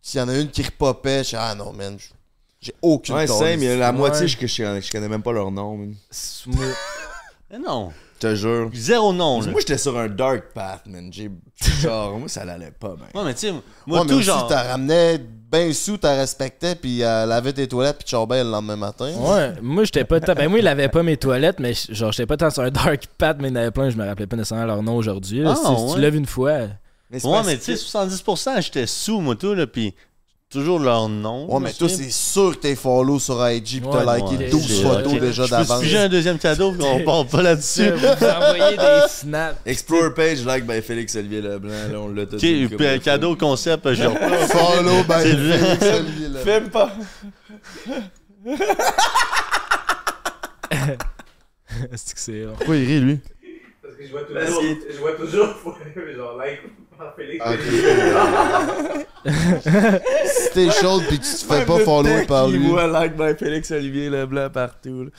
[0.00, 1.96] S'il y en a une qui repopait, je suis ah non, man.
[1.98, 2.08] je-
[2.60, 3.38] J'ai aucune Ouais, calice.
[3.38, 3.96] c'est, mais la Ouais.
[3.96, 5.76] moitié, je, je, je connais même pas leur nom.
[7.50, 7.92] Mais non.
[8.20, 8.70] Je te jure.
[8.72, 9.50] Zéro nom, là.
[9.50, 11.12] Moi, j'étais sur un dark path, man.
[11.12, 11.30] J'ai.
[11.82, 13.06] Genre, moi, ça l'allait pas, ben.
[13.18, 14.46] Ouais, mais tu sais, moi, Ouais, mais tout aussi, genre.
[14.46, 15.18] t'as ramené
[15.50, 19.12] ben sous, t'as respecté, puis elle lavait tes toilettes, puis tu charbais le lendemain matin.
[19.16, 20.34] Ouais, moi j'étais pas tant.
[20.34, 23.06] Ben moi il avait pas mes toilettes, mais genre j'étais pas tant sur un dark
[23.18, 25.42] path, mais il y en avait plein, je me rappelais pas nécessairement leur nom aujourd'hui.
[25.42, 25.52] là.
[25.56, 26.58] Ah, si, si tu l'as vu une fois.
[27.08, 29.94] Mais c'est Ouais, parce mais tu sais, 70%, j'étais sous, moi, tout, là, pis
[30.50, 31.52] toujours leur nom.
[31.52, 34.50] Ouais, mais toi, c'est sûr que t'es follow sur IG, puis t'as Ouais, liké ouais.
[34.50, 34.92] 12 Ok.
[34.92, 35.20] photos Ok.
[35.20, 35.94] déjà Je peux d'avance.
[35.94, 37.90] un deuxième cadeau, pis on part pas là-dessus.
[37.90, 39.56] Vous envoyez des snaps.
[39.66, 41.70] Explore page, like by Félix Olivier Leblanc.
[41.92, 43.12] Là, on l'a tout Ok, dit une couple puis un de fois.
[43.12, 44.02] cadeau concept, je.
[44.48, 45.36] Follow by C'est.
[45.36, 46.40] Félix Olivier, là.
[46.40, 46.92] Fais pas.
[51.96, 52.44] C'est que c'est.
[52.56, 53.18] Pourquoi il rit, lui?
[53.82, 55.48] Parce que je vois toujours, je vois toujours,
[56.16, 56.60] genre, like.
[60.26, 62.68] Si t'es chaude, puis tu te fais pas follow par Il lui.
[62.68, 65.04] voit like by Félix Olivier Leblanc partout.
[65.04, 65.10] là.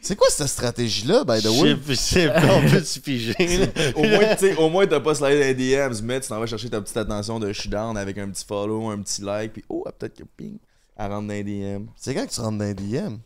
[0.00, 1.76] C'est quoi cette stratégie-là, by the way?
[1.86, 3.34] Je sais pas, on peut se piger.
[3.94, 6.46] Au moins, tu sais, au moins, t'as pas dans les DMs, mais tu t'en vas
[6.46, 9.52] chercher ta petite attention de je suis down avec un petit follow, un petit like,
[9.52, 10.58] puis oh, ah, peut-être que ping,
[10.96, 11.84] elle rentre dans les DM.
[11.96, 13.18] C'est quand que tu rentres dans les DM?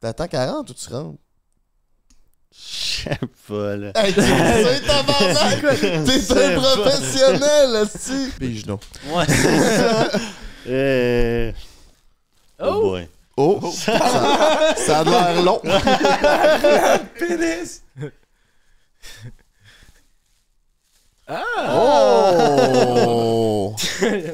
[0.00, 1.18] T'attends 40 ou tu rentres?
[2.58, 3.92] Je sais pas, là.
[3.94, 4.26] Hey, tu sais!
[6.04, 8.30] T'es C'est un professionnel, esti!
[8.38, 8.78] Pige non.
[9.08, 10.08] Ouais, c'est ça.
[10.68, 11.52] Euh...
[12.58, 12.80] Oh Oh!
[12.80, 13.08] boy.
[13.36, 13.70] Oh!
[13.74, 15.60] Ça, ça a l'air long.
[17.18, 17.82] Pénis!
[21.28, 23.74] Oh!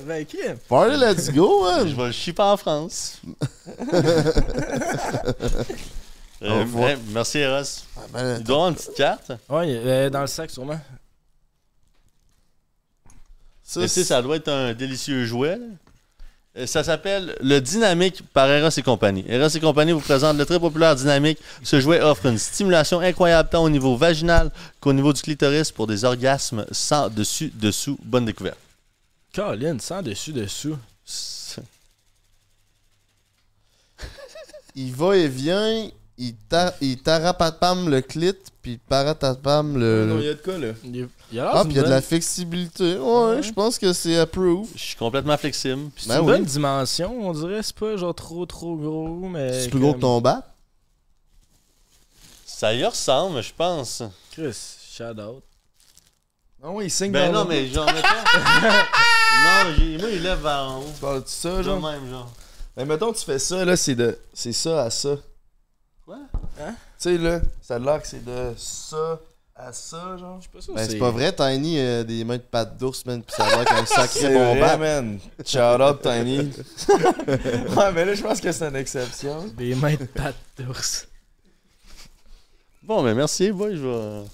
[0.06, 0.38] ben qui?
[0.68, 1.94] Party, let's go, Je man!
[1.96, 3.20] vais le chipper en France.
[6.42, 7.62] Euh, ouais, merci Eros.
[7.96, 9.30] Ah, ben, Il doit avoir une petite carte.
[9.48, 10.80] Ouais, euh, dans le sac sûrement.
[13.62, 15.56] ça, tu sais, ça doit être un délicieux jouet.
[15.56, 15.64] là.
[16.58, 19.24] Euh, Ça s'appelle le Dynamique par Eros et compagnie.
[19.28, 21.38] Eros et compagnie vous présente le très populaire Dynamique.
[21.62, 25.86] Ce jouet offre une stimulation incroyable tant au niveau vaginal qu'au niveau du clitoris pour
[25.86, 27.96] des orgasmes sans dessus dessous.
[28.02, 28.58] Bonne découverte.
[29.34, 30.76] Colin, sans dessus dessous.
[31.04, 31.62] C'est-
[34.74, 35.88] il va et vient,
[36.18, 40.06] il, ta, il tarapapam le clit, puis paratapam le.
[40.06, 40.72] Non, il y a de quoi, là?
[40.84, 40.96] Il
[41.32, 42.98] y a- Ah, puis il y a de la flexibilité.
[42.98, 43.42] Ouais, Ouais.
[43.42, 44.68] je pense que c'est approved.
[44.74, 45.90] Je suis complètement flexible.
[45.96, 46.32] c'est Ben une oui.
[46.32, 47.62] bonne dimension, on dirait.
[47.62, 49.62] C'est pas genre trop trop gros, mais.
[49.64, 50.46] C'est plus gros que ton bat?
[52.46, 54.02] Ça y ressemble, je pense.
[54.30, 54.56] Chris,
[54.96, 55.42] shout out.
[56.62, 58.08] Non, il signe Ben non, mais genre, mettons.
[58.44, 60.84] non, moi, il lève vers en haut.
[60.94, 61.80] Tu parles de ça, Genre?
[61.80, 61.90] genre?
[61.90, 62.30] même, genre.
[62.76, 64.16] Mais mettons, tu fais ça, là, c'est de.
[64.32, 65.16] C'est ça à ça.
[66.04, 66.18] Quoi?
[66.56, 66.62] Tu
[66.98, 67.40] sais, là,
[67.78, 69.20] l'air que c'est de ça
[69.54, 70.40] à ça, genre.
[70.40, 70.74] Je sais pas sûr.
[70.74, 73.56] Ben, c'est pas vrai, Tiny a des mains de pattes d'ours, man, pis ça a
[73.56, 75.18] l'air qu'un sacré C'est bon vrai, man.
[75.46, 76.38] Shout out, Tiny.
[77.76, 79.46] ouais, mais là, je pense que c'est une exception.
[79.56, 81.06] Des mains de pattes d'ours.
[82.82, 84.24] Bon, mais merci, boy, je vais.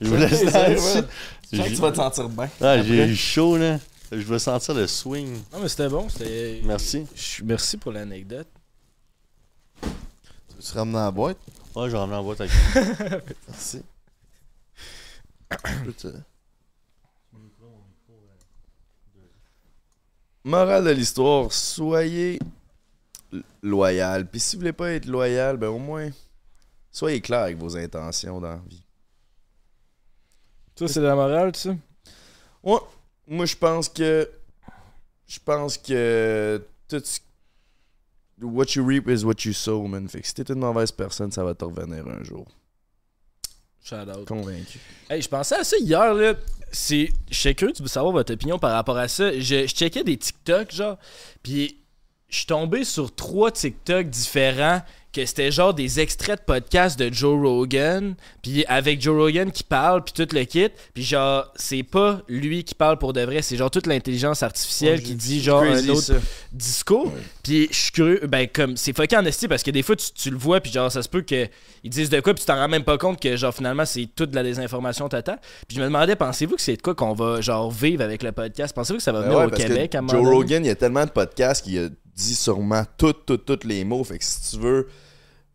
[0.00, 1.04] Je vous laisse ouais.
[1.50, 2.50] Je que tu vas te sentir bien.
[2.60, 3.78] Ah, j'ai eu chaud, là.
[4.12, 5.34] Je veux sentir le swing.
[5.52, 6.08] Non, mais c'était bon.
[6.08, 6.60] C'était.
[6.64, 7.06] Merci.
[7.14, 8.46] Je- Merci pour l'anecdote.
[10.60, 11.38] Tu te ramener dans la boîte?
[11.74, 12.52] Ouais, j'en ai en boîte avec
[13.48, 13.82] Merci.
[16.02, 16.08] Je
[20.44, 22.38] Morale de l'histoire, soyez
[23.62, 24.26] loyal.
[24.26, 26.10] Puis si vous voulez pas être loyal, ben au moins,
[26.90, 28.82] soyez clair avec vos intentions dans la vie.
[30.74, 31.76] Toi, c'est la morale, tu sais?
[32.62, 32.78] Ouais,
[33.26, 34.30] moi je pense que.
[35.26, 36.64] Je pense que.
[36.88, 37.20] Tout ce-
[38.40, 40.08] What you reap is what you sow, man.
[40.08, 42.46] Fait que si t'es une mauvaise personne, ça va te revenir un jour.
[43.82, 44.26] Shout out.
[44.26, 44.78] Convaincu.
[45.08, 46.34] Hey, je pensais à ça hier, là.
[46.70, 47.10] C'est...
[47.30, 49.32] Je suis curieux de savoir votre opinion par rapport à ça.
[49.32, 50.98] Je, je checkais des TikTok, genre,
[51.42, 51.78] puis
[52.28, 54.82] je suis tombé sur trois TikTok différents
[55.12, 59.64] que c'était genre des extraits de podcasts de Joe Rogan, puis avec Joe Rogan qui
[59.64, 63.42] parle, puis tout le kit, puis genre, c'est pas lui qui parle pour de vrai,
[63.42, 66.14] c'est genre toute l'intelligence artificielle qui dit genre un autre ça.
[66.52, 67.12] discours.
[67.42, 70.12] Puis je suis curieux, ben comme c'est fucké en esti parce que des fois tu,
[70.12, 71.48] tu le vois puis genre ça se peut que
[71.84, 74.08] ils disent de quoi puis tu t'en rends même pas compte que genre finalement c'est
[74.14, 75.38] toute de la désinformation totale.
[75.66, 78.32] Puis je me demandais pensez-vous que c'est de quoi qu'on va genre vivre avec le
[78.32, 78.74] podcast?
[78.74, 80.34] Pensez-vous que ça va Ben venir ouais, au Québec à un moment Joe?
[80.34, 81.88] Rogan, il y a tellement de podcasts qu'il a
[82.18, 84.04] dit sûrement tout, tout, tous les mots.
[84.04, 84.88] Fait que si tu veux.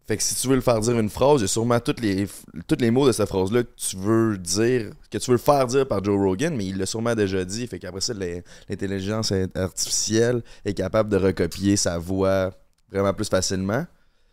[0.05, 1.95] Fait que si tu veux le faire dire une phrase, il y a sûrement tous
[2.01, 2.27] les,
[2.67, 5.65] tous les mots de cette phrase-là que tu veux dire, que tu veux le faire
[5.65, 7.65] dire par Joe Rogan, mais il l'a sûrement déjà dit.
[7.67, 12.51] Fait qu'après ça, l'in- l'intelligence artificielle est capable de recopier sa voix
[12.91, 13.85] vraiment plus facilement.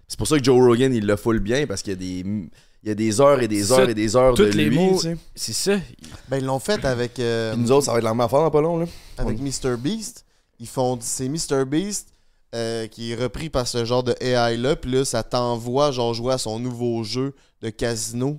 [0.08, 2.28] C'est pour ça que Joe Rogan, il le full bien, parce qu'il y a des,
[2.82, 4.76] il y a des heures et des Ça, heures et des heures de les lui.
[4.76, 5.16] mots- tu sais.
[5.36, 5.76] C'est ça.
[6.28, 8.50] Ben, ils l'ont fait avec, euh, nous autres, ça va être la même affaire dans
[8.50, 8.86] pas long, là.
[9.18, 9.76] avec Mr.
[9.78, 10.24] Beast.
[10.58, 10.98] Ils font.
[11.00, 11.64] C'est Mr.
[11.64, 12.08] Beast
[12.54, 14.76] euh, qui est repris par ce genre de AI-là.
[14.76, 18.38] Puis là, ça t'envoie, genre, jouer à son nouveau jeu de casino.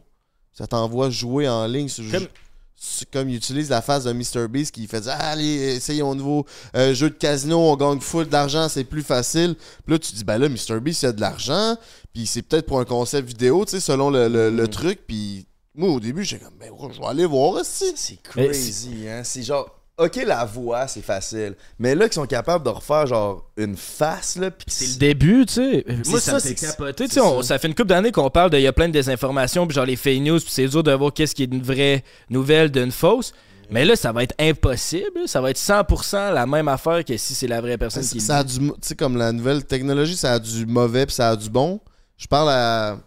[0.53, 2.03] Ça t'envoie jouer en ligne sur.
[2.12, 2.28] Comme-
[2.76, 4.47] sur- Comme il utilise la phase de Mr.
[4.49, 6.45] Beast qui fait dire Allez, essayez mon nouveau
[6.76, 9.55] euh, jeu de casino, on gagne full d'argent, c'est plus facile.
[9.86, 10.80] Puis là, tu dis Ben là, Mr.
[10.82, 11.78] Beast, il a de l'argent.
[12.12, 15.01] Puis c'est peut-être pour un concept vidéo, tu sais, selon le, le- le truc.
[15.07, 15.45] Puis
[15.76, 17.93] moi, au début, j'étais comme Ben, je vais aller voir aussi.
[17.95, 19.22] C'est crazy, hein.
[19.24, 19.70] C'est genre,
[20.06, 21.56] ok, la voix, c'est facile.
[21.80, 24.52] Mais là, qu'ils sont capables de refaire, genre, une face, là.
[24.52, 25.86] Pis C'est le début, tu sais.
[26.08, 27.04] Moi, ça, ça, me fait capoter.
[27.06, 27.58] Tu c'est sais, on- ça.
[27.60, 28.58] fait une couple d'années qu'on parle de.
[28.58, 30.91] Il y a plein de désinformations, puis genre les fake news, puis c'est dur de
[30.91, 33.34] voir qu'est-ce qui est une vraie nouvelle d'une fausse.
[33.70, 35.28] Mais là, ça va être impossible.
[35.28, 38.39] Ça va être 100% la même affaire que si c'est la vraie personne qui Ça
[38.39, 38.60] a dit.
[38.60, 41.49] du, tu sais, comme la nouvelle technologie, ça a du mauvais puis ça a du
[41.49, 41.80] bon.
[42.18, 42.97] Je parle à.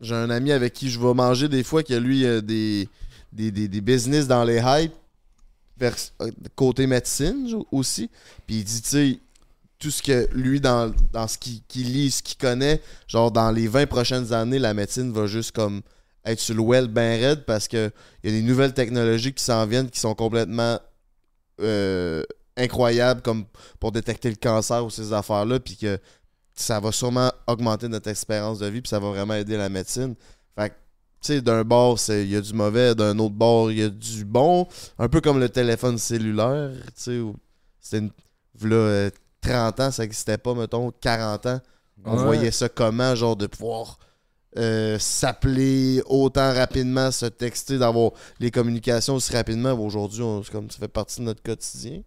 [0.00, 2.88] J'ai un ami avec qui je vais manger des fois qui a lui euh, des,
[3.32, 4.92] des, des, des business dans les hype
[5.82, 8.10] euh, côté médecine aussi.
[8.46, 9.18] Puis il dit, tu sais,
[9.78, 10.92] tout ce que lui, dans,
[11.26, 15.10] ce qu'il qu'il lit, ce qu'il connaît, genre dans les 20 prochaines années, la médecine
[15.12, 15.80] va juste comme
[16.24, 17.90] être sur le well ben raide parce que
[18.22, 20.78] il y a des nouvelles technologies qui s'en viennent qui sont complètement
[21.60, 22.22] euh,
[22.58, 23.46] incroyables comme
[23.78, 25.98] pour détecter le cancer ou ces affaires-là, puis que
[26.54, 30.14] ça va sûrement augmenter notre espérance de vie, puis ça va vraiment aider la médecine.
[31.22, 34.24] Sais, d'un bord, il y a du mauvais, d'un autre bord, il y a du
[34.24, 34.66] bon.
[34.98, 37.20] Un peu comme le téléphone cellulaire, tu sais,
[37.80, 38.10] c'était une.
[38.58, 39.10] V'là, euh,
[39.42, 41.60] 30 ans, ça n'existait pas, mettons, 40 ans.
[42.04, 42.24] On Ouais.
[42.24, 43.98] voyait ça comment, genre, de pouvoir
[44.58, 48.10] euh, s'appeler autant rapidement, se texter, d'avoir
[48.40, 49.72] les communications aussi rapidement.
[49.74, 52.00] Aujourd'hui, comme ça fait partie de notre quotidien.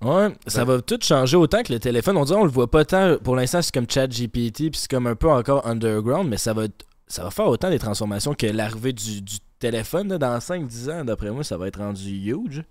[0.00, 2.16] Ouais, ça va tout changer autant que le téléphone.
[2.16, 3.18] On dirait on le voit pas tant.
[3.22, 6.64] Pour l'instant, c'est comme ChatGPT, puis c'est comme un peu encore underground, mais ça va,
[6.64, 9.22] être- ça va faire autant des transformations que l'arrivée du,
[9.58, 11.04] téléphone là, dans 5-10 ans.
[11.04, 12.64] D'après moi, ça va être rendu huge.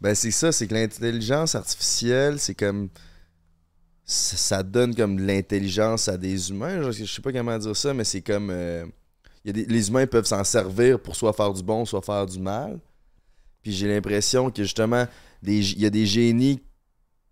[0.00, 2.88] Ben, c'est ça, c'est que l'intelligence artificielle, c'est comme.
[4.04, 6.92] Ça, donne comme de l'intelligence à des humains.
[6.92, 8.50] Je, sais pas comment dire ça, mais c'est comme.
[8.50, 8.86] euh,
[9.44, 12.78] les humains peuvent s'en servir pour soit faire du bon, soit faire du mal.
[13.62, 15.06] Puis j'ai l'impression que justement,
[15.42, 16.60] il y a des génies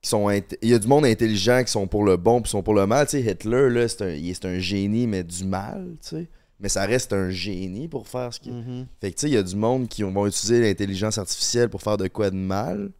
[0.05, 2.51] qui sont int- il y a du monde intelligent qui sont pour le bon puis
[2.51, 5.25] sont pour le mal tu sais Hitler là c'est un il est- un génie mais
[5.25, 6.29] du mal tu sais
[6.61, 8.87] mais ça reste un génie pour faire ce qu'il Mhm.
[9.01, 11.83] fait que tu sais il y a du monde qui vont utiliser l'intelligence artificielle pour
[11.83, 12.91] faire de quoi de mal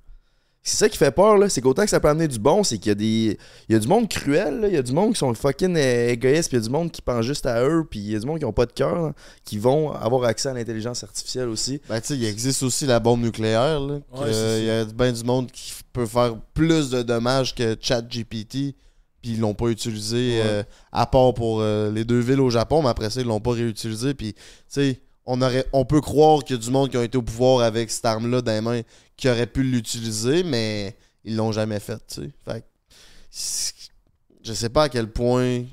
[0.67, 2.79] c'est ça qui fait peur là c'est qu'autant que ça peut amener du bon c'est
[2.79, 3.39] qu'il y a des
[3.69, 4.69] il y a du monde cruel là.
[4.69, 6.73] il y a du monde qui sont fucking euh, égoïstes puis il y a du
[6.73, 8.65] monde qui pense juste à eux puis il y a du monde qui ont pas
[8.67, 9.13] de cœur là,
[9.45, 12.99] qui vont avoir accès à l'intelligence artificielle aussi Ben, tu sais, il existe aussi la
[12.99, 13.79] bombe nucléaire.
[13.79, 17.55] Là, Ouais, euh, Il y a bien du monde qui peut faire plus de dommages
[17.55, 18.75] que ChatGPT.
[19.23, 20.43] Puis ils l'ont pas utilisé Ouais.
[20.45, 20.63] euh,
[20.93, 23.53] à part pour euh, les deux villes au Japon, mais après ça, ils l'ont pas
[23.53, 24.13] réutilisé.
[24.13, 27.03] Puis, tu sais, on, aurait, on peut croire qu'il y a du monde qui ont
[27.03, 28.81] été au pouvoir avec cette arme-là dans les mains
[29.17, 32.31] qui aurait pu l'utiliser, mais ils l'ont jamais fait, tu sais.
[32.45, 32.67] Fait que,
[34.43, 35.65] je sais pas à quel point.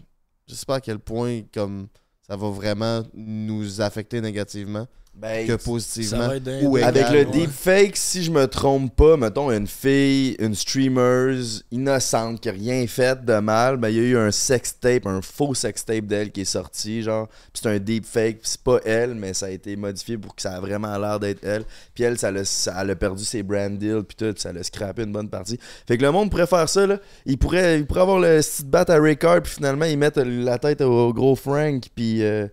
[0.48, 1.88] Je sais pas à quel point comme
[2.28, 6.28] ça va vraiment nous affecter négativement Ben, que Ça positivement.
[6.30, 7.26] va être d'un- ou d'un- Avec le ouais.
[7.26, 11.36] deepfake, si je me trompe pas, mettons une fille, une streamer
[11.70, 15.22] innocente qui a rien fait de mal, ben il y a eu un sextape, un
[15.22, 19.14] faux sextape d'elle qui est sorti, genre, Puis c'est un deepfake, puis c'est pas elle,
[19.14, 21.66] mais ça a été modifié pour que ça a vraiment l'air d'être elle.
[21.93, 24.64] Puis elle, ça l'a, ça, elle a perdu ses brand deals, puis tout, ça l'a
[24.64, 25.59] scrappé une bonne partie.
[25.88, 26.97] Fait que le monde pourrait faire ça, là.
[27.28, 30.57] Il pourrait, il pourrait avoir le petit bat à Ricard, puis finalement, ils mettent la
[30.57, 32.24] tête au gros Frank, puis...
[32.24, 32.47] euh,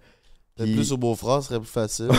[0.64, 2.08] puis- plus au beau-frère, ce serait plus facile.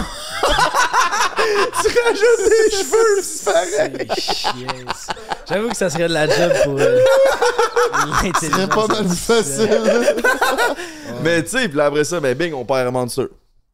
[1.81, 4.07] tu rajoutes des cheveux, c'est pareil!
[4.15, 5.13] C'est chiant, ça.
[5.47, 6.99] J'avoue que ça serait de la job pour euh,
[8.39, 9.69] Ce serait pas mal plus facile.
[11.23, 13.25] Mais tu sais, puis après ça, ben bing, on perd un Monster.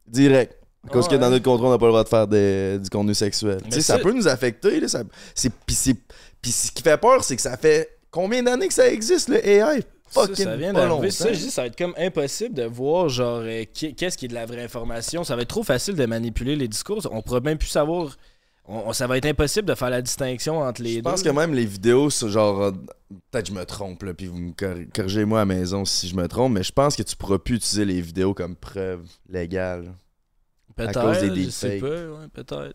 [0.06, 0.54] Direct.
[0.92, 1.16] Parce Ouais.
[1.16, 3.58] que dans notre contrôle, on n'a pas le droit de faire des- du contenu sexuel.
[3.64, 4.78] Tu sais, ça ça- peut nous affecter.
[4.80, 5.02] Là, ça,
[5.34, 5.96] c'est, puis, c'est-
[6.40, 9.44] puis ce qui fait peur, c'est que ça fait combien d'années que ça existe, le
[9.46, 9.82] AI?
[10.22, 11.10] Ça, Fucking ça vient d'arriver.
[11.10, 14.28] Ça, je dis, ça va être comme impossible de voir, genre, euh, qu'est-ce qui est
[14.28, 15.24] de la vraie information.
[15.24, 17.06] Ça va être trop facile de manipuler les discours.
[17.10, 18.16] On pourra même plus savoir.
[18.68, 21.02] on- ça va être impossible de faire la distinction entre les Je deux.
[21.02, 22.62] pense que même les vidéos, genre.
[22.62, 22.72] euh,
[23.30, 26.08] Peut-être que je me trompe, là, puis vous me cor- corrigez-moi à la maison si
[26.08, 29.02] je me trompe, mais je pense que tu pourras plus utiliser les vidéos comme preuve
[29.28, 29.92] légale.
[30.74, 31.80] Peut-être, à cause des je sais deepfakes.
[31.80, 32.74] pas, ouais, peut-être.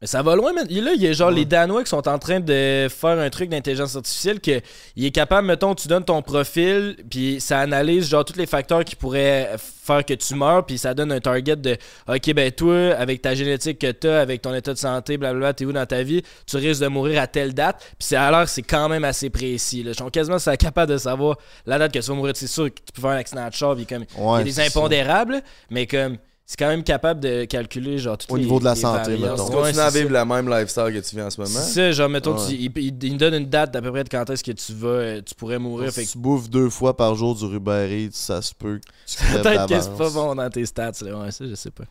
[0.00, 2.18] Mais ça va loin, mais là, il y a genre les Danois qui sont en
[2.18, 4.62] train de faire un truc d'intelligence artificielle que
[4.96, 8.82] il est capable, mettons, tu donnes ton profil, puis ça analyse genre tous les facteurs
[8.82, 11.76] qui pourraient faire que tu meurs, puis ça donne un target de
[12.08, 15.66] OK, ben toi, avec ta génétique que t'as, avec ton état de santé, blablabla, t'es
[15.66, 18.62] où dans ta vie, tu risques de mourir à telle date, puis c'est alors c'est
[18.62, 19.82] quand même assez précis.
[19.82, 19.90] Là.
[19.90, 21.36] Ils sont quasiment ça capable de savoir
[21.66, 22.32] la date que tu vas mourir.
[22.36, 24.44] C'est sûr que tu peux faire un accident de char, puis comme il y a
[24.44, 24.62] des ça.
[24.62, 26.16] impondérables, mais comme
[26.50, 29.46] c'est quand même capable de calculer genre toutes Au les- niveau de la santé, mettons.
[29.46, 31.60] Tu continues à vivre le même lifestyle que tu vis en ce moment.
[31.60, 32.44] C'est genre mettons, Ouais.
[32.48, 34.72] tu- il, il- il donne une date d'à peu près de quand est-ce que tu
[34.72, 35.92] vas, euh, tu pourrais mourir.
[35.92, 38.88] Fait Si que tu bouffes deux fois par jour du Eats, ça se peut que
[39.06, 40.90] tu crèves peut-être que c'est pas bon dans tes stats.
[41.02, 41.20] Là.
[41.20, 41.84] Ouais, ça, je sais pas.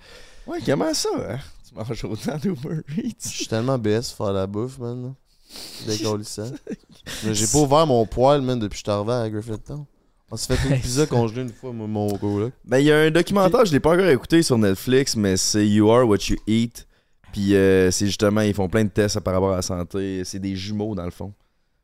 [0.45, 1.37] Ouais, comment ça, hein?
[1.69, 3.13] Tu manges autant d'Uber Je Eats.
[3.29, 5.13] suis tellement BS pour faire la bouffe, man.
[5.87, 6.51] Décollissant.
[7.23, 9.85] Mais J'ai pas ouvert mon poêle, man, depuis que je suis arrivé à Griffithtown.
[10.31, 12.53] On s'est fait une pizza congelée une fois, mon coloc.
[12.65, 15.67] Ben, il y a un documentaire, je l'ai pas encore écouté sur Netflix, mais c'est
[15.67, 16.87] You Are What You Eat.
[17.31, 20.23] Puis euh, c'est justement, ils font plein de tests par rapport à la santé.
[20.25, 21.33] C'est des jumeaux, dans le fond.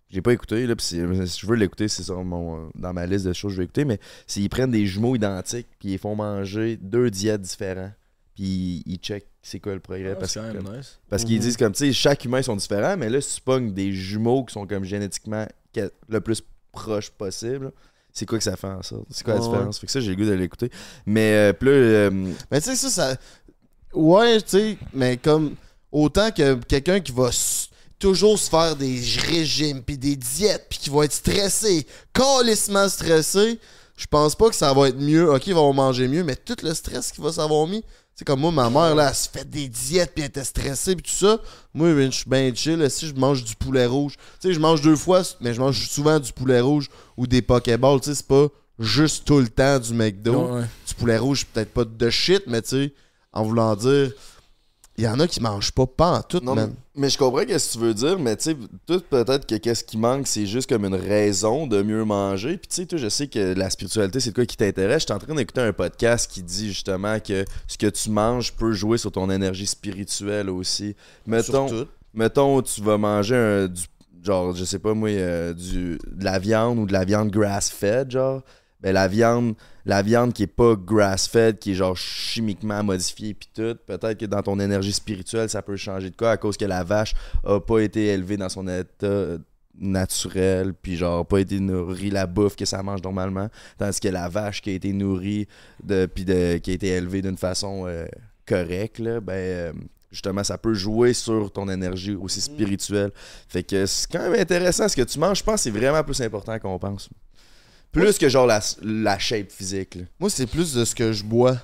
[0.10, 2.94] J'ai pas écouté, là, puis c'est- si je veux l'écouter, c'est sur mon, euh, dans
[2.94, 5.68] ma liste de choses que je vais écouter, mais c'est ils prennent des jumeaux identiques,
[5.80, 7.92] puis ils font manger deux diètes différents,
[8.36, 10.16] puis ils checkent c'est quoi le progrès.
[10.16, 11.00] parce c'est que, comme- nice.
[11.10, 11.42] parce qu'ils Mhm.
[11.42, 14.44] disent comme, tu sais, chaque humain sont différents, mais là, si tu pognes des jumeaux
[14.46, 16.42] qui sont comme génétiquement que- le plus
[16.72, 17.72] proche possible,
[18.16, 19.04] c'est quoi que ça fait en sorte?
[19.12, 19.78] C'est quoi la différence?
[19.78, 20.72] Fait que ça, j'ai le goût de l'écouter.
[21.06, 22.10] Mais euh, là, euh,
[22.50, 23.18] Mais tu sais, ça, ça.
[23.94, 25.56] Ouais, tu sais, mais comme.
[25.92, 29.00] Autant que quelqu'un qui va s- toujours se faire des
[29.30, 33.60] régimes, puis des diètes, puis qui va être stressé, calissement stressé,
[33.96, 35.32] je pense pas que ça va être mieux.
[35.34, 37.84] Ok, ils vont manger mieux, mais tout le stress qu'il va s'avoir mis.
[38.18, 40.96] C'est comme moi, ma mère, là, elle se fait des diètes, puis elle était stressée,
[40.96, 41.38] puis tout ça.
[41.74, 42.78] Moi, je suis bien chill.
[42.78, 45.60] là, Si je mange du poulet rouge, tu sais, je mange deux fois, mais je
[45.60, 48.00] mange souvent du poulet rouge ou des Pokéballs.
[48.00, 48.48] Tu sais, c'est pas
[48.80, 50.62] juste tout le temps du McDo Ouais.
[50.88, 52.94] du poulet rouge, peut-être pas de shit, mais tu sais,
[53.34, 54.12] en voulant dire,
[54.98, 56.74] il y en a qui mangent pas pas en tout, Non, man.
[56.96, 58.56] mais je comprends ce que tu veux dire, mais tu sais,
[59.10, 62.58] peut-être que qu'est-ce qui manque, c'est juste comme une raison de mieux manger.
[62.58, 65.02] Puis tu sais, toi, je sais que la spiritualité, c'est de quoi qui t'intéresse.
[65.02, 68.54] Je suis en train d'écouter un podcast qui dit justement que ce que tu manges
[68.54, 70.96] peut jouer sur ton énergie spirituelle aussi.
[71.28, 71.90] Mettons, Sur tout.
[72.14, 73.82] mettons tu vas manger un, du,
[74.24, 78.12] genre, je sais pas moi, euh, du, de la viande ou de la viande grass-fed,
[78.12, 78.42] genre.
[78.82, 83.50] Ben, la viande, la viande qui est pas grass-fed, qui est genre chimiquement modifiée puis
[83.54, 86.66] tout, peut-être que dans ton énergie spirituelle, ça peut changer de quoi à cause que
[86.66, 87.14] la vache
[87.46, 89.38] a pas été élevée dans son état
[89.80, 94.30] naturel, puis genre pas été nourrie la bouffe que ça mange normalement, tandis que la
[94.30, 95.48] vache qui a été nourrie
[95.84, 98.06] de, puis de, qui a été élevée d'une façon euh,
[98.46, 99.74] correcte, là, ben euh,
[100.12, 103.12] justement, ça peut jouer sur ton énergie aussi spirituelle.
[103.48, 105.40] Fait que c'est quand même intéressant ce que tu manges.
[105.40, 107.10] Je pense que c'est vraiment plus important qu'on pense.
[108.02, 109.96] Plus que genre la, la shape physique.
[109.96, 110.02] là.
[110.20, 111.58] Moi, c'est plus de ce que je bois.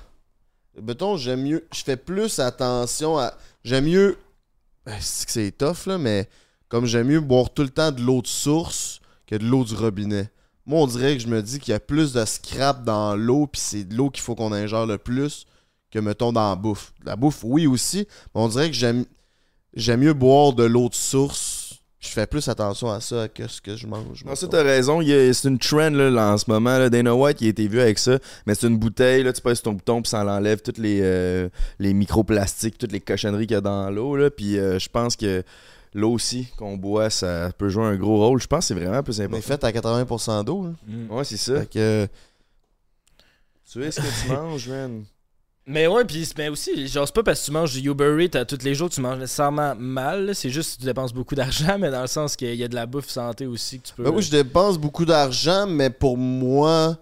[0.82, 1.66] Mettons, j'aime mieux.
[1.74, 3.34] Je fais plus attention à.
[3.64, 4.16] J'aime mieux.
[4.86, 6.28] Ben, C'est que c'est tough, là, mais
[6.68, 9.74] comme j'aime mieux boire tout le temps de l'eau de source que de l'eau du
[9.74, 10.30] robinet.
[10.64, 13.46] Moi, on dirait que je me dis qu'il y a plus de scrap dans l'eau,
[13.46, 15.44] puis c'est de l'eau qu'il faut qu'on ingère le plus
[15.90, 16.92] que, mettons, dans la bouffe.
[17.04, 19.04] La bouffe, oui, aussi, mais on dirait que j'aime
[19.74, 21.51] j'aime mieux boire de l'eau de source.
[22.02, 24.24] Je fais plus attention à ça que ce que je mange.
[24.24, 25.00] Non, ça, t'as raison.
[25.00, 26.76] C'est une trend là, là, en ce moment.
[26.76, 26.90] Là.
[26.90, 28.18] Dana White, il a été vu avec ça.
[28.44, 29.22] Mais c'est une bouteille.
[29.22, 31.48] Là, tu pèses ton bouton, puis ça l'enlève toutes les, euh,
[31.78, 34.16] les microplastiques, toutes les cochonneries qu'il y a dans l'eau.
[34.16, 34.30] là.
[34.30, 35.44] Puis euh, je pense que
[35.94, 38.40] l'eau aussi qu'on boit, ça peut jouer un gros rôle.
[38.40, 39.46] Je pense que c'est vraiment plus Mais important.
[39.46, 40.64] faite à 80% d'eau.
[40.64, 40.70] là.
[40.88, 41.10] Mm.
[41.12, 41.60] Ouais, c'est ça.
[41.60, 42.08] Fait que.
[43.72, 45.04] Tu sais ce que tu manges, man?
[45.66, 48.36] Mais ouais, puis mais aussi, genre, c'est pas parce que tu manges du Uber Eats
[48.36, 50.34] à tous les jours tu manges nécessairement mal.
[50.34, 52.74] C'est juste que tu dépenses beaucoup d'argent, mais dans le sens qu'il y a de
[52.74, 54.02] la bouffe santé aussi que tu peux.
[54.02, 56.96] Ben oui, je dépense beaucoup d'argent, mais pour moi,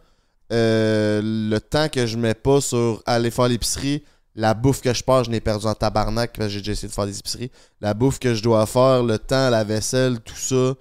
[0.52, 4.02] euh, le temps que je mets pas sur aller faire l'épicerie,
[4.34, 6.88] la bouffe que je perds, je n'ai perdu en tabarnak parce que j'ai déjà essayé
[6.88, 7.50] de faire des épiceries.
[7.80, 10.74] La bouffe que je dois faire, le temps, la vaisselle, tout ça,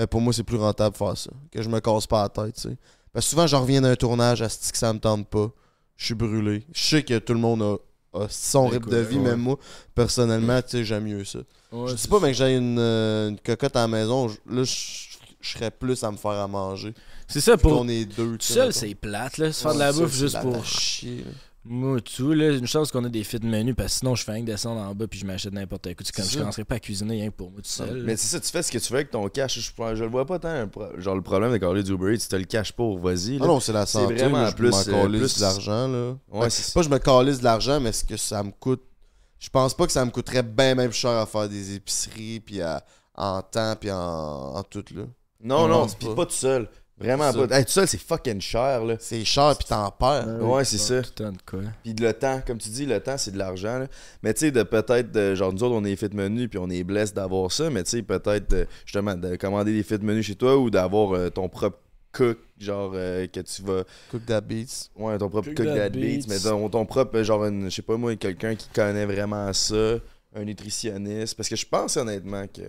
[0.00, 1.30] euh, pour moi, c'est plus rentable de faire ça.
[1.52, 2.76] Que je me casse pas la tête, tu sais.
[3.12, 5.50] Parce que souvent, je reviens d'un tournage, à ce que ça me tente pas.
[5.96, 6.64] Je suis brûlé.
[6.74, 9.22] Je sais que tout le monde a, a son rythme de vie, ouais.
[9.30, 9.58] même moi,
[9.94, 11.38] personnellement, tu sais, j'aime mieux ça.
[11.72, 14.62] Ouais, Je dis pas, mais que j'ai une, euh, une cocotte à la maison, là,
[14.64, 16.92] je serais plus à me faire à manger.
[17.28, 17.80] C'est ça, Pour pour.
[17.80, 18.36] qu'on est deux.
[18.40, 19.52] Seul, c'est plate, là.
[19.52, 20.64] Se faire de la bouffe juste pour.
[20.64, 21.30] chier, là.
[21.68, 22.52] Moi, tout, là.
[22.52, 24.46] Une chance qu'on a des fit de menu, parce que sinon, je fais rien que
[24.46, 25.94] descendre en bas puis je m'achète n'importe quoi.
[26.04, 26.40] C'est comme C'est je ça.
[26.40, 28.02] commencerais pas à cuisiner rien que pour moi tout seul.
[28.04, 29.58] Mais c'est ça, tu fais ce que tu veux avec ton cash.
[29.58, 30.66] Je, je le vois pas tant.
[30.98, 33.38] Genre, le problème de Carly du Uber Eats, tu te le caches pour, vas-y.
[33.42, 34.14] Ah non, c'est la C'est santé.
[34.14, 36.10] vraiment là, je plus, m'en euh, calisse plus- de l'argent, là.
[36.30, 38.82] Ouais, Ben, c'est pas je me calisse de l'argent, mais c'est que ça me coûte.
[39.38, 42.60] Je pense pas que ça me coûterait bien même cher à faire des épiceries, puis
[42.62, 42.84] à-
[43.14, 43.96] en temps, puis en,
[44.56, 45.02] en tout, là.
[45.42, 46.14] Non, Je non, pis pas.
[46.14, 46.68] pas tout seul.
[46.98, 47.58] Vraiment pas.
[47.58, 48.96] Hey, tout seul, c'est fucking cher, là.
[48.98, 50.38] C'est cher, puis t'en perds.
[50.40, 51.02] Ouais, c'est ça.
[51.02, 51.24] Tout.
[51.82, 53.80] Puis le temps, comme tu dis, le temps, c'est de l'argent.
[53.80, 53.86] là.
[54.22, 56.70] Mais tu sais, de peut-être, de- genre, nous autres, on est fit menu, puis on
[56.70, 60.24] est blessé d'avoir ça, mais tu sais, peut-être, de- justement, de commander des fit menus
[60.26, 61.78] chez toi ou d'avoir euh, ton propre
[62.12, 63.84] cook, genre, euh, que tu vas.
[64.10, 64.88] Cook that beats.
[64.96, 66.24] Ouais, ton propre Cook cook that that beats, beats.
[66.28, 69.96] mais ton, ton propre, genre, je sais pas moi, quelqu'un qui connaît vraiment ça,
[70.34, 71.34] un nutritionniste.
[71.36, 72.62] Parce que je pense honnêtement que.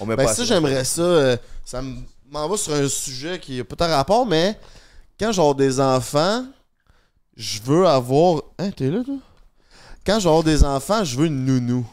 [0.00, 1.02] On met Ben pas ça, j'aimerais ça.
[1.02, 4.58] euh, ça m- m'en va sur un sujet qui a pas tant rapport, mais
[5.18, 6.44] quand j'ai des enfants,
[7.36, 8.42] je veux avoir...
[8.58, 9.16] Hein, t'es là, toi?
[10.04, 11.86] Quand j'ai des enfants, je veux une nounou.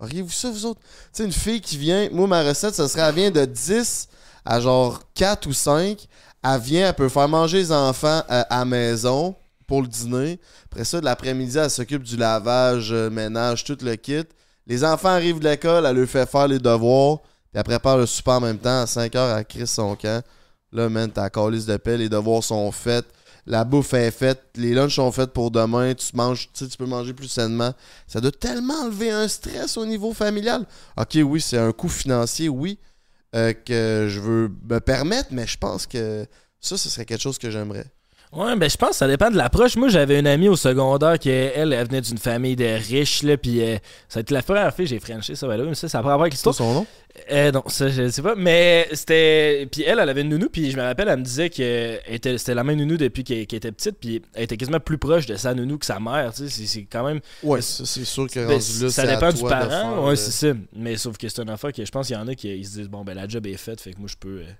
[0.00, 0.80] Auriez-vous ça, vous autres?
[1.12, 2.08] Tu une fille qui vient...
[2.10, 4.08] Moi, ma recette, ça serait, elle vient de 10
[4.44, 6.06] à genre 4 ou 5.
[6.44, 9.34] Elle vient, elle peut faire manger les enfants euh, à la maison
[9.66, 10.38] pour le dîner.
[10.70, 14.24] Après ça, de l'après-midi, elle s'occupe du lavage, euh, ménage, tout le kit.
[14.66, 17.18] Les enfants arrivent de l'école, elle leur fait faire les devoirs,
[17.50, 18.82] puis elle prépare le souper en même temps.
[18.82, 20.22] À 5 heures, elle crisse son camp.
[20.72, 23.06] Là, man, la calice de paix, les devoirs sont faits,
[23.46, 27.14] la bouffe est faite, les lunchs sont faits pour demain, tu manges, tu peux manger
[27.14, 27.72] plus sainement.
[28.06, 30.66] Ça doit tellement enlever un stress au niveau familial.
[30.98, 32.78] Ok, oui, c'est un coût financier, oui,
[33.34, 36.26] euh, que je veux me permettre, mais je pense que
[36.60, 37.86] ça, ce serait quelque chose que j'aimerais.
[38.30, 39.76] Ouais, ben je pense que ça dépend de l'approche.
[39.76, 43.38] Moi, j'avais une amie au secondaire qui, elle, elle venait d'une famille de riches, là,
[43.38, 43.76] puis euh,
[44.06, 46.00] ça a été la première fille que j'ai frenché, ça va là, mais ça, ça
[46.00, 46.54] a pas rapport avec l'histoire.
[46.54, 46.86] son nom?
[47.32, 49.66] Euh, non, ça, je sais pas, mais c'était...
[49.72, 52.36] Puis elle, elle avait une nounou, puis je me rappelle, elle me disait que était-
[52.36, 55.34] c'était la même nounou depuis qu'elle était petite, puis elle était quasiment plus proche de
[55.36, 57.20] sa nounou que sa mère, tu sais, c'est- quand même...
[57.42, 60.16] Ouais, ça, c'est sûr que Ben, là, ça à dépend du toi parent, ouais, euh,
[60.16, 60.54] c'est ça.
[60.76, 62.66] Mais sauf que c'est une affaire que je pense qu'il y en a qui ils
[62.66, 64.40] se disent, bon, ben la job est faite, fait que moi, je peux...
[64.42, 64.52] euh,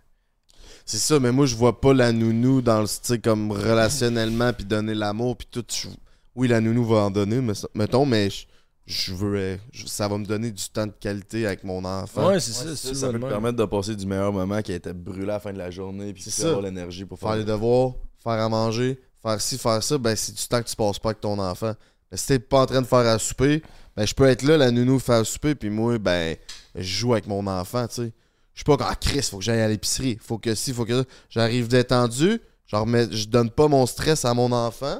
[0.90, 4.64] C'est ça, mais moi, je vois pas la nounou dans le style comme relationnellement, puis
[4.64, 5.62] donner l'amour, puis tout.
[5.70, 5.88] je-
[6.34, 8.46] Oui, la nounou va en donner, mais, mettons, mais je,
[8.86, 9.58] je veux.
[9.70, 12.28] je- ça va me donner du temps de qualité avec mon enfant.
[12.28, 13.28] Ouais, c'est ça, Ça, c'est ça peut te même.
[13.28, 15.70] permettre de passer du meilleur moment qui a été brûlé à la fin de la
[15.70, 17.92] journée, puis avoir l'énergie pour Faire faire les devoirs,
[18.22, 21.10] faire à manger, faire ci, faire ça, ben c'est du temps que tu passes pas
[21.10, 21.74] avec ton enfant.
[22.10, 23.62] Mais si t'es pas en train de faire à souper,
[23.94, 26.34] ben je peux être là, la nounou faire à souper, puis moi, ben,
[26.74, 28.12] je joue avec mon enfant, tu sais.
[28.58, 30.18] Je suis pas comme, ah, Chris, faut que j'aille à l'épicerie.
[30.20, 31.08] Faut que si, faut que ça.
[31.30, 34.98] J'arrive détendu, je, remets, je donne pas mon stress à mon enfant.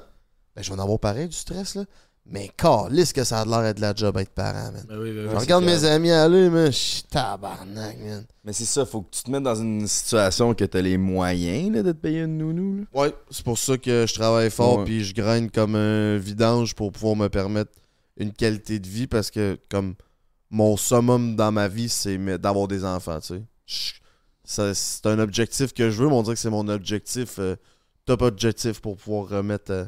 [0.55, 1.83] Ben, je vais en avoir pareil du stress, là.
[2.25, 4.85] Mais calisse que ça a l'air d'être de la job être parent, man.
[4.89, 5.31] Ben oui, ben oui.
[5.33, 6.67] je regarde mes amis aller, man.
[6.67, 8.25] Je suis tabarnak, man.
[8.45, 11.75] Mais c'est ça, faut que tu te mettes dans une situation que t'as les moyens
[11.75, 12.77] là, de te payer une nounou.
[12.77, 13.01] Là.
[13.01, 14.85] Ouais, c'est pour ça que je travaille fort Ouais.
[14.85, 17.73] puis je graine comme un vidange pour pouvoir me permettre
[18.19, 19.97] une qualité de vie parce que comme
[20.51, 23.35] mon summum dans ma vie c'est d'avoir des enfants, tu
[23.67, 23.93] sais.
[24.45, 27.57] C'est un objectif que je veux, mais on dirait que c'est mon objectif euh,
[28.07, 29.85] top objectif pour pouvoir remettre euh,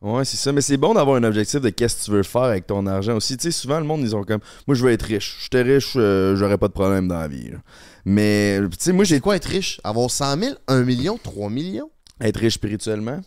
[0.00, 0.52] Ouais, c'est ça.
[0.52, 3.16] Mais c'est bon d'avoir un objectif de qu'est-ce que tu veux faire avec ton argent
[3.16, 3.38] aussi.
[3.38, 4.40] Tu sais, souvent, le monde, ils ont comme.
[4.66, 5.38] Moi, je veux être riche.
[5.44, 7.50] J'étais riche, euh, j'aurais pas de problème dans la vie.
[7.52, 7.58] là.
[8.04, 9.80] Mais, tu sais, moi, j'ai quoi être riche?
[9.82, 11.90] Avoir 100 000, 1 million, 3 millions?
[12.20, 13.18] Être riche spirituellement.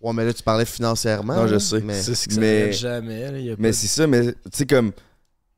[0.00, 1.36] Ouais, mais là, tu parlais financièrement.
[1.36, 1.80] Non, je sais.
[1.80, 2.00] Mais...
[2.02, 3.30] C'est ce que ça Mais- jamais.
[3.30, 4.90] là, y a Mais c'est ça, mais tu sais, comme.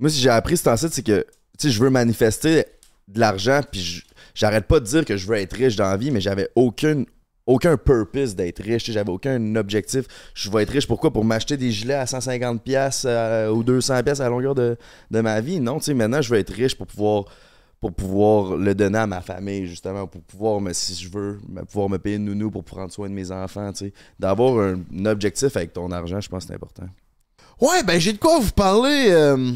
[0.00, 1.24] Moi, si j'ai appris ce temps-ci, c'est que,
[1.62, 2.64] je veux manifester
[3.08, 4.02] de l'argent, puis
[4.34, 7.04] j'arrête pas de dire que je veux être riche dans la vie, mais j'avais aucun,
[7.46, 10.06] aucun purpose d'être riche, j'avais aucun objectif.
[10.34, 11.12] Je veux être riche, pourquoi?
[11.12, 14.76] Pour m'acheter des gilets à 150$ piastres, euh, ou 200$ piastres à la longueur de,
[15.10, 15.60] de ma vie?
[15.60, 17.24] Non, tu sais, maintenant, je veux être riche pour pouvoir
[17.80, 21.88] pour pouvoir le donner à ma famille, justement, pour pouvoir, si je veux, me- pouvoir
[21.88, 23.92] me payer une nounou pour prendre soin de mes enfants, tu sais.
[24.18, 26.84] D'avoir un, un objectif avec ton argent, je pense que c'est important.
[27.58, 29.06] Ouais, ben j'ai de quoi vous parler.
[29.08, 29.52] euh,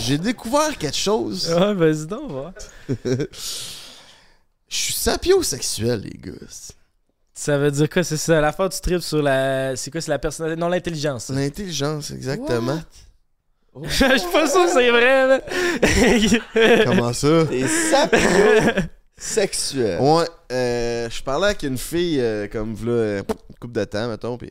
[0.00, 1.50] J'ai découvert quelque chose.
[1.52, 2.54] Ouais, vas-y donc, va.
[4.68, 6.38] Je suis sapiosexuel, les gars.
[7.34, 8.04] Ça veut dire quoi?
[8.04, 9.74] C'est ça, la fois tu tripes sur la.
[9.76, 10.00] C'est quoi?
[10.00, 10.60] C'est la personnalité?
[10.60, 11.30] Non, l'intelligence.
[11.30, 12.80] L'intelligence, exactement.
[13.84, 13.88] Je
[14.18, 16.84] suis pas sûr que c'est vrai, là.
[16.84, 17.46] Comment ça?
[17.46, 18.18] T'es sapio
[19.16, 20.00] sexuel.
[20.00, 24.08] Ouais, euh, je parlais avec une fille euh, comme v'là euh, une couple de temps,
[24.08, 24.50] mettons, puis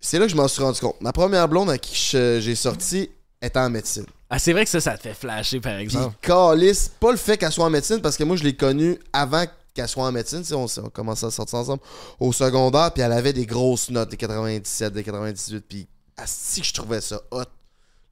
[0.00, 1.00] c'est là que je m'en suis rendu compte.
[1.00, 3.10] Ma première blonde à qui je- j'ai sorti
[3.44, 4.06] était en médecine.
[4.30, 6.16] ah, c'est vrai que ça, ça te fait flasher, par Puis exemple.
[6.20, 9.44] calisse, pas le fait qu'elle soit en médecine, parce que moi je l'ai connue avant
[9.74, 10.40] qu'elle soit en médecine.
[10.42, 11.82] Tu sais, On, on commençait à sortir ensemble
[12.20, 16.66] au secondaire, puis elle avait des grosses notes, des 97, des 98, puis asti que
[16.66, 17.42] je trouvais ça hot.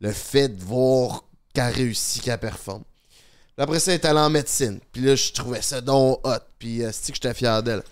[0.00, 1.22] Le fait de voir
[1.54, 2.82] qu'elle réussit, qu'elle performe.
[3.54, 4.80] Puis après ça, elle est allée en médecine.
[4.92, 6.30] Puis là, je trouvais ça donc hot.
[6.58, 7.82] Puis asti que j'étais fier d'elle.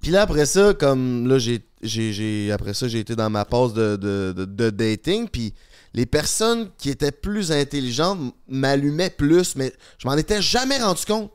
[0.00, 3.44] Puis là, après ça, comme là, j'ai, j'ai, j'ai- après ça, j'ai été dans ma
[3.44, 5.28] pause de, de, de- de dating.
[5.28, 5.54] Puis
[5.94, 11.30] les personnes qui étaient plus intelligentes m'allumaient plus, mais je m'en étais jamais rendu compte.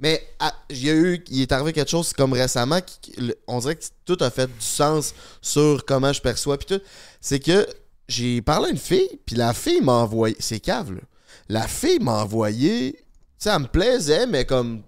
[0.00, 0.26] Mais
[0.70, 3.12] il y eu, est arrivé quelque chose comme récemment, qui,
[3.46, 5.12] on dirait que tout a fait du sens
[5.42, 6.56] sur comment je perçois.
[6.56, 6.82] Puis tout,
[7.20, 7.66] c'est que
[8.06, 11.00] j'ai parlé à une fille, puis la fille m'a envoyé, c'est cave là.
[11.50, 13.04] La fille m'a envoyé, tu
[13.38, 14.82] sais, elle me plaisait, mais comme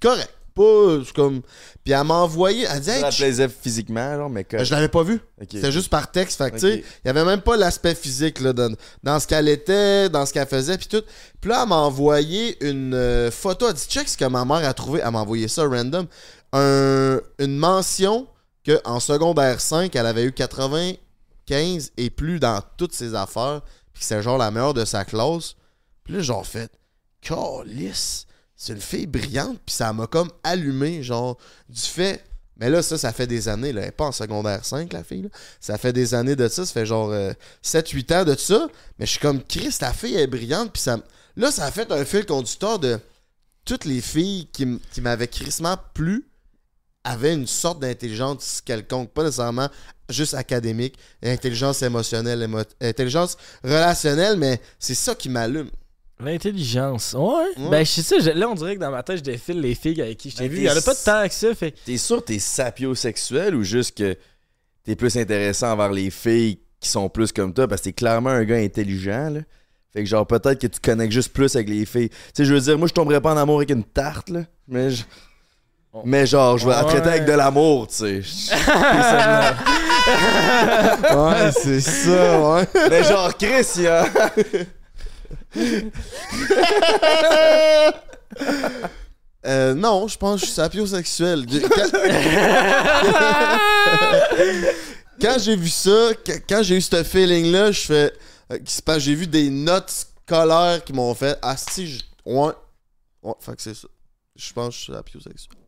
[0.00, 1.42] correct, pas c'est comme.
[1.84, 4.62] Puis elle m'a envoyé, elle dit, Ça hey, la ch- plaisait physiquement, genre, mais que.
[4.64, 5.20] je l'avais pas vu.
[5.40, 5.48] Ok.
[5.52, 6.38] C'était juste par texte.
[6.38, 6.72] Fait que, tu Ok.
[6.72, 10.24] sais, il y avait même pas l'aspect physique là, dans, dans ce qu'elle était, dans
[10.26, 11.02] ce qu'elle faisait, puis tout.
[11.40, 13.68] Puis là, elle m'a envoyé une euh, photo.
[13.68, 15.00] Elle dit check ce que ma mère a trouvé.
[15.04, 16.06] Elle m'a envoyé ça random.
[16.52, 18.26] Un- une mention
[18.66, 23.60] qu'en secondaire 5, elle avait eu 95 et plus dans toutes ses affaires.
[23.92, 25.54] Puis que c'est genre la meilleure de sa classe.
[26.04, 26.70] Puis là, genre fait
[27.20, 28.26] Calice,
[28.64, 29.58] c'est une fille brillante.
[29.66, 31.36] Puis ça m'a comme allumé, genre,
[31.68, 32.24] du fait.
[32.56, 33.72] Mais là, ça, ça fait des années.
[33.72, 33.82] Là.
[33.82, 35.22] Elle pas en secondaire 5, la fille.
[35.22, 35.28] là.
[35.60, 36.64] Ça fait des années de ça.
[36.64, 37.12] Ça fait genre
[37.62, 38.68] 7-8 ans de ça.
[38.98, 40.72] Mais je suis comme, Chris, la fille est brillante.
[40.72, 40.98] Puis ça,
[41.36, 42.98] là, ça a fait un fil conducteur de
[43.64, 46.26] toutes les filles qui, qui m'avaient crissement plu
[47.02, 49.10] avaient une sorte d'intelligence quelconque.
[49.10, 49.68] Pas nécessairement
[50.08, 50.96] juste académique.
[51.22, 54.36] Intelligence émotionnelle, émo- intelligence relationnelle.
[54.38, 55.70] Mais c'est ça qui m'allume.
[56.20, 57.14] L'intelligence.
[57.18, 57.22] Ouais.
[57.58, 57.70] Ouais.
[57.70, 58.32] Ben, je sais ça.
[58.34, 60.44] Là, on dirait que dans ma tête, je défile les filles avec qui je t'ai
[60.48, 60.58] Ben, vu.
[60.58, 61.54] Il y en a pas de temps que ça.
[61.54, 61.74] Fait.
[61.84, 64.16] T'es sûr que t'es sapiosexuel ou juste que
[64.84, 67.66] t'es plus intéressant envers les filles qui sont plus comme toi?
[67.66, 69.40] Parce que t'es clairement un gars intelligent, là.
[69.92, 72.08] Fait que genre peut-être que tu connectes juste plus avec les filles.
[72.10, 74.40] Tu sais, je veux dire, moi je tomberais pas en amour avec une tarte, là.
[74.68, 75.04] Mais je-
[76.04, 77.08] Mais genre, je vais la traiter Ouais.
[77.14, 78.22] avec de l'amour, tu sais.
[81.14, 82.68] Ouais, c'est ça, ouais.
[82.90, 84.04] Mais genre, Chris, il y a...
[89.46, 91.44] Euh, non, je pense que je suis sapiosexuel.
[91.46, 91.60] Quand,
[95.20, 98.12] Quand j'ai vu ça, qu- quand j'ai eu ce feeling-là, je fais.
[98.52, 101.38] euh, qui se passe, j'ai vu des notes scolaires qui m'ont fait.
[101.42, 102.52] Ah, si, je- ouais.
[103.22, 103.86] Ouais, fait que c'est ça.
[104.34, 105.58] Je pense que je suis sapiosexuel.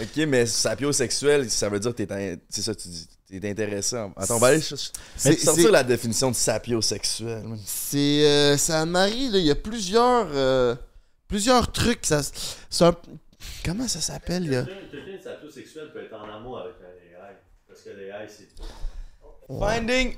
[0.00, 2.12] Ok, mais sapiosexuel, ça veut dire que t'es...
[2.12, 3.08] in- C'est ça que tu dis.
[3.30, 4.12] T'es intéressant.
[4.16, 7.44] Attends, on va aller C'est- sortir c'est- la définition de sapiosexuel.
[7.64, 8.24] C'est.
[8.26, 9.38] Euh, ça marie, là.
[9.38, 10.28] Il y a plusieurs.
[10.32, 10.74] euh,
[11.28, 12.06] plusieurs trucs.
[12.06, 12.96] Ça, c'est un.
[13.64, 16.86] Comment ça s'appelle, a- Quelqu'un de sapiosexuel peut être en amour avec un
[17.26, 17.36] AI.
[17.68, 19.58] Parce que l'AI, c'est tout.
[19.60, 20.14] Finding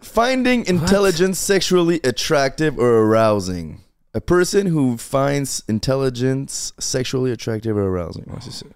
[0.00, 3.78] finding intelligence sexually attractive or arousing.
[4.14, 8.24] A person who finds intelligence sexually attractive or arousing.
[8.26, 8.66] Ouais, c'est ça.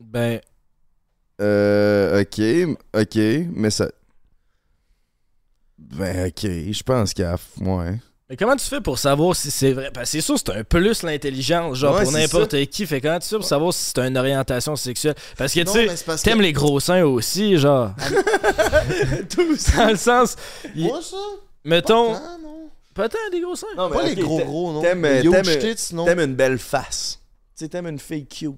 [0.00, 0.40] Ben,
[1.42, 3.16] Euh, ok, ok,
[3.54, 3.88] mais ça.
[5.78, 7.36] Ben, ok, je pense qu'il y a.
[7.60, 7.98] Ouais.
[8.30, 9.90] mais comment tu fais pour savoir si c'est vrai?
[9.92, 12.86] Parce que c'est sûr, c'est un plus l'intelligence, genre Ouais, pour c'est n'importe qui.
[12.86, 15.14] Fait comment tu fais pour savoir si c'est une orientation sexuelle?
[15.36, 17.90] Parce que tu Non, sais, mais c'est parce que- t'aimes les gros seins aussi, genre.
[19.76, 20.36] Dans le sens,
[20.74, 21.16] il- Moi, ça?
[21.64, 22.70] mettons, Ah, non.
[22.94, 23.66] peut-être des gros seins.
[23.76, 24.80] Non, Pas ok, les gros t'a- gros, non.
[24.82, 26.04] T'aimes, Les t'aimes- huge tits, non.
[26.04, 27.20] t'aimes une belle face.
[27.56, 28.52] Tu sais, t'aimes une fille cute.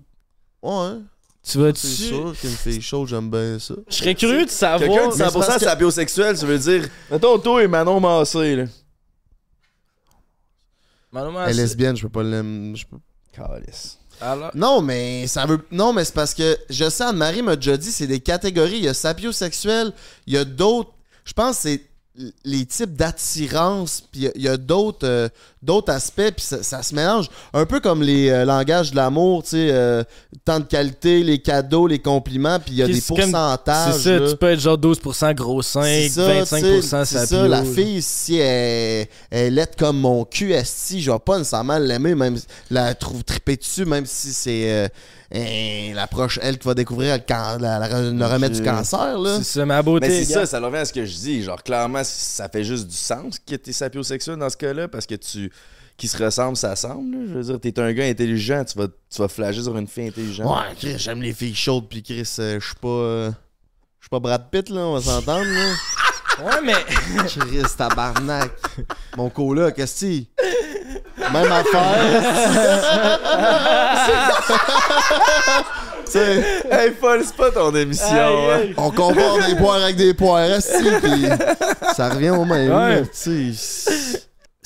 [0.63, 0.99] Ouais.
[1.47, 2.05] Tu vas C'est dessus.
[2.05, 3.75] sûr qu'une fille chaude, j'aime bien ça.
[3.89, 4.79] Je serais curieux de savoir.
[4.81, 6.89] Quelqu'un de mais c'est 100% parce que- sapiosexuel, ça veut dire.
[7.11, 8.65] Mettons, toi et Manon Massé, là.
[11.13, 11.61] Manon Elle est Massé.
[11.61, 12.75] lesbienne, je peux pas l'aimer.
[12.77, 12.97] je peux-
[13.33, 13.99] Calice.
[14.21, 15.61] Alors- Non, mais ça veut.
[15.71, 18.79] Non, mais c'est parce que je sais, Anne-Marie m'a déjà dit, c'est des catégories.
[18.79, 19.93] Il y a sapiosexuel,
[20.27, 20.93] il y a d'autres.
[21.25, 21.83] Je pense que c'est
[22.45, 25.29] les types d'attirance, puis il y a- d'autres euh,
[25.63, 27.29] d'autres aspects, puis ça, ça se mélange.
[27.53, 30.05] Un peu comme les euh, langages de l'amour, tu sais, euh,
[30.45, 33.95] temps de qualité, les cadeaux, les compliments, puis il y a des pourcentages.
[33.95, 37.05] C'est ça, tu peux être genre 12% gros 5, C'est ça, 25% tu sais, sapio.
[37.05, 41.39] C'est ça, la fille, si elle, elle est comme mon cul, esti, je vais pas
[41.39, 42.39] nécessairement l'aimer, même
[42.71, 44.91] la trouve triper dessus, même si c'est
[45.33, 48.63] euh, euh, la proche, elle qui va découvrir le, can- la- la- le remède du
[48.63, 49.37] cancer, là.
[49.39, 50.09] C'est ça, ma beauté.
[50.09, 51.43] Mais c'est ça, ça revient à ce que je dis.
[51.43, 55.15] Genre, clairement, ça fait juste du sens que t'es sapiosexuel dans ce cas-là, parce que
[55.15, 55.51] tu.
[55.97, 57.15] Qui se ressemble, ça semble.
[57.17, 57.23] là.
[57.29, 60.09] Je veux dire, t'es un gars intelligent, tu vas, tu vas flasher sur une fille
[60.09, 60.47] intelligente.
[60.47, 62.89] Ouais, Chris, j'aime les filles chaudes, puis Chris, euh, je suis pas...
[62.89, 63.31] euh,
[64.01, 65.73] je suis pas Brad Pitt, là, on va s'entendre, là.
[66.45, 66.75] Ouais, mais.
[67.29, 68.51] Chris, tabarnak.
[69.17, 70.25] Mon coloc, qu'est-ce que
[71.33, 72.23] Même affaire.
[76.07, 78.07] Tu sais, Hey, Paul, c'est pas ton émission.
[78.53, 78.75] Aïe, hein.
[78.77, 80.47] on compare des poires avec des poires,
[81.03, 81.27] puis
[81.95, 83.03] ça revient au même, Ouais.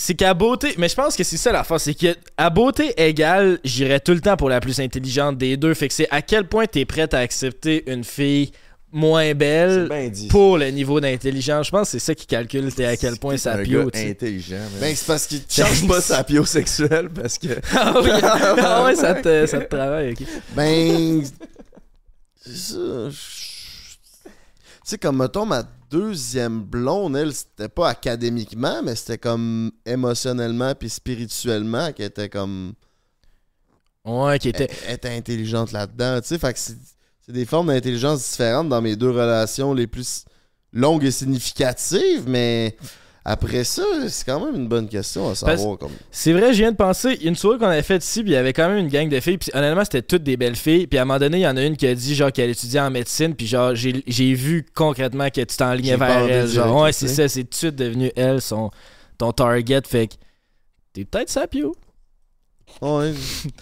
[0.01, 3.59] C'est qu'à beauté, mais je pense que c'est ça la force, c'est qu'à beauté égale,
[3.65, 5.75] j'irais tout le temps pour la plus intelligente des deux.
[5.75, 8.53] Fait que c'est à quel point t'es prête à accepter une fille
[8.91, 11.67] moins C'est belle pour le niveau d'intelligence.
[11.67, 13.85] Je pense que c'est ça qui calcule t'es à quel point T'es ça un pio.
[13.85, 14.11] gars tu sais.
[14.11, 14.57] intelligent.
[14.81, 17.49] Ben, c'est parce qu'il Change pas sapiosexuel parce que.
[17.73, 20.23] Ah oui, ah ouais, ça te, ça te travaille, ok.
[20.57, 21.23] Ben.
[22.41, 24.31] C'est je- Tu
[24.85, 30.89] sais, comme mettons, ma deuxième blonde, elle, c'était pas académiquement, mais c'était comme émotionnellement puis
[30.89, 32.73] spirituellement qu'elle était comme.
[34.05, 34.75] Ouais, qui Elle, était.
[34.87, 36.21] elle était intelligente là-dedans.
[36.23, 36.77] Tu sais, fait que c'est
[37.29, 40.25] c'est des formes d'intelligence différentes dans mes deux relations les plus
[40.73, 42.77] longues et significatives, mais.
[43.31, 45.77] Après ça, c'est quand même une bonne question à savoir.
[45.77, 45.91] Comme...
[46.11, 48.23] C'est vrai, je viens de penser, il y a une soirée qu'on avait faite ici,
[48.23, 50.39] puis il y avait quand même une gang de filles, puis honnêtement, c'était toutes des
[50.39, 52.15] belles filles, puis à un moment donné, il y en a une qui a dit,
[52.15, 56.49] genre, qu'elle étudiait en médecine, puis genre, j'ai vu concrètement que tu t'enlignais vers elle.
[56.49, 58.71] Genre, ouais, c'est ça, c'est tout de suite devenu elle, son,
[59.19, 60.15] ton target, fait que
[60.95, 61.77] t'es peut-être sapio.
[62.81, 63.15] Ouais.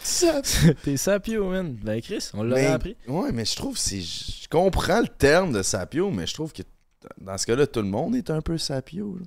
[0.84, 1.74] t'es sapio, man.
[1.82, 2.96] Ben, Chris, on l'a appris.
[3.08, 4.00] Ouais, mais je trouve que c'est.
[4.00, 6.62] Je comprends le terme de sapio, mais je trouve que
[7.20, 9.18] dans ce cas-là, tout le monde est un peu sapio.
[9.18, 9.26] là.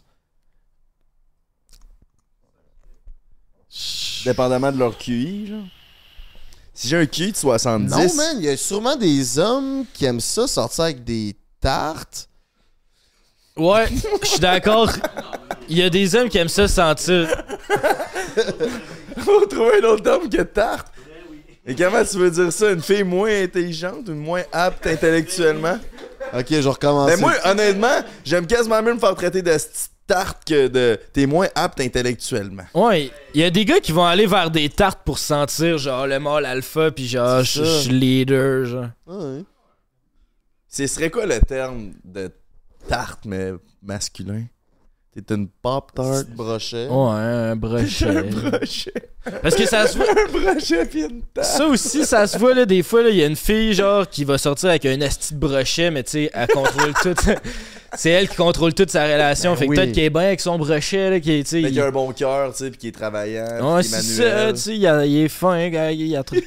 [4.26, 5.64] Dépendamment de leur QI, genre.
[6.74, 7.90] Si j'ai un QI de 70.
[7.90, 12.30] Non, man, il y a sûrement des hommes qui aiment ça, sortir avec des tartes.
[13.58, 13.88] Ouais,
[14.22, 14.90] je suis d'accord.
[15.70, 17.30] Il y a des hommes qui aiment ça sentir.
[19.20, 20.88] Faut trouver un autre homme que tarte.
[21.66, 22.72] Et comment tu veux dire ça?
[22.72, 25.78] Une fille moins intelligente, une moins apte intellectuellement?
[26.34, 27.10] Ok, je recommence.
[27.10, 29.56] Mais moi, honnêtement, j'aime quasiment mieux me faire traiter de
[30.08, 31.00] tarte que de.
[31.14, 32.64] T'es moins apte intellectuellement.
[32.74, 36.08] Ouais, il y a des gars qui vont aller vers des tartes pour sentir, genre,
[36.08, 38.90] le mâle alpha, puis genre, je suis leader, genre.
[39.06, 39.44] Ouais.
[40.68, 42.32] Ce serait quoi le terme de
[42.88, 43.52] tarte, mais
[43.84, 44.46] masculin?
[45.22, 46.24] T'es une pop tart.
[46.36, 46.88] Brochet.
[46.88, 48.06] Ouais, un brochet.
[48.08, 48.94] un brochet.
[49.42, 50.06] Parce que ça se voit.
[50.12, 51.48] Un brochet pis une tarte.
[51.48, 54.08] Ça aussi, ça se voit, là, des fois, là, il y a une fille, genre,
[54.10, 57.14] qui va sortir avec un asti de brochet, mais tu sais, elle contrôle tout.
[57.96, 59.52] C'est elle qui contrôle toute sa relation.
[59.54, 59.76] Ben fait que oui.
[59.76, 61.52] peut-être qu'elle est bien avec son brochet, là, qui est.
[61.54, 63.76] Mais il- qui a un bon cœur, tu sais, pis qui est travaillant.
[63.76, 66.38] Ouais, c'est ça, tu sais, il, a- il est fin, gars, il a trop.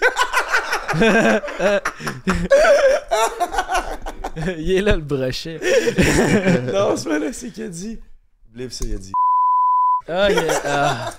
[4.59, 5.61] il est là, le brochet.
[6.73, 7.99] non, c'est pas là, c'est qu'il a dit.
[8.53, 9.13] Oublie ça, il a dit.
[10.09, 11.13] Ah, il a- ah.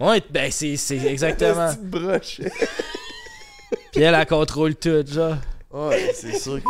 [0.00, 1.68] Ouais, ben, c'est c'est exactement.
[1.68, 2.50] Petite brochet.
[3.92, 5.36] Puis elle, elle contrôle tout, genre.
[5.70, 6.68] Ouais, c'est sûr que.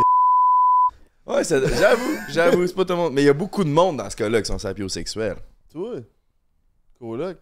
[1.26, 3.12] Ouais, ça- j'avoue, j'avoue, c'est pas tout le monde.
[3.14, 5.36] Mais il y a beaucoup de monde dans ce cas-là qui sont sapiosexuels.
[5.72, 5.96] Toi,
[6.98, 7.38] coloc.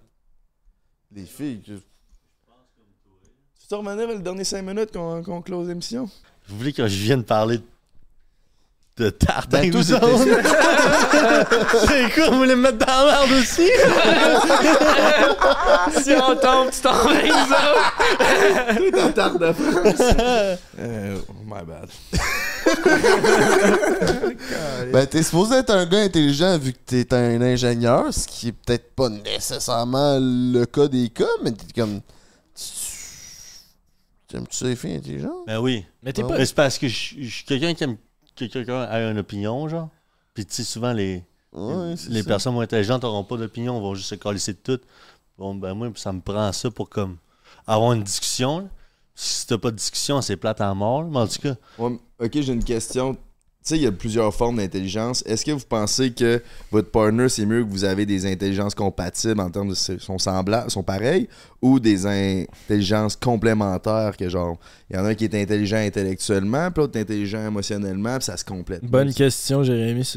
[1.15, 1.61] Les filles.
[1.63, 1.73] que-
[3.61, 6.09] Tu te revenir le dernier 5 minutes qu'on qu'on close l'émission?
[6.49, 7.65] Vous voulez que je vienne parler de
[8.99, 10.27] Ben, vous ça- autres?
[11.89, 13.67] C'est quoi, vous voulez me mettre dans la merde aussi?
[16.05, 17.53] si on tombe, tu t'en vas, nous
[18.93, 19.15] autres.
[19.15, 19.99] Tarte de France.
[20.79, 21.17] euh,
[21.47, 21.89] my bad.
[24.93, 28.53] Ben, t'es supposé être un gars intelligent vu que t'es un ingénieur, ce qui est
[28.53, 32.01] peut-être pas nécessairement le cas des cas, mais t'es comme.
[32.55, 32.63] tu-
[34.29, 35.47] T'aimes-tu ça les filles intelligentes?
[35.47, 35.85] Ben oui.
[36.03, 36.37] Mais t'es Ah pas.
[36.39, 37.97] Mais c'est parce que je je suis quelqu'un qui aime
[38.37, 39.89] que quelqu'un a une opinion, genre.
[40.35, 42.29] Puis tu sais, souvent, les, Ouais, les ça.
[42.29, 44.81] personnes moins intelligentes n'auront pas d'opinion, vont juste se calisser de tout.
[45.39, 47.19] Bon, ben moi, ça me prend ça pour comme
[47.67, 48.61] avoir une discussion.
[48.61, 48.65] là.
[49.15, 51.05] si t'as pas de discussion, c'est plate à mort.
[51.05, 53.17] Mais en tout cas, Ouais, ok, j'ai une question.
[53.65, 55.23] Tu sais, il y a plusieurs formes d'intelligence.
[55.25, 59.39] Est-ce que vous pensez que votre partner, c'est mieux que vous avez des intelligences compatibles
[59.41, 61.29] en termes de sont semblables, sont pareils,
[61.61, 64.59] ou des intelligences complémentaires que genre,
[64.91, 68.37] il y en a un qui est intelligent intellectuellement, puis l'autre intelligent émotionnellement, puis ça
[68.37, 68.85] se complète?
[68.85, 70.17] Bonne question, Jérémy.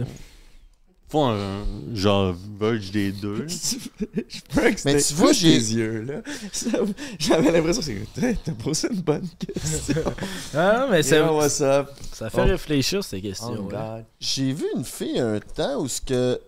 [1.24, 1.64] Un
[1.94, 3.46] genre verge des deux.
[4.86, 6.22] Mais tu vois, j'ai- yeux, là.
[7.20, 10.04] J'avais l'impression que c'est- t'as posé une bonne question.
[10.54, 11.90] Ah, non, mais ça, Yo, what's up?
[12.14, 12.46] ça fait Oh.
[12.46, 13.56] réfléchir, ces questions.
[13.58, 13.72] Oh, ouais.
[13.72, 14.06] God.
[14.20, 16.40] J'ai vu une fille un temps où ce que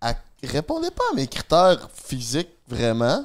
[0.00, 0.16] elle
[0.50, 3.24] répondait pas à mes critères physiques vraiment,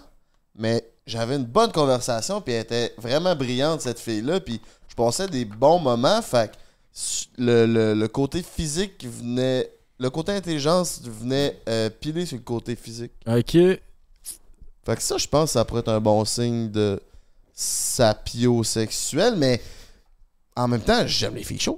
[0.56, 4.94] mais j'avais une bonne conversation puis elle était vraiment brillante cette fille là puis je
[4.94, 6.56] passais des bons moments fait que
[7.42, 9.68] le, le- le côté physique venait
[10.00, 13.12] le côté intelligence venait euh, piler sur le côté physique.
[13.26, 13.52] Ok.
[13.52, 17.02] Fait que ça je pense que ça pourrait être un bon signe de
[17.54, 19.62] sapiosexuel mais
[20.58, 21.78] en même temps, j'aime les filles chaudes.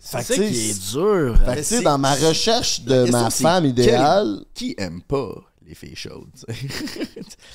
[0.00, 1.38] C'est Fait ça qui est dur.
[1.46, 5.34] Fait que, dans ma recherche de ma femme quel- idéale, Qui aime pas
[5.66, 6.28] les filles chaudes?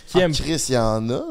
[0.07, 1.24] Qui ah, aime Chris, il y en a.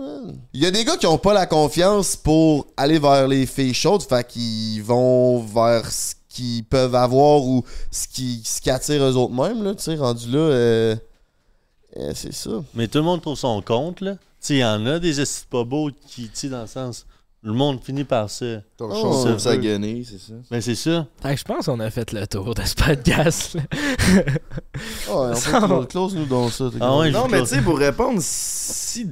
[0.53, 3.75] Il y a des gars qui ont pas la confiance pour aller vers les filles
[3.75, 9.03] chaudes, fait qu'ils vont vers ce qu'ils peuvent avoir ou ce qui, ce qui attire
[9.03, 10.97] eux autres mêmes, là, tu sais, rendu là, euh,
[11.97, 12.51] euh, c'est ça.
[12.75, 14.13] Mais tout le monde trouve son compte, là.
[14.15, 16.67] Tu sais, il y en a des estis pas beaux qui, tu sais, dans le
[16.67, 17.07] sens.
[17.43, 18.47] Le monde finit par ça.
[18.77, 20.35] Ton Oh, chaude ça guenille, c'est ça?
[20.51, 21.07] Mais c'est ça.
[21.25, 23.55] Je pense qu'on a fait le tour de ce podcast.
[23.55, 23.63] là.
[25.11, 26.69] Oh, on peut close, nous dans ça.
[26.81, 29.09] Ah ouais, Non, mais tu sais, pour répondre, si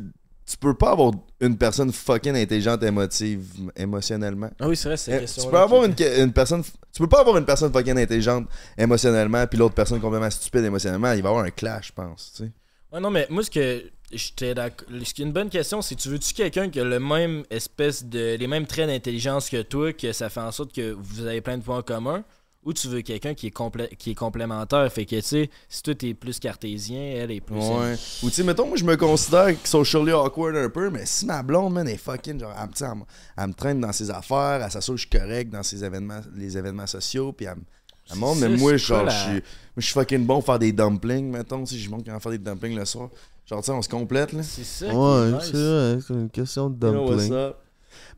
[0.48, 3.44] tu peux pas avoir une personne fucking intelligente émotive,
[3.76, 4.50] émotionnellement.
[4.60, 5.50] Ah oui, c'est vrai, c'est Eh, la Tu question.
[5.50, 6.62] peux avoir une, une personne.
[6.92, 8.48] Tu peux pas avoir une personne fucking intelligente
[8.78, 11.12] émotionnellement, puis l'autre personne complètement stupide émotionnellement.
[11.12, 12.32] Il va y avoir un clash, je pense.
[12.36, 12.52] Tu sais.
[12.92, 13.82] Ouais, non, mais moi, ce que
[14.12, 14.86] j'étais d'accord.
[15.04, 18.04] Ce qui est une bonne question, c'est tu veux-tu quelqu'un qui a le même espèce
[18.04, 18.36] de.
[18.36, 21.58] les mêmes traits d'intelligence que toi, que ça fait en sorte que vous avez plein
[21.58, 22.22] de points en commun,
[22.66, 25.94] ou tu veux quelqu'un qui est qui est complémentaire, fait que tu sais, si toi
[25.94, 27.56] t'es plus cartésien, elle est plus.
[27.56, 27.94] Ouais.
[28.22, 31.42] Ou tu sais, mettons, moi je me considère socially awkward un peu, mais si ma
[31.42, 33.04] blonde, man, est fucking, genre, elle, me-
[33.38, 36.20] elle, elle traîne dans ses affaires, elle s'assure que je suis correct dans ses événements,
[36.34, 37.62] les événements sociaux, puis elle, me-
[38.10, 39.40] elle montre, mais moi, genre, je suis moi,
[39.78, 42.38] je suis fucking bon pour faire des dumplings, mettons, si je montre comment faire des
[42.38, 43.08] dumplings le soir.
[43.48, 44.42] Genre, tu sais, on se complète, là.
[44.42, 44.86] C'est ça.
[44.92, 45.52] Ouais, c'est
[45.96, 46.08] nice.
[46.10, 47.52] une question de Yo, what's dumpling.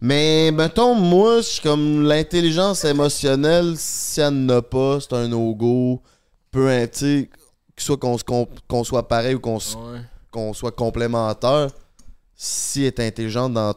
[0.01, 6.01] Mais mettons, moi, je suis comme l'intelligence émotionnelle, si elle n'a pas, c'est un no-go.
[6.51, 7.29] Peu sais,
[7.77, 10.01] que soit qu'on soit pareil ou qu'on s- Ouais.
[10.31, 11.69] qu'on soit complémentaire,
[12.35, 13.75] si elle est intelligente dans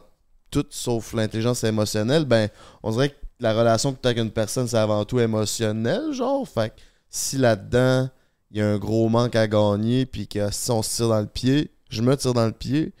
[0.50, 2.48] tout sauf l'intelligence émotionnelle, ben,
[2.82, 6.12] on dirait que la relation que tu as avec une personne, c'est avant tout émotionnel,
[6.12, 6.46] genre.
[6.48, 6.80] Fait que
[7.10, 8.08] si là-dedans,
[8.50, 11.20] il y a un gros manque à gagner, puis que si on se tire dans
[11.20, 12.92] le pied, je me tire dans le pied,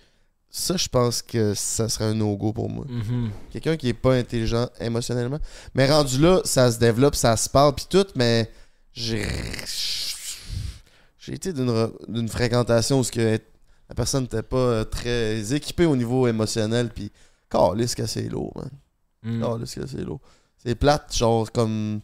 [0.54, 2.84] ça, je pense que ça serait un no-go pour moi.
[2.86, 3.30] Mhm.
[3.50, 5.38] Quelqu'un qui est pas intelligent émotionnellement.
[5.74, 8.50] Mais rendu là, ça se développe, ça se parle, puis tout, mais
[8.92, 9.26] j'ai.
[11.18, 13.38] J'ai été d'une re- fréquentation où ce que
[13.88, 17.10] la personne n'était pas euh, très équipée au niveau émotionnel, puis
[17.48, 18.70] calisse que c'est lourd, man.
[19.22, 19.40] Mm.
[19.42, 20.20] Calisse que c'est lourd.
[20.58, 22.00] C'est plate, genre, comme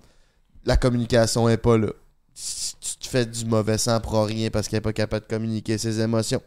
[0.64, 1.88] la communication est pas là.
[2.34, 2.42] Tu
[2.80, 5.76] tu te fais du mauvais sang pour rien parce qu'elle est pas capable de communiquer
[5.76, 6.40] ses émotions.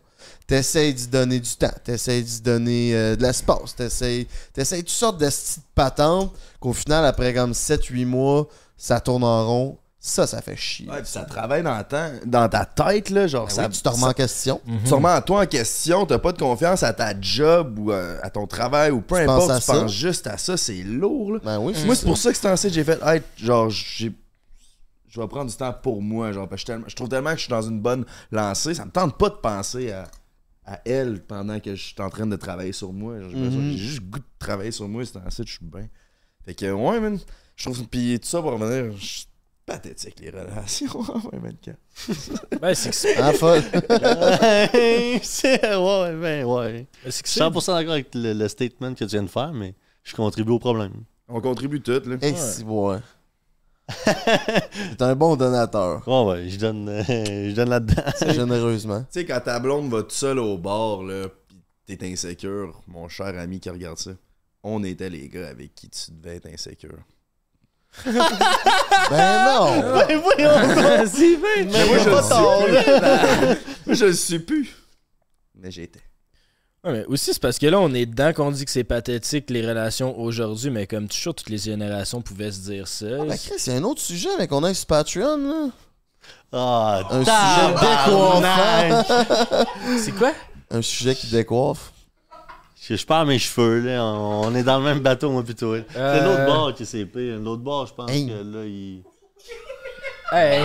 [0.47, 5.17] T'essayes d'y donner du temps, t'essayes d'y donner euh, de l'espace, t'essayes, t'essayes toutes sortes
[5.19, 9.77] de petites patentes qu'au final, après comme 7-8 mois, ça tourne en rond.
[10.03, 10.89] Ça, ça fait chier.
[10.89, 13.81] Ouais, puis ça travaille dans, ta- dans ta tête, là, genre, Ben ça, oui, tu
[13.83, 14.59] te remets en question.
[14.83, 18.27] Tu remets à toi en question, t'as pas de confiance à ta job ou à
[18.31, 19.73] ton travail ou peu Tu importe, penses tu ça.
[19.73, 21.39] penses juste à ça, c'est lourd, là.
[21.43, 24.11] Ben oui, Moi, c'est pour ça que c'est ainsi que j'ai fait, hey, genre, j'ai.
[25.11, 27.09] Je vais prendre du temps pour moi, genre, parce que je, suis tellement- je trouve
[27.09, 30.07] tellement que je suis dans une bonne lancée, ça me tente pas de penser à,
[30.65, 33.15] à elle pendant que je suis en train de travailler sur moi.
[33.19, 35.13] J'ai l'impression que j'ai juste le goût de travailler sur moi, c'est
[35.43, 35.87] que je suis bien.
[36.45, 37.19] Fait que, ouais, man,
[37.57, 37.85] je trouve.
[37.87, 39.25] Puis tout ça pour revenir, je suis
[39.65, 41.01] pathétique, les relations.
[41.33, 43.61] ouais, man, quand- Ben, c'est que c'est- Ah, folle.
[45.23, 46.87] c'est ouais, ben ouais.
[47.09, 49.27] c'est que Je c'est- suis 100% d'accord avec le, le statement que tu viens de
[49.29, 50.93] faire, mais je contribue au problème.
[51.27, 52.17] On contribue tout, là.
[52.21, 52.97] Et si, ouais.
[54.97, 56.07] T'es un bon donateur.
[56.07, 58.03] Ouais, ouais, je donne, euh, je donne là-dedans.
[58.33, 59.01] Généreusement.
[59.01, 61.27] Tu sais, quand ta blonde va tout seul au bar, là,
[61.85, 64.11] pis t'es insécure, mon cher ami qui regarde ça,
[64.63, 66.99] on était les gars avec qui tu devais être insécure.
[68.05, 69.81] Ben non!
[70.07, 71.07] Ben voyons!
[71.07, 72.05] Si, ben, Mais plus.
[73.85, 74.75] Moi, je le suis plus.
[75.55, 75.99] Mais j'étais.
[76.83, 79.51] Ouais, mais aussi, c'est parce que là, on est dedans qu'on dit que c'est pathétique
[79.51, 83.05] les relations aujourd'hui, mais comme toujours, toutes les générations pouvaient se dire ça.
[83.19, 85.69] Ah, ben Chris, il y a un autre sujet, mais qu'on a sur Patreon, là.
[86.51, 87.67] Ah, Un sujet
[89.05, 89.65] décoiffant.
[90.03, 90.31] c'est quoi?
[90.71, 91.91] Un sujet qui décoiffe.
[92.81, 94.03] Je, je perds mes cheveux, là.
[94.03, 95.75] On, on est dans le même bateau, moi, plutôt.
[95.77, 95.85] toi.
[95.93, 96.23] C'est Euh.
[96.23, 97.37] l'autre bord qui s'est pire.
[97.39, 98.25] L'autre bord, je pense Hey.
[98.27, 99.03] que là, il.
[100.33, 100.63] Hey.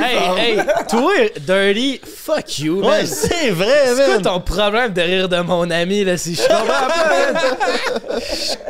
[0.00, 1.12] hey, hey, toi,
[1.46, 2.90] Dirty, fuck you, man.
[2.90, 4.22] Ouais, c'est vrai, C'est quoi man.
[4.22, 6.16] ton problème de rire de mon ami, là?
[6.16, 7.36] Si je comprends pas, man?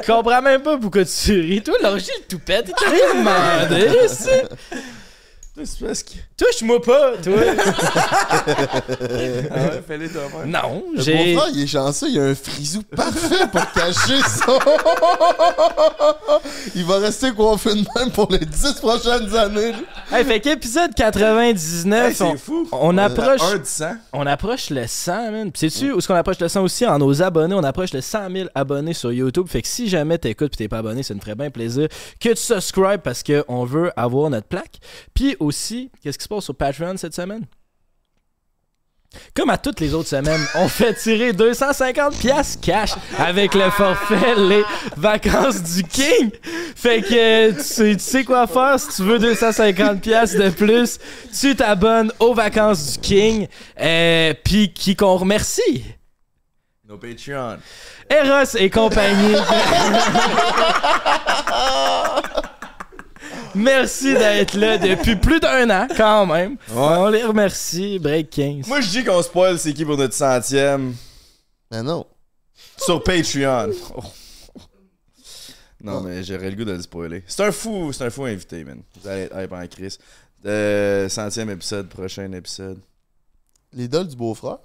[0.02, 1.62] Je comprends même pas pourquoi tu ris.
[1.62, 3.88] Toi, l'orgie, le toupette, il t'a rien demandé.
[5.64, 6.12] C'est parce que.
[6.36, 7.34] Touche-moi pas, toi.
[9.50, 10.08] Ah ouais, fais-les.
[10.46, 11.34] Non, j'ai...
[11.34, 14.58] beau-frère, il est chanceux, il a un frisou parfait pour cacher ça.
[16.74, 19.72] il va rester coiffé de même pour les 10 prochaines années.
[20.12, 22.68] Hey, fait qu'épisode 99, Hey, c'est on, fou.
[22.72, 23.40] on approche...
[23.42, 23.84] Un de 100.
[24.12, 25.52] On approche le 100, man.
[25.52, 26.86] Puis sais-tu où est-ce qu'on approche le 100 aussi?
[26.86, 27.54] En nos abonnés.
[27.54, 29.46] On approche le 100 000 abonnés sur YouTube.
[29.48, 31.88] Fait que si jamais t'écoutes et t'es pas abonné, ça nous ferait bien plaisir
[32.20, 34.78] que tu subscribes parce qu'on veut avoir notre plaque.
[35.14, 37.44] Puis aussi, qu'est-ce qui se passe sur Patreon cette semaine?
[39.34, 44.34] Comme à toutes les autres semaines, on fait tirer 250 pièces cash avec le forfait
[44.36, 44.62] les
[44.96, 46.30] vacances du King.
[46.76, 50.98] Fait que tu sais, tu sais quoi faire si tu veux 250 pièces de plus,
[51.38, 53.48] tu t'abonnes aux vacances du King.
[53.80, 55.84] Euh, Puis qui qu'on remercie.
[56.86, 57.58] Nos Patreon.
[58.10, 59.36] Eros et compagnie.
[63.58, 66.56] Merci d'être là depuis plus d'un an, quand même.
[66.74, 67.98] On les remercie.
[67.98, 68.66] Break 15.
[68.68, 70.94] Moi, je dis qu'on spoil c'est qui pour notre centième
[71.70, 72.06] Mais non.
[72.78, 73.70] sur Patreon.
[73.96, 74.02] Oh.
[75.80, 77.22] Non, mais j'aurais le goût de le spoiler.
[77.28, 78.80] C'est un fou, c'est un fou invité, man.
[79.00, 79.96] Vous allez être hype en Chris.
[80.44, 82.80] Euh, centième épisode, prochain épisode.
[83.72, 84.58] L'idole du beau-frère,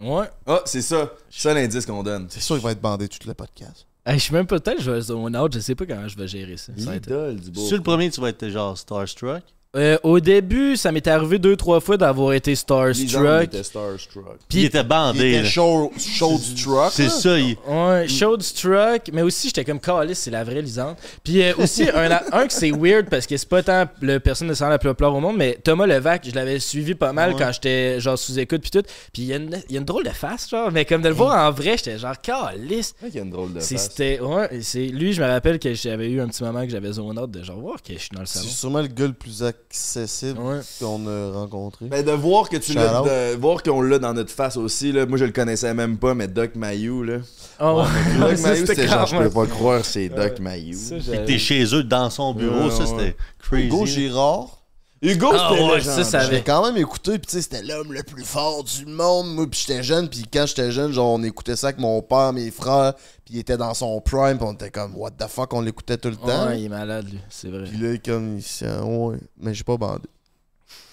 [0.00, 0.26] Ouais.
[0.46, 1.10] Ah, c'est ça.
[1.28, 2.28] C'est ça l'indice qu'on donne.
[2.30, 3.84] c'est sûr qu'il va être bandé tout le podcast.
[4.08, 6.16] Hey, je suis même pas peut-être je vais zone out, je sais pas comment je
[6.16, 6.72] vais gérer ça.
[6.74, 7.60] L'idole du beau.
[7.60, 9.42] Sur le premier, tu vas être genre Starstruck.
[9.76, 13.44] Euh, au début, ça m'est arrivé deux trois fois d'avoir été starstruck.
[13.44, 14.38] était starstruck.
[14.48, 15.28] Puis il était Il bandé.
[15.32, 15.48] était là.
[15.48, 16.90] show, show du truck.
[16.90, 17.54] C'est ça, il.
[17.68, 20.96] Ouais, showed struck, mais aussi j'étais comme Calis, c'est la vraie lisante.
[21.22, 24.48] Puis euh, aussi un, un que c'est weird parce que c'est pas tant le personne
[24.48, 27.34] de sang la plus populaire au monde, mais Thomas Levac, je l'avais suivi pas mal
[27.34, 27.36] Ouais.
[27.38, 28.82] quand j'étais genre sous écoute puis tout.
[29.12, 31.02] Puis il y, a une- il y a une drôle de face genre, mais comme
[31.02, 32.92] de le voir en vrai, j'étais genre Calis.
[33.06, 33.90] Il y a une drôle de C'est- face.
[33.90, 36.90] C'était ouais, c'est lui, je me rappelle que j'avais eu un petit moment que j'avais
[36.92, 38.50] zone out de genre voir que je suis dans le C'est salon.
[38.50, 40.60] sûrement le gars le plus accessible Ouais.
[40.80, 41.86] qu'on a rencontré.
[41.86, 45.06] Ben de voir que tu l'as, de voir qu'on l'a dans notre face aussi là.
[45.06, 47.18] Moi je le connaissais même pas, mais Doc Mayou là.
[47.60, 47.82] Oh,
[48.20, 50.78] Doc Mayou c'était genre, je peux pas croire c'est Doc Mayou.
[50.90, 52.86] Puis j'avais- t'es chez eux dans son bureau, Ouais, ça ouais.
[52.86, 53.66] c'était crazy.
[53.66, 54.57] Hugo Girard,
[55.00, 57.92] Hugo Ah c'était ouais, ça, ça avait- quand même écouté, puis tu sais, c'était l'homme
[57.92, 59.32] le plus fort du monde.
[59.32, 62.32] Moi, puis j'étais jeune, puis quand j'étais jeune, genre, on écoutait ça avec mon père,
[62.32, 62.94] mes frères,
[63.24, 65.98] puis il était dans son prime, puis on était comme, what the fuck, on l'écoutait
[65.98, 66.46] tout le temps.
[66.48, 67.64] Ouais, il est malade lui, c'est vrai.
[67.64, 70.02] Puis là, comme, il s'est- ouais, mais j'ai pas bandé.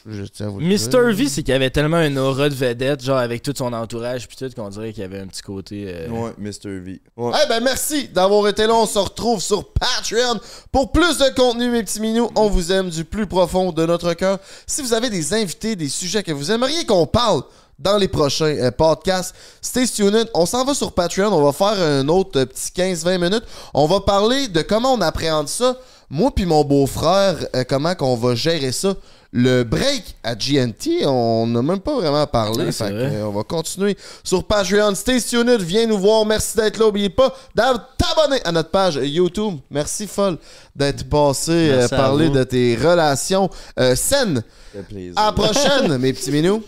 [0.07, 0.89] Je tiens à vous le dire.
[0.89, 1.13] Mr.
[1.13, 4.37] V, c'est qu'il avait tellement un aura de vedette, genre avec tout son entourage puis
[4.37, 5.85] tout, qu'on dirait qu'il y avait un petit côté.
[5.87, 6.79] euh, Ouais, Mr.
[6.79, 7.01] V.
[7.17, 7.31] Ouais.
[7.43, 8.75] Eh ben merci d'avoir été là.
[8.75, 10.39] On se retrouve sur Patreon
[10.71, 12.29] pour plus de contenu, mes petits minous.
[12.35, 14.37] On vous aime du plus profond de notre cœur.
[14.67, 17.41] Si vous avez des invités, des sujets que vous aimeriez qu'on parle
[17.79, 20.29] dans les prochains euh, podcasts, stay tuned.
[20.35, 21.33] On s'en va sur Patreon.
[21.33, 23.43] On va faire un autre euh, petit 15-20 minutes.
[23.73, 25.77] On va parler de comment on appréhende ça.
[26.11, 28.93] Moi puis mon beau-frère, euh, comment qu'on va gérer ça.
[29.37, 32.67] Le break à GNT, on n'a même pas vraiment parlé.
[32.67, 33.15] Ouais, c'est Fait que, vrai.
[33.17, 34.95] euh, on va continuer sur Patreon.
[34.95, 36.25] Stay tuned, viens nous voir.
[36.25, 36.85] Merci d'être là.
[36.85, 37.61] N'oubliez pas de
[37.97, 39.55] t'abonner à notre page YouTube.
[39.69, 40.37] Merci, Folle,
[40.73, 44.35] d'être passé euh, parler de tes relations euh, saines.
[44.73, 45.13] Ça fait plaisir.
[45.17, 46.63] À la prochaine, mes petits minous.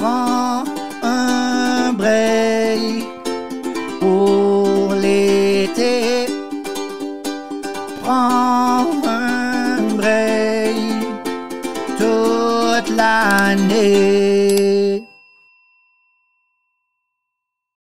[0.00, 0.64] Prends
[1.04, 3.04] un break
[4.00, 6.26] pour l'été.
[8.02, 9.09] Prends un
[13.22, 14.59] I name.